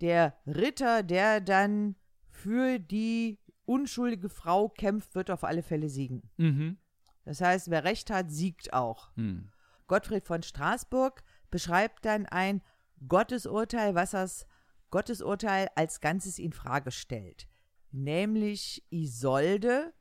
der 0.01 0.35
Ritter, 0.45 1.03
der 1.03 1.41
dann 1.41 1.95
für 2.29 2.79
die 2.79 3.39
unschuldige 3.65 4.29
Frau 4.29 4.69
kämpft, 4.69 5.15
wird 5.15 5.31
auf 5.31 5.43
alle 5.43 5.63
Fälle 5.63 5.89
siegen. 5.89 6.29
Mhm. 6.37 6.77
Das 7.23 7.41
heißt, 7.41 7.69
wer 7.71 7.83
Recht 7.83 8.11
hat, 8.11 8.31
siegt 8.31 8.73
auch. 8.73 9.15
Hm. 9.15 9.49
Gottfried 9.87 10.25
von 10.25 10.43
Straßburg 10.43 11.23
beschreibt 11.49 12.05
dann 12.05 12.25
ein 12.27 12.61
Gottesurteil, 13.07 13.95
was 13.95 14.11
das 14.11 14.47
Gottesurteil 14.91 15.69
als 15.75 16.01
Ganzes 16.01 16.39
in 16.39 16.53
Frage 16.53 16.91
stellt. 16.91 17.47
Nämlich 17.91 18.83
Isolde 18.89 19.93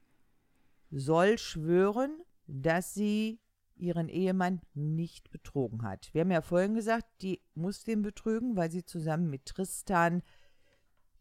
soll 0.91 1.39
schwören, 1.39 2.21
dass 2.47 2.95
sie 2.95 3.41
ihren 3.77 4.09
Ehemann 4.09 4.61
nicht 4.75 5.31
betrogen 5.31 5.83
hat. 5.83 6.13
Wir 6.15 6.21
haben 6.23 6.31
ja 6.31 6.43
vorhin 6.43 6.75
gesagt, 6.75 7.07
die 7.23 7.41
muss 7.55 7.85
den 7.85 8.03
betrügen, 8.03 8.57
weil 8.57 8.71
sie 8.71 8.85
zusammen 8.85 9.31
mit 9.31 9.47
Tristan 9.47 10.23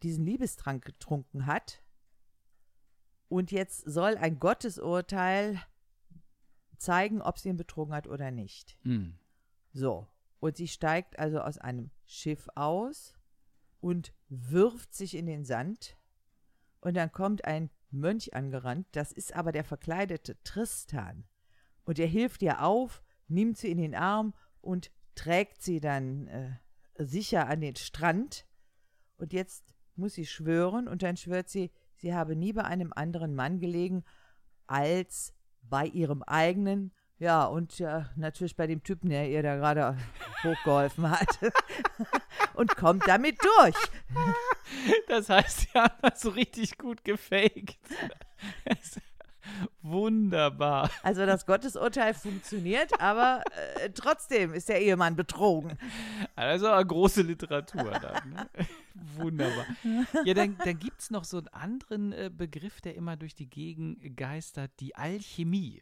diesen 0.04 0.26
Liebestrank 0.26 0.84
getrunken 0.84 1.45
hat. 1.45 1.84
Und 3.30 3.51
jetzt 3.51 3.80
soll 3.86 4.18
ein 4.18 4.39
Gottesurteil 4.39 5.60
zeigen, 6.78 7.22
ob 7.22 7.39
sie 7.39 7.49
ihn 7.49 7.58
betrogen 7.58 7.93
hat 7.93 8.08
oder 8.08 8.30
nicht. 8.30 8.78
Hm. 8.84 9.18
So, 9.72 10.08
und 10.39 10.58
sie 10.58 10.68
steigt 10.68 11.18
also 11.18 11.39
aus 11.39 11.58
einem 11.58 11.89
Schiff 12.06 12.49
aus 12.56 13.16
und 13.80 14.14
wirft 14.30 14.93
sich 14.93 15.16
in 15.16 15.26
den 15.26 15.45
Sand. 15.45 15.97
Und 16.82 16.95
dann 16.95 17.12
kommt 17.12 17.45
ein 17.45 17.70
Mönch 17.89 18.34
angerannt, 18.34 18.88
das 18.91 19.12
ist 19.12 19.34
aber 19.36 19.51
der 19.51 19.64
verkleidete 19.64 20.41
Tristan. 20.43 21.26
Und 21.86 21.99
er 21.99 22.07
hilft 22.07 22.41
ihr 22.41 22.63
auf, 22.63 23.01
nimmt 23.27 23.57
sie 23.57 23.71
in 23.71 23.77
den 23.77 23.95
Arm 23.95 24.34
und 24.61 24.91
trägt 25.15 25.61
sie 25.61 25.79
dann 25.79 26.27
äh, 26.27 26.51
sicher 26.97 27.47
an 27.47 27.61
den 27.61 27.75
Strand. 27.75 28.45
Und 29.17 29.34
jetzt 29.34 29.73
muss 29.95 30.13
sie 30.13 30.25
schwören, 30.25 30.88
und 30.88 31.03
dann 31.03 31.17
schwört 31.17 31.49
sie, 31.49 31.71
sie 31.95 32.13
habe 32.13 32.36
nie 32.36 32.53
bei 32.53 32.63
einem 32.63 32.93
anderen 32.93 33.36
Mann 33.36 33.59
gelegen, 33.59 34.03
als 34.67 35.34
bei 35.61 35.86
ihrem 35.86 36.23
eigenen, 36.23 36.93
ja, 37.19 37.45
und 37.45 37.79
ja, 37.79 38.09
natürlich 38.15 38.55
bei 38.55 38.67
dem 38.67 38.84
Typen, 38.84 39.09
der 39.09 39.29
ihr 39.29 39.43
da 39.43 39.55
gerade 39.55 39.97
hochgeholfen 40.43 41.09
hat. 41.09 41.39
und 42.55 42.75
kommt 42.75 43.07
damit 43.07 43.38
durch. 43.41 43.75
Das 45.07 45.29
heißt, 45.29 45.61
sie 45.61 45.79
haben 45.79 45.95
das 46.01 46.21
so 46.21 46.29
richtig 46.29 46.77
gut 46.77 47.03
gefaked. 47.03 47.77
Wunderbar. 49.82 50.89
Also 51.04 51.26
das 51.26 51.46
Gottesurteil 51.46 52.14
funktioniert, 52.14 52.91
aber 53.02 53.44
äh, 53.82 53.89
trotzdem 53.91 54.54
ist 54.54 54.70
der 54.70 54.82
Ehemann 54.82 55.16
betrogen. 55.16 55.78
Also 56.36 56.68
eine 56.70 56.86
große 56.86 57.22
Literatur 57.22 57.91
dann. 57.91 58.30
Ne? 58.34 58.50
Wunderbar. 59.18 59.66
Ja, 60.26 60.34
dann, 60.34 60.58
dann 60.64 60.80
gibt 60.80 61.02
es 61.02 61.12
noch 61.12 61.24
so 61.24 61.38
einen 61.38 61.48
anderen 61.50 62.14
äh, 62.14 62.32
Begriff, 62.36 62.82
der 62.82 62.96
immer 62.96 63.18
durch 63.18 63.36
die 63.36 63.50
Gegend 63.50 64.16
geistert, 64.18 64.72
die 64.80 64.96
Alchemie. 64.96 65.82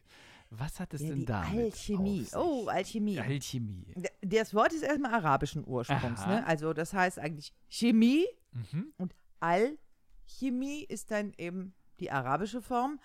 Was 0.50 0.80
hat 0.80 0.92
es 0.92 1.00
Ja, 1.00 1.08
denn 1.10 1.24
damit 1.24 1.58
Alchemie. 1.72 2.26
Oh, 2.34 2.66
Alchemie. 2.68 3.18
Alchemie. 3.18 3.94
Das 4.20 4.52
Wort 4.52 4.72
ist 4.74 4.82
erstmal 4.82 5.14
arabischen 5.14 5.66
Ursprungs. 5.66 6.26
Ne? 6.26 6.46
Also 6.46 6.72
das 6.74 6.92
heißt 6.92 7.18
eigentlich 7.18 7.52
Chemie 7.68 8.26
Mhm. 8.72 8.92
und 8.98 9.14
Alchemie 9.40 10.84
ist 10.84 11.10
dann 11.10 11.32
eben 11.38 11.74
die 12.00 12.10
arabische 12.10 12.60
Form. 12.60 13.00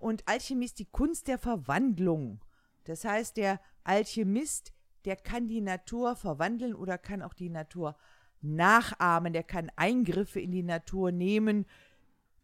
Und 0.00 0.26
Alchemie 0.26 0.64
ist 0.64 0.78
die 0.78 0.86
Kunst 0.90 1.28
der 1.28 1.38
Verwandlung. 1.38 2.40
Das 2.84 3.04
heißt, 3.04 3.36
der 3.36 3.60
Alchemist, 3.84 4.72
der 5.04 5.14
kann 5.14 5.46
die 5.46 5.60
Natur 5.60 6.16
verwandeln 6.16 6.74
oder 6.74 6.96
kann 6.96 7.22
auch 7.22 7.34
die 7.34 7.50
Natur 7.50 7.96
nachahmen. 8.40 9.34
Der 9.34 9.42
kann 9.42 9.70
Eingriffe 9.76 10.40
in 10.40 10.52
die 10.52 10.62
Natur 10.62 11.12
nehmen 11.12 11.66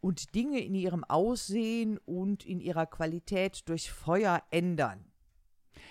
und 0.00 0.34
Dinge 0.34 0.60
in 0.60 0.74
ihrem 0.74 1.02
Aussehen 1.02 1.98
und 2.04 2.44
in 2.44 2.60
ihrer 2.60 2.84
Qualität 2.84 3.66
durch 3.68 3.90
Feuer 3.90 4.42
ändern. 4.50 5.04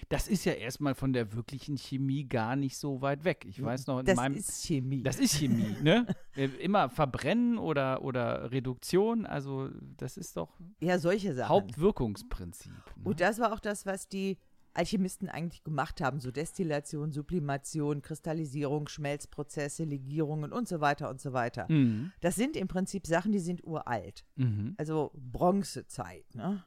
Das 0.10 0.28
ist 0.28 0.46
ja 0.46 0.54
erstmal 0.54 0.96
von 0.96 1.14
der 1.14 1.34
wirklichen 1.34 1.78
Chemie 1.78 2.26
gar 2.26 2.56
nicht 2.56 2.78
so 2.78 3.02
weit 3.02 3.24
weg. 3.24 3.46
Ich 3.48 3.62
weiß 3.64 3.88
noch, 3.88 4.00
in 4.00 4.06
Das 4.06 4.16
meinem. 4.16 4.36
ist 4.36 4.66
Chemie. 4.66 5.04
das 5.04 5.20
ist 5.20 5.36
Chemie, 5.38 5.76
ne? 5.82 6.06
Äh, 6.36 6.46
Immer 6.60 6.90
Verbrennen 6.90 7.58
oder, 7.58 8.02
oder 8.04 8.52
Reduktion, 8.52 9.26
also 9.26 9.70
das 9.98 10.18
ist 10.18 10.36
doch 10.36 10.60
ja, 10.82 11.00
solche 11.00 11.34
Sachen. 11.34 11.50
Hauptwirkungsprinzip. 11.50 12.72
Ne? 12.74 13.04
Und 13.06 13.22
das 13.22 13.40
war 13.40 13.54
auch 13.54 13.60
das, 13.62 13.86
was 13.86 14.10
die 14.10 14.38
Alchemisten 14.74 15.30
eigentlich 15.30 15.64
gemacht 15.64 16.02
haben. 16.02 16.20
So 16.20 16.32
Destillation, 16.32 17.14
Sublimation, 17.14 18.02
Kristallisierung, 18.02 18.90
Schmelzprozesse, 18.90 19.86
Legierungen 19.86 20.52
und 20.52 20.68
so 20.68 20.82
weiter 20.82 21.10
und 21.10 21.22
so 21.22 21.32
weiter. 21.32 21.66
Mhm. 21.72 22.12
Das 22.20 22.36
sind 22.36 22.58
im 22.58 22.68
Prinzip 22.68 23.08
Sachen, 23.08 23.32
die 23.32 23.40
sind 23.40 23.64
uralt. 23.64 24.26
Mhm. 24.36 24.76
Also 24.78 25.12
Bronzezeit. 25.16 26.26
Ne? 26.36 26.66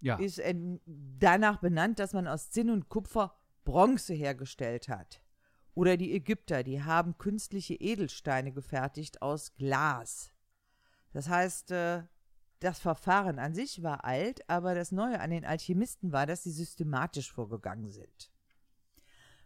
Ja. 0.00 0.16
Ist 0.16 0.38
en- 0.38 0.80
danach 0.86 1.58
benannt, 1.60 1.98
dass 1.98 2.12
man 2.12 2.26
aus 2.28 2.50
Zinn 2.50 2.70
und 2.70 2.88
Kupfer 2.88 3.34
Bronze 3.64 4.14
hergestellt 4.14 4.88
hat. 4.88 5.22
Oder 5.74 5.96
die 5.96 6.12
Ägypter, 6.14 6.62
die 6.62 6.82
haben 6.82 7.18
künstliche 7.18 7.74
Edelsteine 7.74 8.52
gefertigt 8.52 9.22
aus 9.22 9.54
Glas. 9.56 10.32
Das 11.12 11.28
heißt, 11.28 11.70
äh, 11.72 12.02
das 12.60 12.80
Verfahren 12.80 13.38
an 13.38 13.54
sich 13.54 13.82
war 13.82 14.04
alt, 14.04 14.48
aber 14.48 14.74
das 14.74 14.90
Neue 14.90 15.20
an 15.20 15.30
den 15.30 15.44
Alchemisten 15.44 16.12
war, 16.12 16.26
dass 16.26 16.42
sie 16.42 16.50
systematisch 16.50 17.30
vorgegangen 17.32 17.90
sind. 17.90 18.32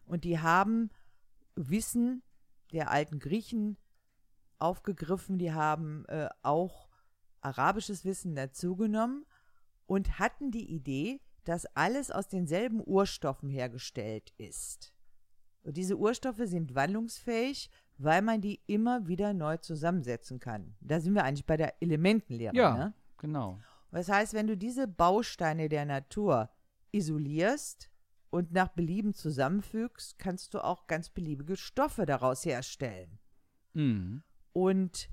Und 0.05 0.25
die 0.25 0.39
haben 0.39 0.91
Wissen 1.55 2.23
der 2.73 2.91
alten 2.91 3.19
Griechen 3.19 3.77
aufgegriffen, 4.59 5.39
die 5.39 5.53
haben 5.53 6.07
äh, 6.07 6.29
auch 6.43 6.89
arabisches 7.41 8.05
Wissen 8.05 8.35
dazugenommen 8.35 9.27
und 9.93 10.19
hatten 10.19 10.51
die 10.51 10.73
Idee, 10.73 11.21
dass 11.45 11.67
alles 11.77 12.11
aus 12.11 12.27
denselben 12.27 12.83
Urstoffen 12.83 13.51
hergestellt 13.51 14.33
ist. 14.39 14.95
Und 15.65 15.77
diese 15.77 15.99
Urstoffe 15.99 16.41
sind 16.45 16.75
wandlungsfähig, 16.75 17.69
weil 17.99 18.23
man 18.23 18.41
die 18.41 18.63
immer 18.67 19.07
wieder 19.07 19.35
neu 19.35 19.59
zusammensetzen 19.59 20.41
kann. 20.41 20.75
Da 20.81 20.99
sind 20.99 21.13
wir 21.13 21.25
eigentlich 21.25 21.45
bei 21.45 21.59
der 21.59 21.83
Elementenlehre. 21.83 22.57
Ja, 22.57 22.75
Ne? 22.75 22.95
genau. 23.19 23.61
Das 23.91 24.09
heißt, 24.09 24.33
wenn 24.33 24.47
du 24.47 24.57
diese 24.57 24.89
Bausteine 24.89 25.69
der 25.69 25.85
Natur 25.85 26.49
isolierst 26.91 27.91
und 28.31 28.51
nach 28.51 28.69
Belieben 28.69 29.13
zusammenfügst, 29.13 30.19
kannst 30.19 30.55
du 30.55 30.65
auch 30.65 30.87
ganz 30.87 31.11
beliebige 31.11 31.57
Stoffe 31.57 32.07
daraus 32.07 32.47
herstellen. 32.47 33.19
Mhm. 33.75 34.23
Und 34.55 35.11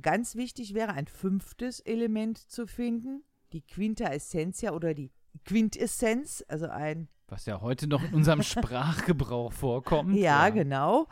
ganz 0.00 0.36
wichtig 0.36 0.72
wäre 0.72 0.94
ein 0.94 1.06
fünftes 1.06 1.80
Element 1.80 2.38
zu 2.38 2.66
finden, 2.66 3.24
die 3.52 3.62
Quinta 3.62 4.06
Essentia 4.08 4.72
oder 4.72 4.94
die 4.94 5.10
Quintessenz, 5.44 6.44
also 6.48 6.66
ein 6.66 7.08
Was 7.28 7.46
ja 7.46 7.60
heute 7.60 7.86
noch 7.86 8.02
in 8.02 8.14
unserem 8.14 8.42
Sprachgebrauch 8.42 9.52
vorkommt. 9.52 10.16
Ja, 10.16 10.48
genau. 10.50 11.06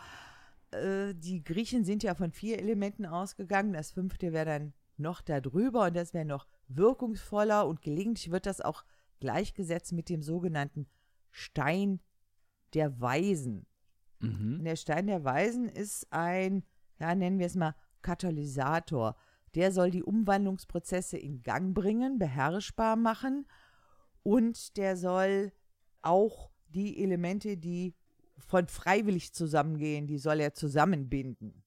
Äh, 0.70 1.14
die 1.14 1.42
Griechen 1.42 1.84
sind 1.84 2.02
ja 2.02 2.14
von 2.14 2.32
vier 2.32 2.58
Elementen 2.58 3.06
ausgegangen. 3.06 3.72
Das 3.72 3.92
fünfte 3.92 4.32
wäre 4.32 4.46
dann 4.46 4.72
noch 4.96 5.20
darüber 5.20 5.86
und 5.86 5.96
das 5.96 6.12
wäre 6.12 6.24
noch 6.24 6.46
wirkungsvoller 6.68 7.66
und 7.66 7.82
gelegentlich 7.82 8.30
wird 8.30 8.46
das 8.46 8.60
auch 8.60 8.84
gleichgesetzt 9.20 9.92
mit 9.92 10.08
dem 10.08 10.22
sogenannten 10.22 10.86
Stein 11.30 12.00
der 12.74 13.00
Weisen. 13.00 13.66
Mhm. 14.20 14.64
Der 14.64 14.76
Stein 14.76 15.06
der 15.06 15.24
Weisen 15.24 15.68
ist 15.68 16.12
ein, 16.12 16.64
ja, 16.98 17.14
nennen 17.14 17.38
wir 17.38 17.46
es 17.46 17.54
mal 17.54 17.74
Katalysator. 18.02 19.16
Der 19.54 19.72
soll 19.72 19.90
die 19.90 20.02
Umwandlungsprozesse 20.02 21.16
in 21.16 21.42
Gang 21.42 21.74
bringen, 21.74 22.18
beherrschbar 22.18 22.96
machen 22.96 23.46
und 24.22 24.76
der 24.76 24.96
soll 24.96 25.52
auch 26.02 26.50
die 26.68 27.02
Elemente, 27.02 27.56
die 27.56 27.94
von 28.38 28.68
freiwillig 28.68 29.32
zusammengehen, 29.32 30.06
die 30.06 30.18
soll 30.18 30.40
er 30.40 30.54
zusammenbinden. 30.54 31.64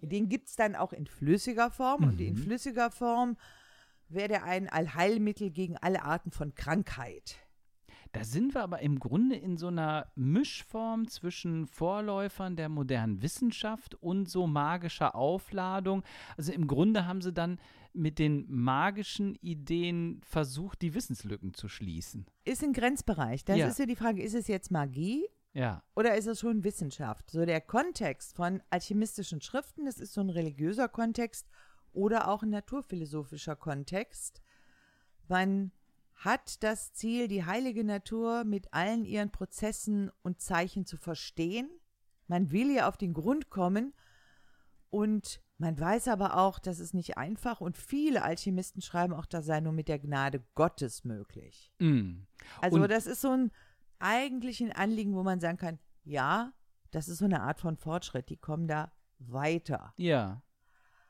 Den 0.00 0.28
gibt 0.28 0.48
es 0.48 0.56
dann 0.56 0.74
auch 0.74 0.92
in 0.92 1.06
flüssiger 1.06 1.70
Form 1.70 2.04
und 2.04 2.20
in 2.20 2.34
Mhm. 2.34 2.38
flüssiger 2.38 2.90
Form 2.90 3.36
wäre 4.08 4.28
der 4.28 4.44
ein 4.44 4.68
Allheilmittel 4.68 5.50
gegen 5.50 5.76
alle 5.78 6.02
Arten 6.02 6.32
von 6.32 6.54
Krankheit. 6.54 7.36
Da 8.12 8.24
sind 8.24 8.52
wir 8.54 8.62
aber 8.62 8.80
im 8.80 8.98
Grunde 8.98 9.36
in 9.36 9.56
so 9.56 9.68
einer 9.68 10.12
Mischform 10.16 11.08
zwischen 11.08 11.66
Vorläufern 11.66 12.56
der 12.56 12.68
modernen 12.68 13.22
Wissenschaft 13.22 13.94
und 13.94 14.28
so 14.28 14.46
magischer 14.46 15.14
Aufladung. 15.14 16.02
Also 16.36 16.52
im 16.52 16.66
Grunde 16.66 17.06
haben 17.06 17.22
sie 17.22 17.32
dann 17.32 17.58
mit 17.94 18.18
den 18.18 18.44
magischen 18.50 19.34
Ideen 19.36 20.20
versucht, 20.24 20.82
die 20.82 20.94
Wissenslücken 20.94 21.54
zu 21.54 21.68
schließen. 21.68 22.26
Ist 22.44 22.62
ein 22.62 22.74
Grenzbereich. 22.74 23.44
Das 23.46 23.56
Ja. 23.56 23.66
ist 23.68 23.78
ja 23.78 23.86
die 23.86 23.96
Frage, 23.96 24.22
ist 24.22 24.34
es 24.34 24.46
jetzt 24.46 24.70
Magie 24.70 25.26
Ja. 25.54 25.82
oder 25.94 26.14
ist 26.16 26.26
es 26.26 26.40
schon 26.40 26.64
Wissenschaft? 26.64 27.30
So 27.30 27.46
der 27.46 27.62
Kontext 27.62 28.36
von 28.36 28.62
alchemistischen 28.68 29.40
Schriften, 29.40 29.86
das 29.86 29.98
ist 29.98 30.12
so 30.12 30.20
ein 30.20 30.30
religiöser 30.30 30.88
Kontext 30.88 31.48
oder 31.94 32.28
auch 32.28 32.42
ein 32.42 32.50
naturphilosophischer 32.50 33.56
Kontext. 33.56 34.42
Man 35.28 35.72
hat 36.24 36.62
das 36.62 36.92
Ziel, 36.92 37.26
die 37.28 37.44
heilige 37.44 37.82
Natur 37.84 38.44
mit 38.44 38.72
allen 38.72 39.04
ihren 39.04 39.30
Prozessen 39.30 40.10
und 40.22 40.40
Zeichen 40.40 40.86
zu 40.86 40.96
verstehen. 40.96 41.68
Man 42.28 42.50
will 42.52 42.70
ihr 42.70 42.86
auf 42.88 42.96
den 42.96 43.12
Grund 43.12 43.50
kommen 43.50 43.92
und 44.90 45.40
man 45.58 45.78
weiß 45.78 46.08
aber 46.08 46.36
auch, 46.36 46.58
das 46.58 46.78
ist 46.80 46.94
nicht 46.94 47.16
einfach 47.16 47.60
und 47.60 47.76
viele 47.76 48.22
Alchemisten 48.22 48.82
schreiben 48.82 49.12
auch, 49.14 49.26
das 49.26 49.46
sei 49.46 49.60
nur 49.60 49.72
mit 49.72 49.88
der 49.88 49.98
Gnade 49.98 50.44
Gottes 50.54 51.04
möglich. 51.04 51.72
Mm. 51.78 52.22
Also 52.60 52.80
Und- 52.82 52.90
das 52.90 53.06
ist 53.06 53.20
so 53.20 53.30
ein 53.30 53.50
eigentlich 53.98 54.60
ein 54.60 54.72
Anliegen, 54.72 55.14
wo 55.14 55.22
man 55.22 55.40
sagen 55.40 55.58
kann, 55.58 55.78
ja, 56.04 56.52
das 56.90 57.08
ist 57.08 57.18
so 57.18 57.24
eine 57.24 57.42
Art 57.42 57.60
von 57.60 57.76
Fortschritt, 57.76 58.28
die 58.28 58.36
kommen 58.36 58.66
da 58.66 58.92
weiter. 59.18 59.94
Ja. 59.96 60.42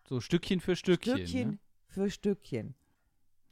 So 0.09 0.21
Stückchen 0.21 0.61
für 0.61 0.77
Stückchen. 0.77 1.17
Stückchen 1.17 1.51
Ne? 1.53 1.59
für 1.87 2.11
Stückchen. 2.11 2.75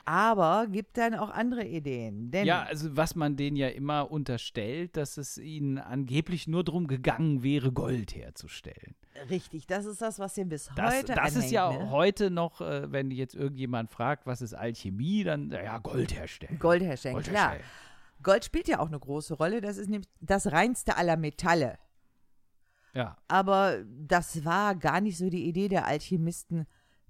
Aber 0.05 0.67
gibt 0.67 0.97
dann 0.97 1.15
auch 1.15 1.31
andere 1.31 1.65
Ideen. 1.65 2.31
Denn 2.31 2.47
Ja, 2.47 2.63
also 2.63 2.97
was 2.97 3.15
man 3.15 3.37
denen 3.37 3.57
ja 3.57 3.69
immer 3.69 4.11
unterstellt, 4.11 4.97
dass 4.97 5.17
es 5.17 5.39
ihnen 5.39 5.79
angeblich 5.79 6.49
nur 6.49 6.65
darum 6.65 6.87
gegangen 6.87 7.43
wäre, 7.43 7.73
Gold 7.73 8.15
herzustellen. 8.15 8.95
richtig, 9.29 9.67
das 9.67 9.85
ist 9.85 10.01
das, 10.03 10.19
was 10.19 10.37
ihr 10.39 10.47
bis 10.47 10.71
Das, 10.75 10.95
heute 10.95 11.15
das 11.15 11.31
ist 11.31 11.37
anhängt, 11.37 11.53
ja 11.53 11.73
ne? 11.73 11.91
heute 11.91 12.31
noch, 12.31 12.61
äh, 12.61 12.91
wenn 12.91 13.11
jetzt 13.11 13.35
irgendjemand 13.35 13.91
fragt, 13.91 14.27
was 14.27 14.43
ist 14.43 14.55
Alchemie, 14.55 15.25
dann 15.25 15.51
ja, 15.51 15.79
Gold 15.79 16.15
herstellen. 16.15 16.59
Gold 16.59 16.83
herstellen, 16.83 17.15
Gold 17.15 17.29
klar. 17.29 17.51
herstellen. 17.51 17.71
Gold 18.23 18.45
spielt 18.45 18.69
ja 18.69 18.81
auch 18.81 18.89
eine 18.89 18.99
große 18.99 19.35
Rolle. 19.35 19.61
Das 19.61 19.77
ist 19.77 19.89
nämlich 19.89 20.09
das 20.21 20.53
reinste 20.53 20.97
aller 20.97 21.17
Metalle. 21.17 21.79
Ja. 22.95 23.17
Aber 23.29 23.79
das 23.87 24.45
war 24.45 24.75
gar 24.75 25.01
nicht 25.01 25.17
so 25.17 25.31
die 25.31 25.47
Idee 25.47 25.69
der 25.69 25.87
Alchemisten, 25.87 26.67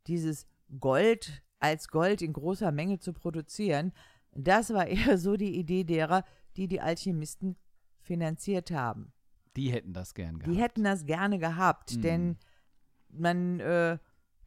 dieses 0.06 0.46
Gold 0.78 1.42
als 1.60 1.88
Gold 1.88 2.22
in 2.22 2.32
großer 2.32 2.72
Menge 2.72 2.98
zu 2.98 3.12
produzieren. 3.12 3.92
Das 4.32 4.72
war 4.72 4.86
eher 4.88 5.18
so 5.18 5.36
die 5.36 5.56
Idee 5.56 5.84
derer, 5.84 6.24
die 6.56 6.66
die 6.66 6.80
Alchemisten 6.80 7.56
finanziert 8.00 8.70
haben. 8.70 9.12
Die 9.56 9.70
hätten 9.72 9.92
das 9.92 10.14
gern 10.14 10.38
gehabt. 10.38 10.54
Die 10.54 10.60
hätten 10.60 10.84
das 10.84 11.06
gerne 11.06 11.38
gehabt, 11.38 11.96
Mhm. 11.96 12.02
denn 12.02 12.36
man 13.08 13.60
äh, 13.60 13.98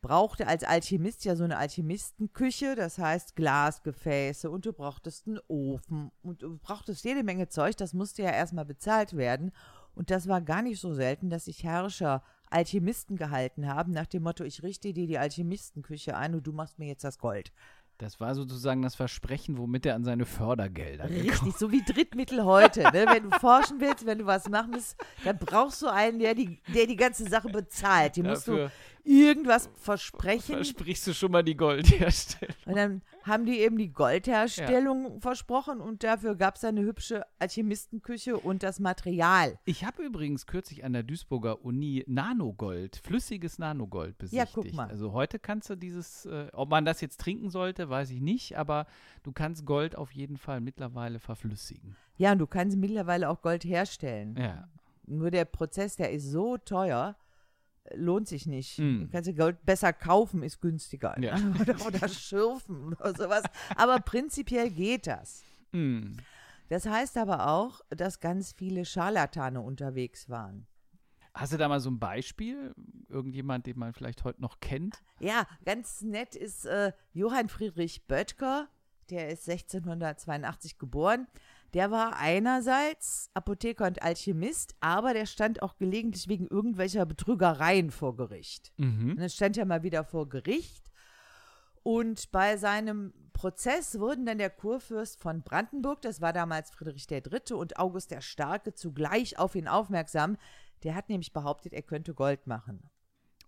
brauchte 0.02 0.48
als 0.48 0.64
Alchemist 0.64 1.24
ja 1.26 1.36
so 1.36 1.44
eine 1.44 1.58
Alchemistenküche, 1.58 2.76
das 2.76 2.98
heißt 2.98 3.36
Glasgefäße 3.36 4.50
und 4.50 4.66
du 4.66 4.74
brauchtest 4.74 5.28
einen 5.28 5.40
Ofen 5.48 6.12
und 6.22 6.42
du 6.42 6.58
brauchtest 6.58 7.04
jede 7.06 7.24
Menge 7.24 7.48
Zeug, 7.50 7.76
das 7.78 7.94
musste 7.94 8.24
ja 8.24 8.32
erstmal 8.32 8.66
bezahlt 8.66 9.16
werden. 9.16 9.52
Und 9.96 10.10
das 10.10 10.28
war 10.28 10.42
gar 10.42 10.62
nicht 10.62 10.80
so 10.80 10.94
selten, 10.94 11.30
dass 11.30 11.46
sich 11.46 11.64
Herrscher 11.64 12.24
Alchemisten 12.54 13.18
gehalten 13.18 13.68
haben, 13.68 13.92
nach 13.92 14.08
dem 14.08 14.24
Motto, 14.24 14.44
ich 14.44 14.64
richte 14.64 14.94
dir 14.94 15.08
die 15.08 15.18
Alchemistenküche 15.18 16.16
ein 16.16 16.36
und 16.36 16.46
du 16.46 16.54
machst 16.54 16.80
mir 16.80 16.88
jetzt 16.88 17.04
das 17.04 17.18
Gold. 17.18 17.52
das 17.98 18.20
war 18.20 18.36
sozusagen 18.36 18.82
das 18.82 18.96
Versprechen, 18.96 19.58
womit 19.58 19.86
er 19.86 19.96
an 19.96 20.04
seine 20.04 20.26
Fördergelder 20.26 21.08
gekommen 21.08 21.30
Richtig, 21.30 21.54
so 21.58 21.72
wie 21.72 21.84
Drittmittel 21.84 22.44
heute. 22.44 22.82
Ne? 22.84 23.06
Wenn 23.08 23.30
du 23.30 23.40
forschen 23.40 23.80
willst, 23.80 24.06
wenn 24.06 24.20
du 24.20 24.26
was 24.26 24.50
machen 24.50 24.74
willst, 24.74 24.98
dann 25.24 25.38
brauchst 25.38 25.82
du 25.82 25.88
einen, 25.88 26.20
der 26.20 26.36
die, 26.36 26.60
der 26.74 26.88
die 26.88 26.96
ganze 26.96 27.28
Sache 27.30 27.50
bezahlt. 27.50 28.16
Die 28.16 28.24
musst 28.24 28.48
du 28.48 28.54
Dafür 28.54 28.72
irgendwas 29.04 29.70
versprechen. 29.76 30.56
versprichst 30.56 31.08
du 31.08 31.14
schon 31.14 31.32
mal 31.32 31.44
die 31.44 31.56
Goldherstellung. 31.56 32.56
Und 32.66 32.76
dann 32.76 33.02
haben 33.24 33.46
die 33.46 33.60
eben 33.60 33.78
die 33.78 33.92
Goldherstellung 33.92 35.22
versprochen 35.22 35.82
und 35.82 36.04
dafür 36.04 36.36
gab 36.36 36.56
es 36.56 36.64
eine 36.64 36.82
hübsche 36.82 37.26
Alchemistenküche 37.40 38.38
und 38.38 38.64
das 38.64 38.80
Material. 38.80 39.58
Ich 39.66 39.86
habe 39.86 40.04
übrigens 40.04 40.46
kürzlich 40.46 40.84
an 40.84 40.94
der 40.94 41.04
Duisburger 41.04 41.64
Uni 41.64 42.04
Nanogold, 42.08 42.98
flüssiges 42.98 43.60
Nanogold 43.60 44.16
Ja, 44.32 44.44
besichtigt. 44.46 44.54
guck 44.54 44.74
mal. 44.74 44.88
Also 44.90 45.12
heute 45.14 45.40
kannst 45.40 45.70
du 45.70 45.76
dieses, 45.76 46.26
äh, 46.26 46.48
ob 46.54 46.70
man 46.70 46.86
das 46.86 47.02
jetzt 47.02 47.20
trinken 47.20 47.50
sollte, 47.50 47.90
weiß 47.90 48.10
ich 48.12 48.22
nicht, 48.22 48.58
aber 48.58 48.86
du 49.24 49.32
kannst 49.32 49.66
Gold 49.66 49.96
auf 49.96 50.12
jeden 50.12 50.38
Fall 50.38 50.62
mittlerweile 50.62 51.20
verflüssigen. 51.20 51.96
Ja, 52.18 52.32
und 52.34 52.40
du 52.40 52.48
kannst 52.48 52.78
mittlerweile 52.78 53.30
auch 53.30 53.42
Gold 53.42 53.64
herstellen. 53.66 54.36
Ja. 54.38 54.68
Nur 55.06 55.32
der 55.32 55.46
Prozess, 55.46 55.96
der 55.98 56.12
ist 56.12 56.30
so 56.32 56.58
teuer, 56.58 57.16
lohnt 57.94 58.28
sich 58.28 58.46
nicht. 58.46 58.80
Mm. 58.80 59.02
Du 59.02 59.08
kannst 59.10 59.30
dir 59.30 59.34
Gold 59.34 59.66
besser 59.66 59.94
kaufen, 59.94 60.44
ist 60.44 60.62
günstiger. 60.62 61.20
Ja. 61.20 61.36
Oder, 61.62 61.86
oder 61.86 62.08
schürfen 62.08 62.94
oder 62.94 63.14
sowas. 63.16 63.44
Aber 63.76 64.00
prinzipiell 64.00 64.70
geht 64.70 65.08
das. 65.08 65.44
Hm. 65.72 66.18
Das 66.70 66.86
heißt 66.86 67.18
aber 67.18 67.48
auch, 67.48 67.82
dass 67.90 68.20
ganz 68.20 68.54
viele 68.54 68.86
Scharlatane 68.86 69.62
unterwegs 69.62 70.30
waren. 70.30 70.66
Hast 71.34 71.52
du 71.52 71.58
da 71.58 71.68
mal 71.68 71.80
so 71.80 71.90
ein 71.90 72.00
Beispiel? 72.00 72.74
Irgendjemand, 73.10 73.66
den 73.66 73.78
man 73.80 73.94
vielleicht 73.94 74.24
heute 74.24 74.42
noch 74.42 74.60
kennt? 74.60 75.04
Ja, 75.20 75.48
ganz 75.66 76.02
nett 76.02 76.36
ist 76.36 76.66
äh, 76.66 76.94
Johann 77.12 77.50
Friedrich 77.50 78.08
Böttger, 78.08 78.70
der 79.10 79.30
ist 79.30 79.50
1682 79.50 80.78
geboren. 80.78 81.28
Der 81.74 81.90
war 81.90 82.18
einerseits 82.18 83.32
Apotheker 83.34 83.88
und 83.88 84.04
Alchemist, 84.04 84.76
aber 84.80 85.14
der 85.14 85.26
stand 85.26 85.64
auch 85.64 85.78
gelegentlich 85.78 86.28
wegen 86.28 86.48
irgendwelcher 86.48 87.06
Betrügereien 87.06 87.90
vor 87.90 88.16
Gericht. 88.16 88.72
Mhm. 88.78 89.12
Und 89.12 89.20
dann 89.20 89.30
stand 89.30 89.58
er 89.58 89.66
mal 89.66 89.82
wieder 89.82 90.04
vor 90.04 90.30
Gericht. 90.30 90.92
Und 91.82 92.32
bei 92.32 92.58
seinem 92.58 93.14
Prozess 93.34 94.00
wurden 94.00 94.26
dann 94.26 94.38
der 94.38 94.52
Kurfürst 94.52 95.20
von 95.20 95.42
Brandenburg, 95.42 96.02
das 96.02 96.22
war 96.22 96.32
damals 96.32 96.72
Friedrich 96.72 97.10
III. 97.10 97.56
und 97.56 97.78
August 97.78 98.12
der 98.12 98.22
Starke, 98.22 98.74
zugleich 98.74 99.38
auf 99.38 99.56
ihn 99.56 99.68
aufmerksam. 99.68 100.38
Der 100.84 100.96
hat 100.96 101.10
nämlich 101.10 101.34
behauptet, 101.34 101.74
er 101.74 101.82
könnte 101.82 102.14
Gold 102.14 102.48
machen. 102.48 102.90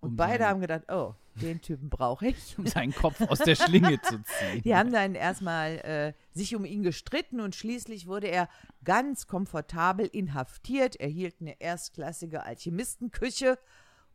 Und 0.01 0.11
Um 0.11 0.15
beide 0.17 0.47
haben 0.47 0.61
gedacht, 0.61 0.91
oh, 0.91 1.15
den 1.35 1.61
Typen 1.61 1.89
brauche 1.89 2.27
ich. 2.27 2.55
Um 2.57 2.65
seinen 2.65 2.93
Kopf 2.93 3.21
aus 3.21 3.39
der 3.39 3.55
Schlinge 3.55 4.01
zu 4.01 4.21
ziehen. 4.23 4.61
Die 4.63 4.75
haben 4.75 4.91
dann 4.91 5.15
erstmal 5.15 5.77
äh, 5.79 6.13
sich 6.33 6.55
um 6.55 6.65
ihn 6.65 6.83
gestritten 6.83 7.39
und 7.39 7.55
schließlich 7.55 8.07
wurde 8.07 8.27
er 8.27 8.49
ganz 8.83 9.27
komfortabel 9.27 10.07
inhaftiert, 10.07 10.95
erhielt 10.95 11.35
eine 11.41 11.59
erstklassige 11.59 12.43
Alchemistenküche 12.43 13.57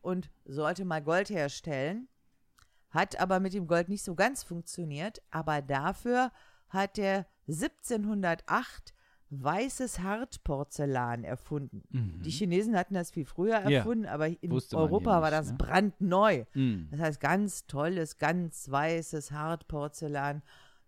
und 0.01 0.31
sollte 0.45 0.85
mal 0.85 1.03
Gold 1.03 1.31
herstellen. 1.31 2.09
Hat 2.91 3.21
aber 3.21 3.39
mit 3.39 3.55
dem 3.55 3.67
Gold 3.67 3.89
nicht 3.89 4.03
so 4.03 4.15
ganz 4.15 4.43
funktioniert, 4.43 5.23
aber 5.31 5.63
dafür 5.63 6.33
hat 6.69 6.99
er 6.99 7.27
1708 7.49 8.95
weißes 9.31 10.01
Hartporzellan 10.01 11.25
erfunden. 11.25 11.83
Mhm. 11.91 12.23
Die 12.23 12.31
Chinesen 12.31 12.77
hatten 12.77 12.95
das 12.95 13.11
viel 13.13 13.25
früher 13.25 13.61
Ja. 13.69 13.79
erfunden, 13.79 14.07
aber 14.07 14.27
in 14.29 14.51
Wusste 14.51 14.77
Europa 14.77 15.23
war 15.23 15.31
nicht, 15.31 15.33
das 15.33 15.51
ne? 15.53 15.57
brandneu. 15.59 16.45
Mhm. 16.55 16.89
Das 16.91 17.01
heißt, 17.01 17.21
ganz 17.21 17.67
tolles, 17.67 18.19
ganz 18.19 18.71
weißes 18.71 19.31
Hartporzellan. 19.33 20.43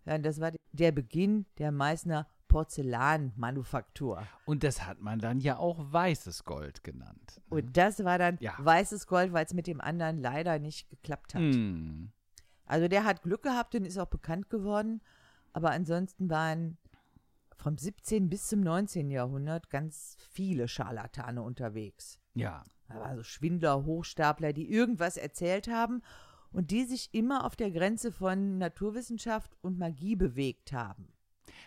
Ja, 0.05 0.17
das 0.17 0.41
war 0.41 0.51
der 0.73 0.91
Beginn 0.91 1.45
der 1.57 1.71
Meißner 1.71 2.27
Porzellanmanufaktur. 2.49 4.27
Und 4.45 4.63
das 4.63 4.85
hat 4.85 4.99
man 5.01 5.19
dann 5.19 5.39
ja 5.39 5.57
auch 5.57 5.77
weißes 5.91 6.43
Gold 6.43 6.83
genannt. 6.83 7.41
Und 7.49 7.77
das 7.77 8.03
war 8.03 8.17
dann 8.17 8.37
Ja. 8.41 8.53
weißes 8.57 9.07
Gold, 9.07 9.33
weil 9.33 9.45
es 9.45 9.53
mit 9.53 9.67
dem 9.67 9.81
anderen 9.81 10.17
leider 10.21 10.59
nicht 10.59 10.89
geklappt 10.89 11.33
hat. 11.35 11.41
Mhm. 11.41 12.11
Also 12.65 12.87
der 12.87 13.03
hat 13.05 13.23
Glück 13.23 13.43
gehabt 13.43 13.75
und 13.75 13.85
ist 13.85 13.97
auch 13.97 14.07
bekannt 14.07 14.49
geworden. 14.49 15.01
Aber 15.51 15.71
ansonsten 15.71 16.29
waren 16.29 16.77
vom 17.57 17.77
17. 17.77 18.29
bis 18.29 18.47
zum 18.47 18.61
19. 18.61 19.09
Jahrhundert 19.11 19.69
ganz 19.69 20.17
viele 20.31 20.67
Scharlatane 20.67 21.41
unterwegs. 21.41 22.19
Ja. 22.33 22.63
Da 22.87 22.99
waren 22.99 23.17
so 23.17 23.23
Schwindler, 23.23 23.85
Hochstapler, 23.85 24.53
die 24.53 24.69
irgendwas 24.69 25.17
erzählt 25.17 25.67
haben 25.67 26.01
und 26.51 26.71
die 26.71 26.85
sich 26.85 27.09
immer 27.13 27.45
auf 27.45 27.55
der 27.55 27.71
Grenze 27.71 28.11
von 28.11 28.57
Naturwissenschaft 28.57 29.57
und 29.61 29.77
Magie 29.77 30.15
bewegt 30.15 30.71
haben. 30.71 31.07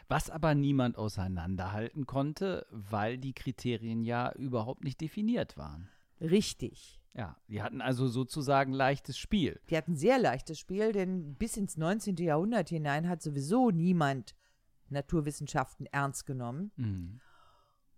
Was 0.08 0.30
aber 0.30 0.54
niemand 0.54 0.96
auseinanderhalten 0.96 2.06
konnte, 2.06 2.66
weil 2.70 3.18
die 3.18 3.32
Kriterien 3.32 4.04
ja 4.04 4.32
überhaupt 4.32 4.84
nicht 4.84 5.00
definiert 5.00 5.56
waren. 5.56 5.88
Richtig. 6.20 7.00
Ja, 7.14 7.36
die 7.48 7.62
hatten 7.62 7.80
also 7.80 8.08
sozusagen 8.08 8.72
leichtes 8.72 9.18
Spiel. 9.18 9.58
Die 9.70 9.76
hatten 9.76 9.96
sehr 9.96 10.18
leichtes 10.18 10.58
Spiel, 10.58 10.92
denn 10.92 11.34
bis 11.34 11.56
ins 11.56 11.76
19. 11.76 12.16
Jahrhundert 12.16 12.68
hinein 12.68 13.08
hat 13.08 13.22
sowieso 13.22 13.70
niemand 13.70 14.34
Naturwissenschaften 14.90 15.86
ernst 15.86 16.26
genommen. 16.26 16.72
Mhm. 16.76 17.20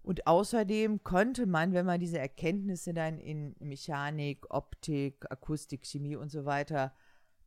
Und 0.03 0.27
außerdem 0.27 1.03
konnte 1.03 1.47
man, 1.47 1.73
wenn 1.75 1.85
man 1.85 2.01
diese 2.01 2.19
Erkenntnisse 2.19 2.95
dann 2.95 3.19
in 3.19 3.55
Mechanik, 3.59 4.47
Optik, 4.49 5.31
Akustik, 5.31 5.85
Chemie 5.85 6.17
und 6.17 6.31
so 6.31 6.45
weiter 6.45 6.95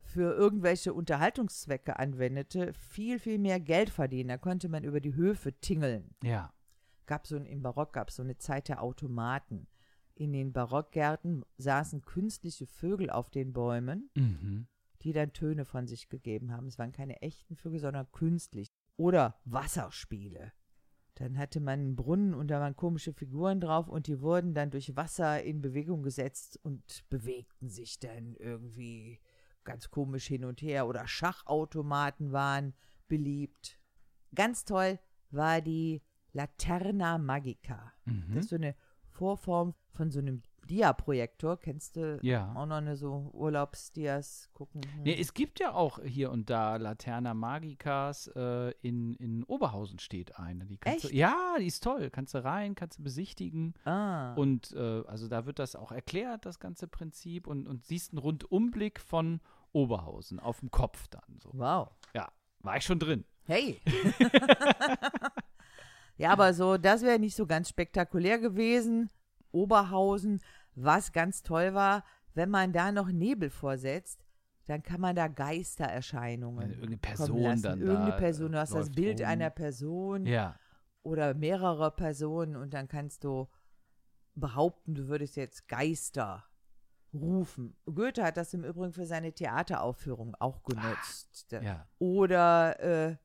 für 0.04 0.34
irgendwelche 0.34 0.92
Unterhaltungszwecke 0.92 1.98
anwendete, 1.98 2.72
viel, 2.74 3.18
viel 3.18 3.38
mehr 3.38 3.60
Geld 3.60 3.90
verdienen. 3.90 4.28
Da 4.28 4.38
konnte 4.38 4.68
man 4.68 4.84
über 4.84 5.00
die 5.00 5.14
Höfe 5.14 5.52
tingeln. 5.60 6.14
Ja. 6.22 6.52
Gab 7.06 7.26
so 7.26 7.36
ein, 7.36 7.46
Im 7.46 7.62
Barock 7.62 7.92
gab 7.92 8.08
es 8.10 8.16
so 8.16 8.22
eine 8.22 8.36
Zeit 8.36 8.68
der 8.68 8.82
Automaten. 8.82 9.66
In 10.14 10.32
den 10.32 10.52
Barockgärten 10.52 11.44
saßen 11.58 12.02
künstliche 12.02 12.66
Vögel 12.66 13.10
auf 13.10 13.30
den 13.30 13.52
Bäumen, 13.52 14.10
Mhm. 14.14 14.66
die 15.02 15.12
dann 15.12 15.32
Töne 15.32 15.64
von 15.64 15.86
sich 15.86 16.08
gegeben 16.08 16.52
haben. 16.52 16.66
Es 16.66 16.78
waren 16.78 16.92
keine 16.92 17.22
echten 17.22 17.56
Vögel, 17.56 17.80
sondern 17.80 18.10
künstlich. 18.12 18.71
Oder 18.96 19.40
Wasserspiele. 19.44 20.52
Dann 21.16 21.36
hatte 21.38 21.60
man 21.60 21.80
einen 21.80 21.96
Brunnen 21.96 22.34
und 22.34 22.48
da 22.48 22.60
waren 22.60 22.74
komische 22.74 23.12
Figuren 23.12 23.60
drauf 23.60 23.88
und 23.88 24.06
die 24.06 24.20
wurden 24.20 24.54
dann 24.54 24.70
durch 24.70 24.96
Wasser 24.96 25.42
in 25.42 25.60
Bewegung 25.60 26.02
gesetzt 26.02 26.58
und 26.62 27.08
bewegten 27.10 27.68
sich 27.68 27.98
dann 27.98 28.34
irgendwie 28.36 29.20
ganz 29.64 29.90
komisch 29.90 30.26
hin 30.26 30.44
und 30.44 30.62
her. 30.62 30.86
Oder 30.86 31.06
Schachautomaten 31.06 32.32
waren 32.32 32.74
beliebt. 33.08 33.78
Ganz 34.34 34.64
toll 34.64 34.98
war 35.30 35.60
die 35.60 36.02
Laterna 36.32 37.18
Magica. 37.18 37.92
Mhm. 38.04 38.34
Das 38.34 38.44
ist 38.44 38.50
so 38.50 38.56
eine 38.56 38.74
Vorform 39.10 39.74
von 39.90 40.10
so 40.10 40.18
einem 40.18 40.42
Dia-Projektor. 40.68 41.56
Kennst 41.58 41.96
du 41.96 42.18
Ja. 42.22 42.52
auch 42.54 42.66
noch 42.66 42.76
eine 42.76 42.96
so 42.96 43.30
Urlaubsdias 43.32 44.48
gucken? 44.54 44.80
Hm. 44.94 45.02
Nee, 45.04 45.18
es 45.20 45.34
gibt 45.34 45.60
ja 45.60 45.72
auch 45.74 45.98
hier 46.02 46.30
und 46.30 46.50
da 46.50 46.76
Laterna 46.76 47.34
Magicas. 47.34 48.28
Äh, 48.28 48.70
in, 48.82 49.14
in 49.14 49.44
Oberhausen 49.44 49.98
steht 49.98 50.38
eine. 50.38 50.66
Die 50.66 50.78
kannst 50.78 51.04
Echt? 51.04 51.12
Du, 51.14 51.16
ja, 51.16 51.56
die 51.58 51.66
ist 51.66 51.82
toll. 51.82 52.10
Kannst 52.10 52.34
du 52.34 52.44
rein, 52.44 52.74
kannst 52.74 52.98
du 52.98 53.02
besichtigen. 53.02 53.74
ah. 53.84 54.34
Und 54.34 54.72
äh, 54.72 55.02
also 55.06 55.28
da 55.28 55.46
wird 55.46 55.58
das 55.58 55.76
auch 55.76 55.92
erklärt, 55.92 56.46
das 56.46 56.58
ganze 56.60 56.88
Prinzip. 56.88 57.46
Und, 57.46 57.66
und 57.68 57.84
siehst 57.84 58.12
einen 58.12 58.18
Rundumblick 58.18 59.00
von 59.00 59.40
Oberhausen 59.72 60.38
auf 60.40 60.60
dem 60.60 60.70
Kopf 60.70 61.08
dann. 61.08 61.38
So. 61.42 61.50
wow. 61.54 61.88
Ja, 62.14 62.30
war 62.60 62.76
ich 62.76 62.84
schon 62.84 62.98
drin. 62.98 63.24
Hey. 63.44 63.80
ja, 66.16 66.30
aber 66.30 66.54
so, 66.54 66.76
das 66.76 67.02
wäre 67.02 67.18
nicht 67.18 67.34
so 67.36 67.46
ganz 67.46 67.68
spektakulär 67.68 68.38
gewesen. 68.38 69.10
Oberhausen, 69.52 70.40
was 70.74 71.12
ganz 71.12 71.42
toll 71.42 71.74
war, 71.74 72.04
wenn 72.34 72.48
man 72.50 72.72
da 72.72 72.90
noch 72.92 73.08
Nebel 73.10 73.50
vorsetzt, 73.50 74.24
dann 74.66 74.82
kann 74.82 75.00
man 75.00 75.14
da 75.16 75.28
Geistererscheinungen. 75.28 76.70
Irgendeine 76.70 76.96
Person 76.98 77.38
lassen. 77.42 77.62
dann 77.62 77.80
Irgendeine 77.80 78.10
da, 78.12 78.16
Person, 78.16 78.52
du 78.52 78.58
hast 78.58 78.70
das 78.74 78.86
läuft 78.86 78.94
Bild 78.96 79.20
rum. 79.20 79.26
einer 79.28 79.50
Person 79.50 80.26
Ja. 80.26 80.56
oder 81.02 81.34
mehrerer 81.34 81.90
Personen 81.90 82.56
und 82.56 82.72
dann 82.72 82.88
kannst 82.88 83.24
du 83.24 83.48
behaupten, 84.34 84.94
du 84.94 85.08
würdest 85.08 85.36
jetzt 85.36 85.68
Geister 85.68 86.44
rufen. 87.12 87.76
Goethe 87.84 88.22
hat 88.24 88.38
das 88.38 88.54
im 88.54 88.64
Übrigen 88.64 88.92
für 88.92 89.04
seine 89.04 89.32
Theateraufführung 89.34 90.34
auch 90.38 90.62
genutzt. 90.62 91.52
Da- 91.52 91.60
Ja. 91.60 91.86
Oder 91.98 92.80
äh, 92.80 93.16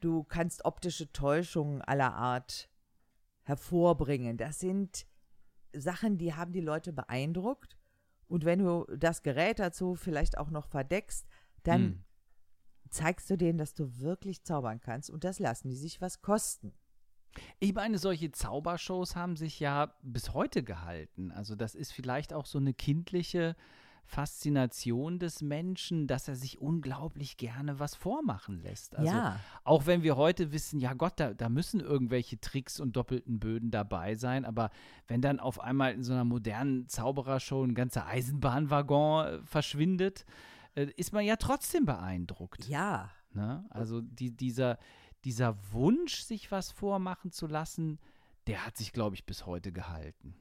du 0.00 0.22
kannst 0.24 0.64
optische 0.64 1.10
Täuschungen 1.12 1.82
aller 1.82 2.14
Art 2.14 2.68
hervorbringen. 3.42 4.36
Das 4.36 4.60
sind 4.60 5.06
Sachen, 5.74 6.18
die 6.18 6.34
haben 6.34 6.52
die 6.52 6.60
Leute 6.60 6.92
beeindruckt. 6.92 7.76
Und 8.26 8.44
wenn 8.44 8.60
du 8.60 8.86
das 8.96 9.22
Gerät 9.22 9.58
dazu 9.58 9.94
vielleicht 9.94 10.38
auch 10.38 10.50
noch 10.50 10.66
verdeckst, 10.66 11.26
dann 11.64 11.82
Hm. 11.82 12.04
zeigst 12.90 13.28
du 13.30 13.36
denen, 13.36 13.58
dass 13.58 13.74
du 13.74 13.98
wirklich 14.00 14.42
zaubern 14.44 14.80
kannst. 14.80 15.10
Und 15.10 15.24
das 15.24 15.38
lassen 15.38 15.68
die 15.70 15.76
sich 15.76 16.00
was 16.00 16.22
kosten. 16.22 16.72
Ich 17.60 17.72
meine, 17.74 17.98
solche 17.98 18.30
Zaubershows 18.32 19.16
haben 19.16 19.36
sich 19.36 19.58
ja 19.60 19.94
bis 20.02 20.34
heute 20.34 20.62
gehalten. 20.62 21.30
Also 21.32 21.56
das 21.56 21.74
ist 21.74 21.92
vielleicht 21.92 22.32
auch 22.34 22.44
so 22.46 22.58
eine 22.58 22.74
kindliche 22.74 23.56
Faszination 24.04 25.18
des 25.18 25.40
Menschen, 25.40 26.06
dass 26.06 26.28
er 26.28 26.36
sich 26.36 26.60
unglaublich 26.60 27.36
gerne 27.36 27.78
was 27.78 27.94
vormachen 27.94 28.60
lässt. 28.62 28.96
Also 28.96 29.10
ja, 29.10 29.40
auch 29.64 29.86
wenn 29.86 30.02
wir 30.02 30.16
heute 30.16 30.52
wissen, 30.52 30.80
ja 30.80 30.92
Gott, 30.94 31.14
da, 31.16 31.34
da 31.34 31.48
müssen 31.48 31.80
irgendwelche 31.80 32.40
Tricks 32.40 32.80
und 32.80 32.96
doppelten 32.96 33.40
Böden 33.40 33.70
dabei 33.70 34.14
sein, 34.14 34.44
aber 34.44 34.70
wenn 35.08 35.22
dann 35.22 35.40
auf 35.40 35.60
einmal 35.60 35.92
in 35.92 36.02
so 36.02 36.12
einer 36.12 36.24
modernen 36.24 36.88
Zauberershow 36.88 37.64
ein 37.64 37.74
ganzer 37.74 38.06
Eisenbahnwaggon 38.06 39.26
äh, 39.26 39.42
verschwindet, 39.44 40.26
äh, 40.74 40.86
ist 40.96 41.12
man 41.12 41.24
ja 41.24 41.36
trotzdem 41.36 41.84
beeindruckt. 41.84 42.68
ja. 42.68 43.10
Ne? 43.34 43.64
Also 43.70 44.02
die, 44.02 44.36
dieser, 44.36 44.78
dieser 45.24 45.56
Wunsch, 45.72 46.20
sich 46.20 46.50
was 46.50 46.70
vormachen 46.70 47.30
zu 47.30 47.46
lassen, 47.46 47.98
der 48.46 48.66
hat 48.66 48.76
sich, 48.76 48.92
glaube 48.92 49.16
ich, 49.16 49.24
bis 49.24 49.46
heute 49.46 49.72
gehalten. 49.72 50.34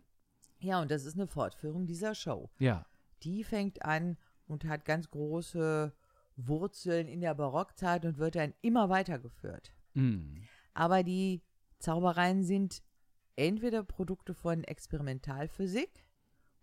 Ja, 0.60 0.82
und 0.82 0.92
das 0.92 1.06
ist 1.06 1.16
eine 1.16 1.28
Fortführung 1.28 1.86
dieser 1.88 2.16
Show. 2.16 2.50
Ja. 2.60 2.86
Die 3.24 3.44
fängt 3.44 3.84
an 3.84 4.18
und 4.48 4.66
hat 4.66 4.86
ganz 4.86 5.10
große 5.10 5.94
Wurzeln 6.36 7.08
in 7.08 7.22
der 7.22 7.36
Barockzeit 7.36 8.06
und 8.06 8.18
wird 8.18 8.36
dann 8.36 8.54
immer 8.62 8.90
weitergeführt. 8.90 9.72
Mm. 9.94 10.38
Aber 10.74 11.04
die 11.04 11.42
Zaubereien 11.80 12.44
sind 12.44 12.84
entweder 13.36 13.84
Produkte 13.84 14.34
von 14.34 14.64
Experimentalphysik 14.64 16.08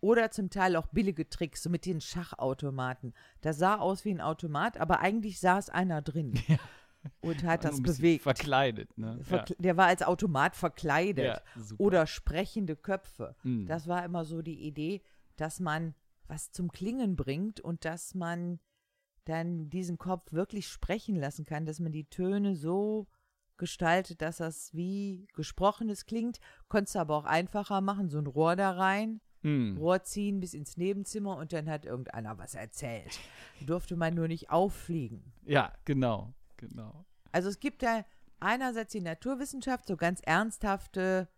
oder 0.00 0.30
zum 0.30 0.50
Teil 0.50 0.76
auch 0.76 0.86
billige 0.86 1.28
Tricks, 1.28 1.62
so 1.62 1.70
mit 1.70 1.84
den 1.86 2.00
Schachautomaten. 2.00 3.14
Das 3.40 3.58
sah 3.58 3.76
aus 3.76 4.04
wie 4.04 4.10
ein 4.10 4.20
Automat, 4.20 4.78
aber 4.78 5.00
eigentlich 5.00 5.40
saß 5.40 5.70
einer 5.70 6.02
drin 6.02 6.38
und 7.20 7.42
hat 7.42 7.64
das 7.64 7.82
bewegt. 7.82 8.22
Verkleidet, 8.22 8.96
ne? 8.96 9.18
Verkle 9.22 9.56
Der 9.58 9.76
war 9.76 9.86
als 9.86 10.02
Automat 10.02 10.54
verkleidet. 10.56 11.24
Ja. 11.24 11.42
Oder 11.78 12.06
sprechende 12.06 12.76
Köpfe. 12.76 13.34
Mm. 13.42 13.66
Das 13.66 13.88
war 13.88 14.04
immer 14.04 14.24
so 14.24 14.40
die 14.40 14.66
Idee, 14.66 15.02
dass 15.36 15.60
man 15.60 15.94
was 16.28 16.52
zum 16.52 16.70
Klingen 16.70 17.16
bringt 17.16 17.60
und 17.60 17.84
dass 17.84 18.14
man 18.14 18.60
dann 19.24 19.68
diesen 19.70 19.98
Kopf 19.98 20.32
wirklich 20.32 20.68
sprechen 20.68 21.16
lassen 21.16 21.44
kann, 21.44 21.66
dass 21.66 21.80
man 21.80 21.92
die 21.92 22.08
Töne 22.08 22.56
so 22.56 23.08
gestaltet, 23.56 24.22
dass 24.22 24.38
das 24.38 24.72
wie 24.72 25.26
gesprochenes 25.34 26.06
klingt. 26.06 26.38
Konntest 26.68 26.94
du 26.94 27.00
aber 27.00 27.16
auch 27.16 27.24
einfacher 27.24 27.80
machen, 27.80 28.08
so 28.08 28.18
ein 28.18 28.26
Rohr 28.26 28.56
da 28.56 28.70
rein, 28.70 29.20
Mm. 29.42 29.76
Rohr 29.76 30.02
ziehen 30.02 30.40
bis 30.40 30.54
ins 30.54 30.76
Nebenzimmer 30.76 31.36
und 31.36 31.52
dann 31.52 31.68
hat 31.68 31.84
irgendeiner 31.84 32.38
was 32.38 32.54
erzählt. 32.54 33.18
Durfte 33.60 33.96
man 33.96 34.14
nur 34.14 34.28
nicht 34.28 34.50
auffliegen. 34.50 35.32
Ja, 35.44 35.72
genau, 35.84 36.34
genau. 36.56 37.04
Also 37.32 37.48
es 37.48 37.60
gibt 37.60 37.82
da 37.82 38.04
einerseits 38.40 38.92
die 38.92 39.00
Naturwissenschaft, 39.00 39.86
so 39.86 39.96
ganz 39.96 40.20
ernsthafte 40.20 41.28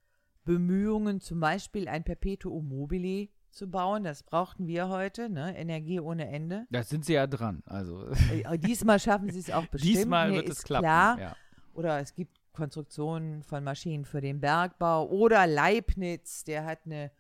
Bemühungen, 0.45 1.21
zum 1.21 1.41
Beispiel 1.41 1.89
ein 1.89 2.05
Perpetuum 2.05 2.69
mobile 2.69 3.29
zu 3.51 3.69
bauen. 3.71 4.05
Das 4.05 4.23
brauchten 4.23 4.67
wir 4.67 4.89
heute, 4.89 5.29
ne? 5.29 5.57
Energie 5.57 6.01
ohne 6.01 6.29
Ende. 6.29 6.67
Da 6.71 6.83
sind 6.83 7.05
sie 7.05 7.15
ja 7.15 7.27
dran. 7.27 7.63
Also 7.67 8.09
Äh, 8.33 8.59
Diesmal 8.59 8.99
schaffen 9.01 9.31
sie 9.31 9.39
es 9.41 9.51
auch 9.51 9.67
bestimmt. 9.71 9.97
diesmal 9.97 10.33
wird 10.33 10.49
es 10.49 10.63
klappen. 10.63 10.85
Klar. 10.85 11.19
Ja. 11.19 11.37
Oder 11.75 11.99
es 12.01 12.15
gibt 12.15 12.39
Konstruktionen 12.53 13.43
von 13.43 13.63
Maschinen 13.65 14.05
für 14.05 14.21
den 14.21 14.41
Bergbau. 14.41 15.07
Oder 15.09 15.47
Leibniz, 15.47 16.45
der 16.45 16.65
hat 16.65 16.81
eine 16.85 17.11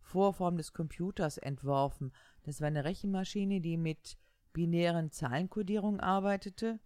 Vorform 0.00 0.56
des 0.56 0.72
Computers 0.72 1.38
entworfen. 1.38 2.12
Das 2.44 2.60
war 2.60 2.68
eine 2.68 2.84
Rechenmaschine, 2.84 3.60
die 3.60 3.76
mit 3.76 4.16
binären 4.52 5.10
Zahlenkodierungen 5.10 6.00
arbeitete. 6.00 6.78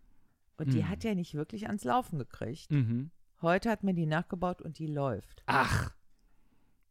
Und 0.56 0.72
die 0.72 0.82
Hm. 0.82 0.88
hat 0.90 1.04
er 1.04 1.14
nicht 1.14 1.34
wirklich 1.34 1.66
ans 1.68 1.84
Laufen 1.84 2.18
gekriegt. 2.18 2.70
Mhm. 2.70 3.10
Heute 3.42 3.70
hat 3.70 3.82
man 3.84 3.94
die 3.96 4.04
nachgebaut 4.06 4.60
und 4.60 4.78
die 4.78 4.86
läuft. 4.86 5.42
Ach, 5.46 5.90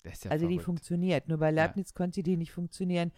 ja 0.06 0.12
also 0.32 0.46
die 0.48 0.54
verrückt. 0.54 0.66
funktioniert. 0.66 1.28
Nur 1.28 1.38
bei 1.38 1.52
Leibniz 1.52 1.94
konnte 1.94 2.24
die 2.24 2.38
nicht 2.38 2.52
funktionieren. 2.52 3.12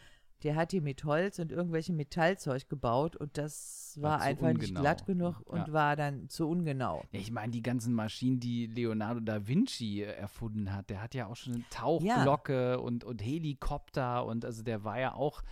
Der 0.44 0.56
hat 0.56 0.72
die 0.72 0.82
mit 0.82 1.04
Holz 1.04 1.38
und 1.38 1.52
irgendwelchem 1.52 1.96
Metallzeug 1.96 2.68
gebaut 2.68 3.16
und 3.16 3.38
das 3.38 3.96
War 4.02 4.14
war, 4.14 4.22
einfach 4.22 4.48
nicht 4.48 4.62
ungenau. 4.70 4.82
glatt 4.82 5.06
genug 5.06 5.40
und 5.46 5.68
Ja. 5.68 5.74
war 5.74 5.96
dann 5.96 6.30
zu 6.30 6.50
ungenau. 6.50 7.04
Ja, 7.12 7.20
ich 7.20 7.30
meine, 7.30 7.52
die 7.52 7.62
ganzen 7.62 7.94
Maschinen, 7.94 8.40
die 8.40 8.66
Leonardo 8.66 9.20
da 9.20 9.48
Vinci 9.48 10.02
äh, 10.02 10.06
erfunden 10.08 10.74
hat, 10.74 10.90
der 10.90 11.00
hat 11.04 11.14
ja 11.14 11.28
auch 11.28 11.36
schon 11.36 11.54
eine 11.54 11.64
Tauchglocke 11.70 12.80
und, 12.80 13.04
und 13.04 13.22
Helikopter 13.22 14.26
und 14.26 14.44
also 14.44 14.64
der 14.64 14.84
war 14.84 15.00
ja 15.00 15.14
auch 15.14 15.44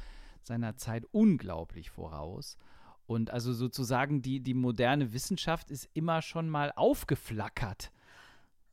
seiner 0.41 0.75
Zeit 0.77 1.05
unglaublich 1.11 1.91
voraus. 1.91 2.57
Und 3.05 3.29
also 3.29 3.53
sozusagen 3.53 4.23
die, 4.23 4.39
die 4.39 4.55
moderne 4.55 5.13
Wissenschaft 5.13 5.69
ist 5.69 5.87
immer 5.93 6.23
schon 6.23 6.49
mal 6.49 6.71
aufgeflackert. 6.75 7.91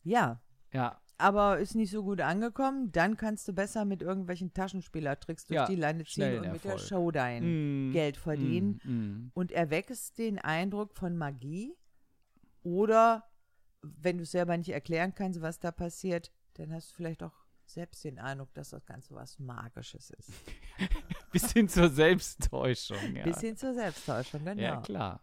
Ja, 0.03 0.41
Ja, 0.73 0.99
aber 1.19 1.59
ist 1.59 1.75
nicht 1.75 1.91
so 1.91 2.03
gut 2.03 2.21
angekommen. 2.21 2.93
Dann 2.93 3.17
kannst 3.17 3.49
du 3.49 3.53
besser 3.53 3.85
mit 3.85 4.03
irgendwelchen 4.03 4.53
Taschenspielertricks 4.53 5.47
durch 5.47 5.57
Ja, 5.57 5.67
die 5.67 5.77
Lande 5.77 6.05
ziehen 6.05 6.41
und 6.41 6.53
mit 6.53 6.65
der 6.65 6.73
Erfolg. 6.73 6.81
Show 6.81 7.11
dein 7.11 7.89
Mm, 7.89 7.93
Geld 7.93 8.17
verdienen. 8.17 8.81
mm, 8.85 8.91
mm. 8.91 9.31
Und 9.35 9.53
erweckst 9.53 10.19
den 10.19 10.39
Eindruck 10.39 10.95
von 10.95 11.17
Magie 11.17 11.75
oder 12.63 13.25
wenn 13.83 14.17
du 14.19 14.25
es 14.25 14.33
selber 14.33 14.57
nicht 14.57 14.71
erklären 14.71 15.15
kannst, 15.15 15.41
was 15.41 15.59
da 15.59 15.71
passiert, 15.71 16.33
dann 16.55 16.73
hast 16.73 16.91
du 16.91 16.95
vielleicht 16.97 17.23
auch 17.23 17.35
selbst 17.65 18.05
den 18.05 18.19
Eindruck, 18.19 18.53
dass 18.55 18.71
das 18.71 18.85
Ganze 18.87 19.15
was 19.15 19.39
Magisches 19.39 20.11
ist. 20.11 20.31
Bis 21.33 21.53
hin 21.53 21.69
zur 21.69 21.89
Selbsttäuschung. 21.89 23.17
Ja, 23.17 23.25
Bis 23.25 23.41
hin 23.41 23.57
zur 23.57 23.75
Selbsttäuschung, 23.75 24.45
genau. 24.45 24.61
ja 24.63 24.81
klar. 24.81 25.23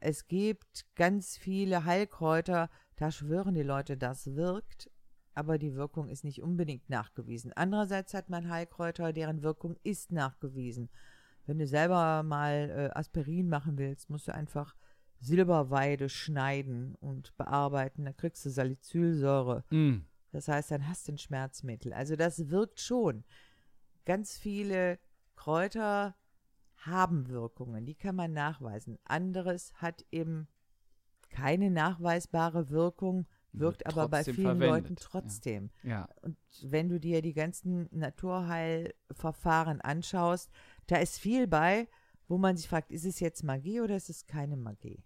Es 0.00 0.26
gibt 0.26 0.86
ganz 0.94 1.36
viele 1.36 1.84
Heilkräuter, 1.84 2.70
da 2.96 3.10
schwören 3.10 3.54
die 3.54 3.62
Leute, 3.62 3.96
das 3.96 4.34
wirkt. 4.34 4.90
Aber 5.36 5.58
die 5.58 5.74
Wirkung 5.74 6.08
ist 6.08 6.24
nicht 6.24 6.42
unbedingt 6.42 6.88
nachgewiesen. 6.88 7.52
Andererseits 7.54 8.14
hat 8.14 8.30
man 8.30 8.48
Heilkräuter, 8.48 9.12
deren 9.12 9.42
Wirkung 9.42 9.76
ist 9.82 10.10
nachgewiesen. 10.10 10.88
Wenn 11.44 11.58
du 11.58 11.66
selber 11.66 12.22
mal 12.22 12.70
äh, 12.70 12.98
Aspirin 12.98 13.48
machen 13.48 13.78
willst, 13.78 14.08
musst 14.10 14.28
du 14.28 14.34
einfach 14.34 14.74
Silberweide 15.20 16.08
schneiden 16.08 16.94
und 16.96 17.36
bearbeiten. 17.36 18.04
Da 18.04 18.12
kriegst 18.12 18.44
du 18.46 18.50
Salicylsäure. 18.50 19.64
Mm. 19.70 19.98
Das 20.32 20.48
heißt, 20.48 20.70
dann 20.70 20.88
hast 20.88 21.06
du 21.06 21.12
ein 21.12 21.18
Schmerzmittel. 21.18 21.92
Also 21.92 22.16
das 22.16 22.48
wirkt 22.48 22.80
schon. 22.80 23.24
Ganz 24.04 24.36
viele 24.36 24.98
Kräuter 25.36 26.16
haben 26.76 27.28
Wirkungen, 27.28 27.84
die 27.84 27.94
kann 27.94 28.16
man 28.16 28.32
nachweisen. 28.32 28.98
Anderes 29.04 29.72
hat 29.74 30.04
eben 30.10 30.48
keine 31.28 31.70
nachweisbare 31.70 32.70
Wirkung, 32.70 33.26
wirkt 33.58 33.86
aber 33.86 34.08
bei 34.08 34.24
vielen 34.24 34.36
verwendet, 34.36 34.68
Leuten 34.68 34.96
trotzdem. 34.96 35.70
Ja. 35.82 36.08
Und 36.22 36.36
wenn 36.62 36.88
du 36.88 37.00
dir 37.00 37.22
die 37.22 37.34
ganzen 37.34 37.88
Naturheilverfahren 37.90 39.80
anschaust, 39.80 40.50
da 40.86 40.96
ist 40.96 41.18
viel 41.18 41.46
bei, 41.46 41.88
wo 42.28 42.38
man 42.38 42.56
sich 42.56 42.68
fragt, 42.68 42.92
ist 42.92 43.04
es 43.04 43.20
jetzt 43.20 43.42
Magie 43.42 43.80
oder 43.80 43.96
ist 43.96 44.10
es 44.10 44.26
keine 44.26 44.56
Magie? 44.56 45.02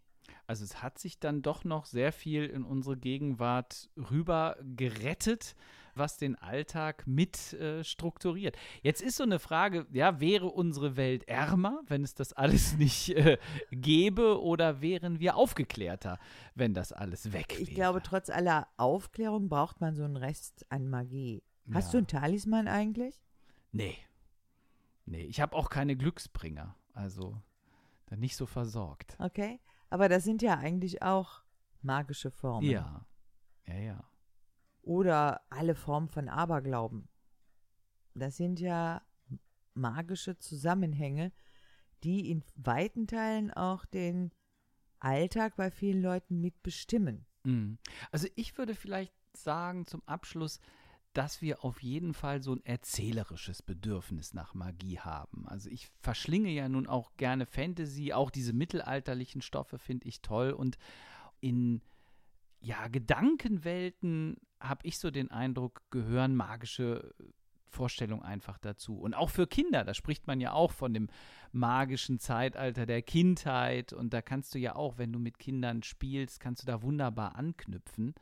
Also 0.47 0.65
es 0.65 0.83
hat 0.83 0.99
sich 0.99 1.21
dann 1.21 1.43
doch 1.43 1.65
noch 1.65 1.87
sehr 1.87 2.13
viel 2.13 2.47
in 2.47 2.65
unsere 2.65 2.97
Gegenwart 2.97 3.91
rüber 3.97 4.57
gerettet, 4.77 5.55
was 5.95 6.17
den 6.17 6.37
Alltag 6.37 7.07
mit 7.07 7.53
äh, 7.55 7.83
strukturiert. 7.85 8.57
Jetzt 8.83 9.03
ist 9.03 9.17
so 9.17 9.23
eine 9.25 9.39
Frage, 9.39 9.87
ja, 9.93 10.21
wäre 10.21 10.47
unsere 10.47 10.97
Welt 10.97 11.29
ärmer, 11.29 11.81
wenn 11.87 12.03
es 12.05 12.15
das 12.15 12.33
alles 12.33 12.73
nicht 12.79 13.11
äh, 13.11 13.39
gäbe, 13.71 14.41
oder 14.43 14.81
wären 14.81 15.21
wir 15.21 15.37
aufgeklärter, 15.37 16.19
wenn 16.55 16.75
das 16.75 16.93
alles 16.93 17.33
weg 17.33 17.51
wäre? 17.51 17.63
Ich 17.63 17.75
glaube, 17.75 18.03
trotz 18.03 18.31
aller 18.31 18.69
Aufklärung 18.77 19.49
braucht 19.49 19.81
man 19.81 19.95
so 19.95 20.05
einen 20.05 20.17
Rest 20.17 20.67
an 20.71 20.89
Magie. 20.89 21.43
Hast 21.73 21.87
Ja. 21.87 21.93
du 21.93 21.99
einen 21.99 22.07
Talisman 22.07 22.69
eigentlich? 22.69 23.21
Nee. 23.73 23.97
Nee, 25.07 25.23
ich 25.23 25.41
habe 25.41 25.57
auch 25.57 25.71
keine 25.71 25.97
Glücksbringer, 25.97 26.75
also 26.93 27.41
dann 28.07 28.21
nicht 28.21 28.37
so 28.37 28.47
versorgt. 28.47 29.17
Okay. 29.19 29.61
Aber 29.89 30.09
das 30.09 30.25
sind 30.25 30.43
ja 30.43 30.59
eigentlich 30.59 31.03
auch 31.03 31.43
magische 31.83 32.31
Formen. 32.31 32.69
Ja. 32.69 33.07
Ja, 33.67 33.75
ja. 33.75 34.05
Oder 34.83 35.43
alle 35.51 35.75
Formen 35.75 36.09
von 36.09 36.29
Aberglauben. 36.29 37.09
Das 38.15 38.37
sind 38.37 38.61
ja 38.61 39.03
magische 39.75 40.39
Zusammenhänge, 40.39 41.33
die 42.03 42.31
in 42.31 42.43
weiten 42.57 43.07
Teilen 43.07 43.51
auch 43.51 43.85
den 43.85 44.33
Alltag 44.99 45.57
bei 45.57 45.71
vielen 45.71 46.03
Leuten 46.03 46.41
mitbestimmen. 46.41 47.27
Mhm. 47.45 47.79
Also 48.11 48.29
ich 48.37 48.57
würde 48.59 48.75
vielleicht 48.75 49.13
sagen 49.33 49.87
zum 49.87 50.03
Abschluss, 50.07 50.61
dass 51.13 51.43
wir 51.43 51.65
auf 51.65 51.83
jeden 51.83 52.15
Fall 52.15 52.43
so 52.43 52.55
ein 52.55 52.65
erzählerisches 52.65 53.63
Bedürfnis 53.63 54.33
nach 54.33 54.55
Magie 54.55 55.01
haben. 55.01 55.49
Also 55.49 55.69
ich 55.69 55.89
verschlinge 56.01 56.51
ja 56.51 56.69
nun 56.69 56.87
auch 56.87 57.17
gerne 57.17 57.47
Fantasy, 57.47 58.13
auch 58.13 58.31
diese 58.31 58.53
mittelalterlichen 58.53 59.43
Stoffe 59.43 59.79
finde 59.79 60.07
ich 60.07 60.23
toll 60.23 60.53
und 60.53 60.79
in 61.41 61.83
ja, 62.61 62.89
Gedankenwelten 62.89 64.37
habe 64.61 64.87
ich 64.87 64.99
so 64.99 65.11
den 65.11 65.31
Eindruck, 65.31 65.83
gehören 65.91 66.37
magische 66.37 67.15
Vorstellungen 67.71 68.23
einfach 68.23 68.59
dazu. 68.59 68.99
Und 68.99 69.15
auch 69.15 69.31
für 69.31 69.47
Kinder, 69.47 69.85
da 69.85 69.95
spricht 69.95 70.27
man 70.27 70.41
ja 70.41 70.53
auch 70.53 70.73
von 70.73 70.93
dem 70.93 71.09
magischen 71.53 72.19
Zeitalter 72.19 72.85
der 72.85 73.03
Kindheit. 73.03 73.93
Und 73.93 74.13
da 74.13 74.21
kannst 74.21 74.55
du 74.55 74.59
ja 74.59 74.77
auch, 74.77 74.99
wenn 74.99 75.13
du 75.13 75.19
mit 75.19 75.39
Kindern 75.39 75.83
spielst, 75.83 76.41
kannst 76.41 76.63
du 76.63 76.67
da 76.67 76.83
wunderbar 76.83 77.37
anknüpfen. 77.37 78.15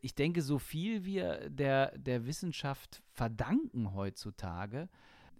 Ich 0.00 0.14
denke, 0.14 0.42
so 0.42 0.58
viel 0.58 1.04
wir 1.04 1.50
der, 1.50 1.96
der 1.98 2.26
Wissenschaft 2.26 3.02
verdanken 3.12 3.94
heutzutage, 3.94 4.88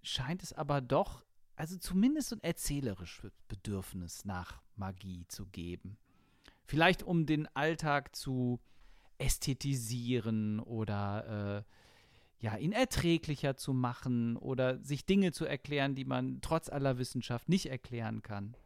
scheint 0.03 0.43
es 0.43 0.53
aber 0.53 0.81
doch, 0.83 1.25
also 1.57 1.79
zumindest 1.79 2.33
ein 2.33 2.43
erzählerisches 2.43 3.33
Bedürfnis 3.49 4.25
nach 4.25 4.61
Magie 4.77 5.25
zu 5.29 5.47
geben. 5.47 5.97
Vielleicht 6.71 7.03
um 7.03 7.27
den 7.27 7.49
Alltag 7.57 8.15
zu 8.15 8.61
ästhetisieren 9.19 10.61
oder 10.61 11.65
äh, 11.67 12.45
ja, 12.45 12.57
ihn 12.57 12.71
erträglicher 12.71 13.57
zu 13.57 13.73
machen 13.73 14.37
oder 14.37 14.79
sich 14.79 15.05
Dinge 15.05 15.33
zu 15.33 15.47
erklären, 15.47 15.97
die 15.97 16.05
man 16.05 16.41
trotz 16.43 16.69
aller 16.69 16.97
Wissenschaft 16.97 17.49
nicht 17.49 17.67
erklären 17.67 18.23
kann. 18.23 18.57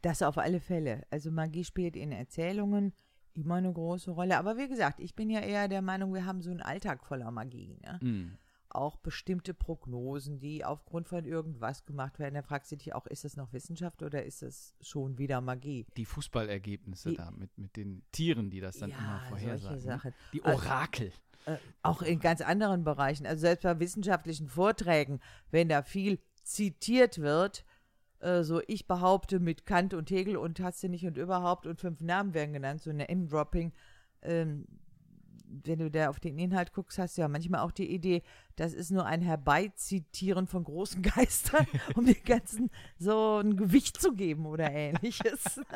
Das 0.00 0.22
auf 0.22 0.38
alle 0.38 0.60
Fälle. 0.60 1.02
Also 1.10 1.32
Magie 1.32 1.64
spielt 1.64 1.96
in 1.96 2.12
Erzählungen 2.12 2.92
immer 3.34 3.56
eine 3.56 3.72
große 3.72 4.12
Rolle. 4.12 4.38
Aber 4.38 4.56
wie 4.56 4.68
gesagt, 4.68 5.00
ich 5.00 5.16
bin 5.16 5.28
ja 5.28 5.40
eher 5.40 5.66
der 5.66 5.82
Meinung, 5.82 6.14
wir 6.14 6.24
haben 6.24 6.40
so 6.40 6.50
einen 6.50 6.62
Alltag 6.62 7.04
voller 7.04 7.32
Magie. 7.32 7.80
Ne? 7.82 7.98
Mm. 8.00 8.38
Auch 8.70 8.96
bestimmte 8.96 9.54
Prognosen, 9.54 10.38
die 10.40 10.64
aufgrund 10.64 11.08
von 11.08 11.24
irgendwas 11.24 11.86
gemacht 11.86 12.18
werden. 12.18 12.34
Da 12.34 12.42
fragst 12.42 12.70
du 12.70 12.76
dich 12.76 12.94
auch, 12.94 13.06
ist 13.06 13.24
das 13.24 13.36
noch 13.36 13.52
Wissenschaft 13.52 14.02
oder 14.02 14.24
ist 14.24 14.42
es 14.42 14.74
schon 14.80 15.16
wieder 15.18 15.40
Magie? 15.40 15.86
Die 15.96 16.04
Fußballergebnisse 16.04 17.10
Die- 17.10 17.16
da 17.16 17.30
mit, 17.30 17.56
mit 17.56 17.76
den 17.76 18.02
Tieren, 18.12 18.50
die 18.50 18.60
das 18.60 18.76
dann 18.78 18.90
immer 18.90 19.00
Ja, 19.22 19.28
vorhersagen. 19.28 19.80
solche 19.80 20.08
ne? 20.08 20.14
Die 20.32 20.42
Also- 20.42 20.58
Orakel. 20.66 21.12
Äh, 21.46 21.56
auch 21.82 22.02
in 22.02 22.18
ganz 22.20 22.40
anderen 22.42 22.84
Bereichen. 22.84 23.26
Also 23.26 23.40
selbst 23.42 23.62
bei 23.62 23.78
wissenschaftlichen 23.80 24.48
Vorträgen, 24.48 25.20
wenn 25.50 25.68
da 25.70 25.82
viel 25.82 26.18
zitiert 26.42 27.18
wird, 27.18 27.64
äh, 28.20 28.42
so 28.42 28.60
ich 28.66 28.86
behaupte 28.86 29.40
mit 29.40 29.64
Kant 29.64 29.94
und 29.94 30.10
Hegel 30.10 30.36
und 30.36 30.60
hast 30.60 30.82
du 30.82 30.88
nicht 30.90 31.06
und 31.06 31.16
überhaupt 31.16 31.66
und 31.66 31.80
fünf 31.80 32.00
Namen 32.02 32.34
werden 32.34 32.52
genannt, 32.52 32.82
so 32.82 32.90
eine 32.90 33.08
M-Dropping. 33.08 33.72
Ähm, 34.20 34.66
wenn 35.48 35.78
du 35.78 35.90
da 35.90 36.08
auf 36.08 36.20
den 36.20 36.38
Inhalt 36.38 36.72
guckst, 36.72 36.98
hast 36.98 37.16
du 37.16 37.22
ja 37.22 37.28
manchmal 37.28 37.60
auch 37.60 37.72
die 37.72 37.90
Idee, 37.92 38.22
das 38.56 38.72
ist 38.72 38.90
nur 38.90 39.06
ein 39.06 39.22
Herbeizitieren 39.22 40.46
von 40.46 40.64
großen 40.64 41.02
Geistern, 41.16 41.66
um 41.94 42.06
den 42.06 42.22
ganzen 42.24 42.70
so 42.98 43.38
ein 43.38 43.56
Gewicht 43.56 44.00
zu 44.00 44.12
geben 44.12 44.46
oder 44.46 44.70
ähnliches. 44.70 45.60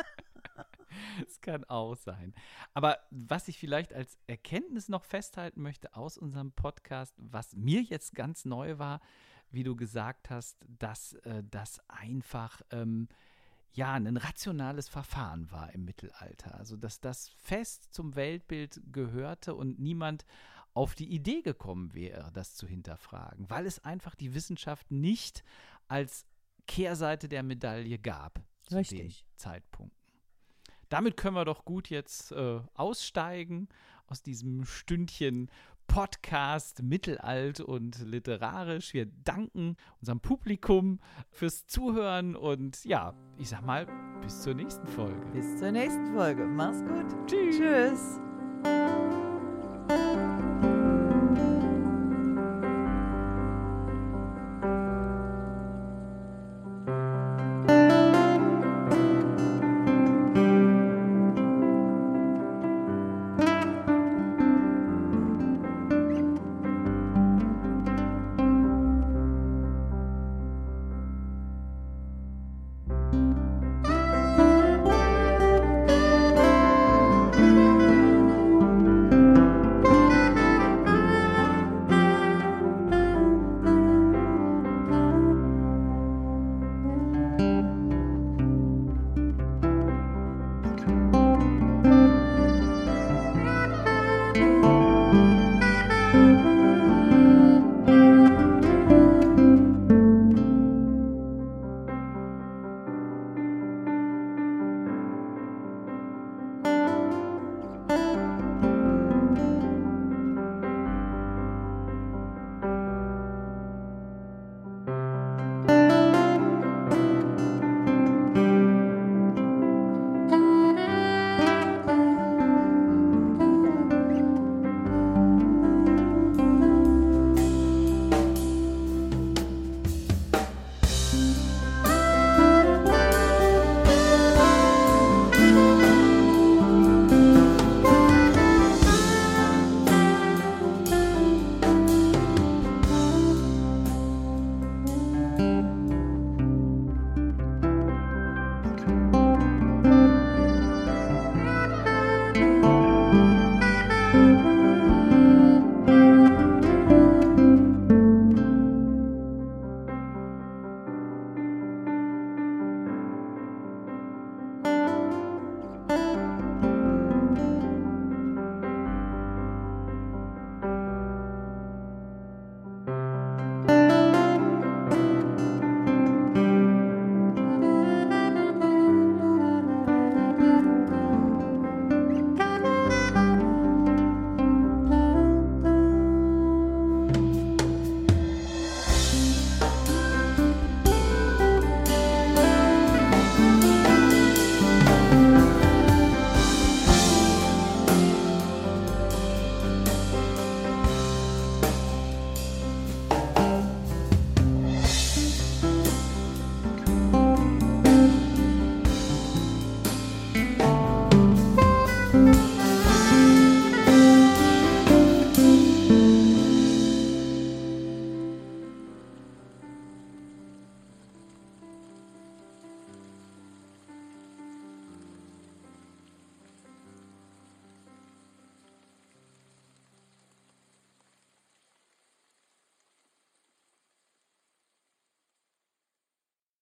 Das 1.24 1.40
kann 1.40 1.64
auch 1.64 1.96
sein. 1.96 2.34
Aber 2.74 2.98
was 3.10 3.48
ich 3.48 3.58
vielleicht 3.58 3.94
als 3.94 4.18
Erkenntnis 4.26 4.90
noch 4.90 5.04
festhalten 5.04 5.62
möchte 5.62 5.96
aus 5.96 6.18
unserem 6.18 6.52
Podcast, 6.52 7.14
was 7.16 7.56
mir 7.56 7.80
jetzt 7.80 8.14
ganz 8.14 8.44
neu 8.44 8.78
war, 8.78 9.00
wie 9.50 9.62
du 9.62 9.74
gesagt 9.74 10.28
hast, 10.28 10.58
dass 10.66 11.14
äh, 11.24 11.42
das 11.50 11.80
einfach 11.88 12.60
ähm, 12.70 13.08
ja 13.72 13.92
ein 13.92 14.16
rationales 14.16 14.88
Verfahren 14.88 15.50
war 15.50 15.72
im 15.72 15.84
Mittelalter. 15.84 16.54
Also 16.56 16.76
dass 16.76 17.00
das 17.00 17.28
fest 17.28 17.92
zum 17.92 18.14
Weltbild 18.16 18.80
gehörte 18.92 19.54
und 19.54 19.78
niemand 19.78 20.24
auf 20.74 20.94
die 20.94 21.12
Idee 21.12 21.42
gekommen 21.42 21.92
wäre, 21.94 22.30
das 22.32 22.54
zu 22.54 22.66
hinterfragen, 22.66 23.48
weil 23.50 23.66
es 23.66 23.84
einfach 23.84 24.14
die 24.14 24.34
Wissenschaft 24.34 24.90
nicht 24.90 25.44
als 25.88 26.26
Kehrseite 26.66 27.28
der 27.28 27.42
Medaille 27.42 27.98
gab 27.98 28.42
zu 28.62 28.76
Richtig. 28.76 28.98
den 28.98 29.36
Zeitpunkten. 29.36 30.00
Damit 30.88 31.16
können 31.16 31.36
wir 31.36 31.44
doch 31.44 31.64
gut 31.64 31.88
jetzt 31.88 32.32
äh, 32.32 32.60
aussteigen 32.74 33.68
aus 34.06 34.22
diesem 34.22 34.64
Stündchen 34.66 35.50
Podcast 35.86 36.82
mittelalt 36.82 37.60
und 37.60 37.98
literarisch. 38.04 38.94
Wir 38.94 39.06
danken 39.06 39.76
unserem 40.00 40.20
Publikum 40.20 41.00
fürs 41.30 41.66
Zuhören 41.66 42.36
und 42.36 42.84
ja, 42.84 43.14
ich 43.38 43.48
sag 43.48 43.62
mal, 43.62 43.86
bis 44.22 44.42
zur 44.42 44.54
nächsten 44.54 44.86
Folge. 44.86 45.20
Bis 45.32 45.58
zur 45.58 45.72
nächsten 45.72 46.14
Folge. 46.14 46.44
Mach's 46.46 46.82
gut. 46.82 47.06
Tschüss. 47.26 47.56
Tschüss. 47.56 48.31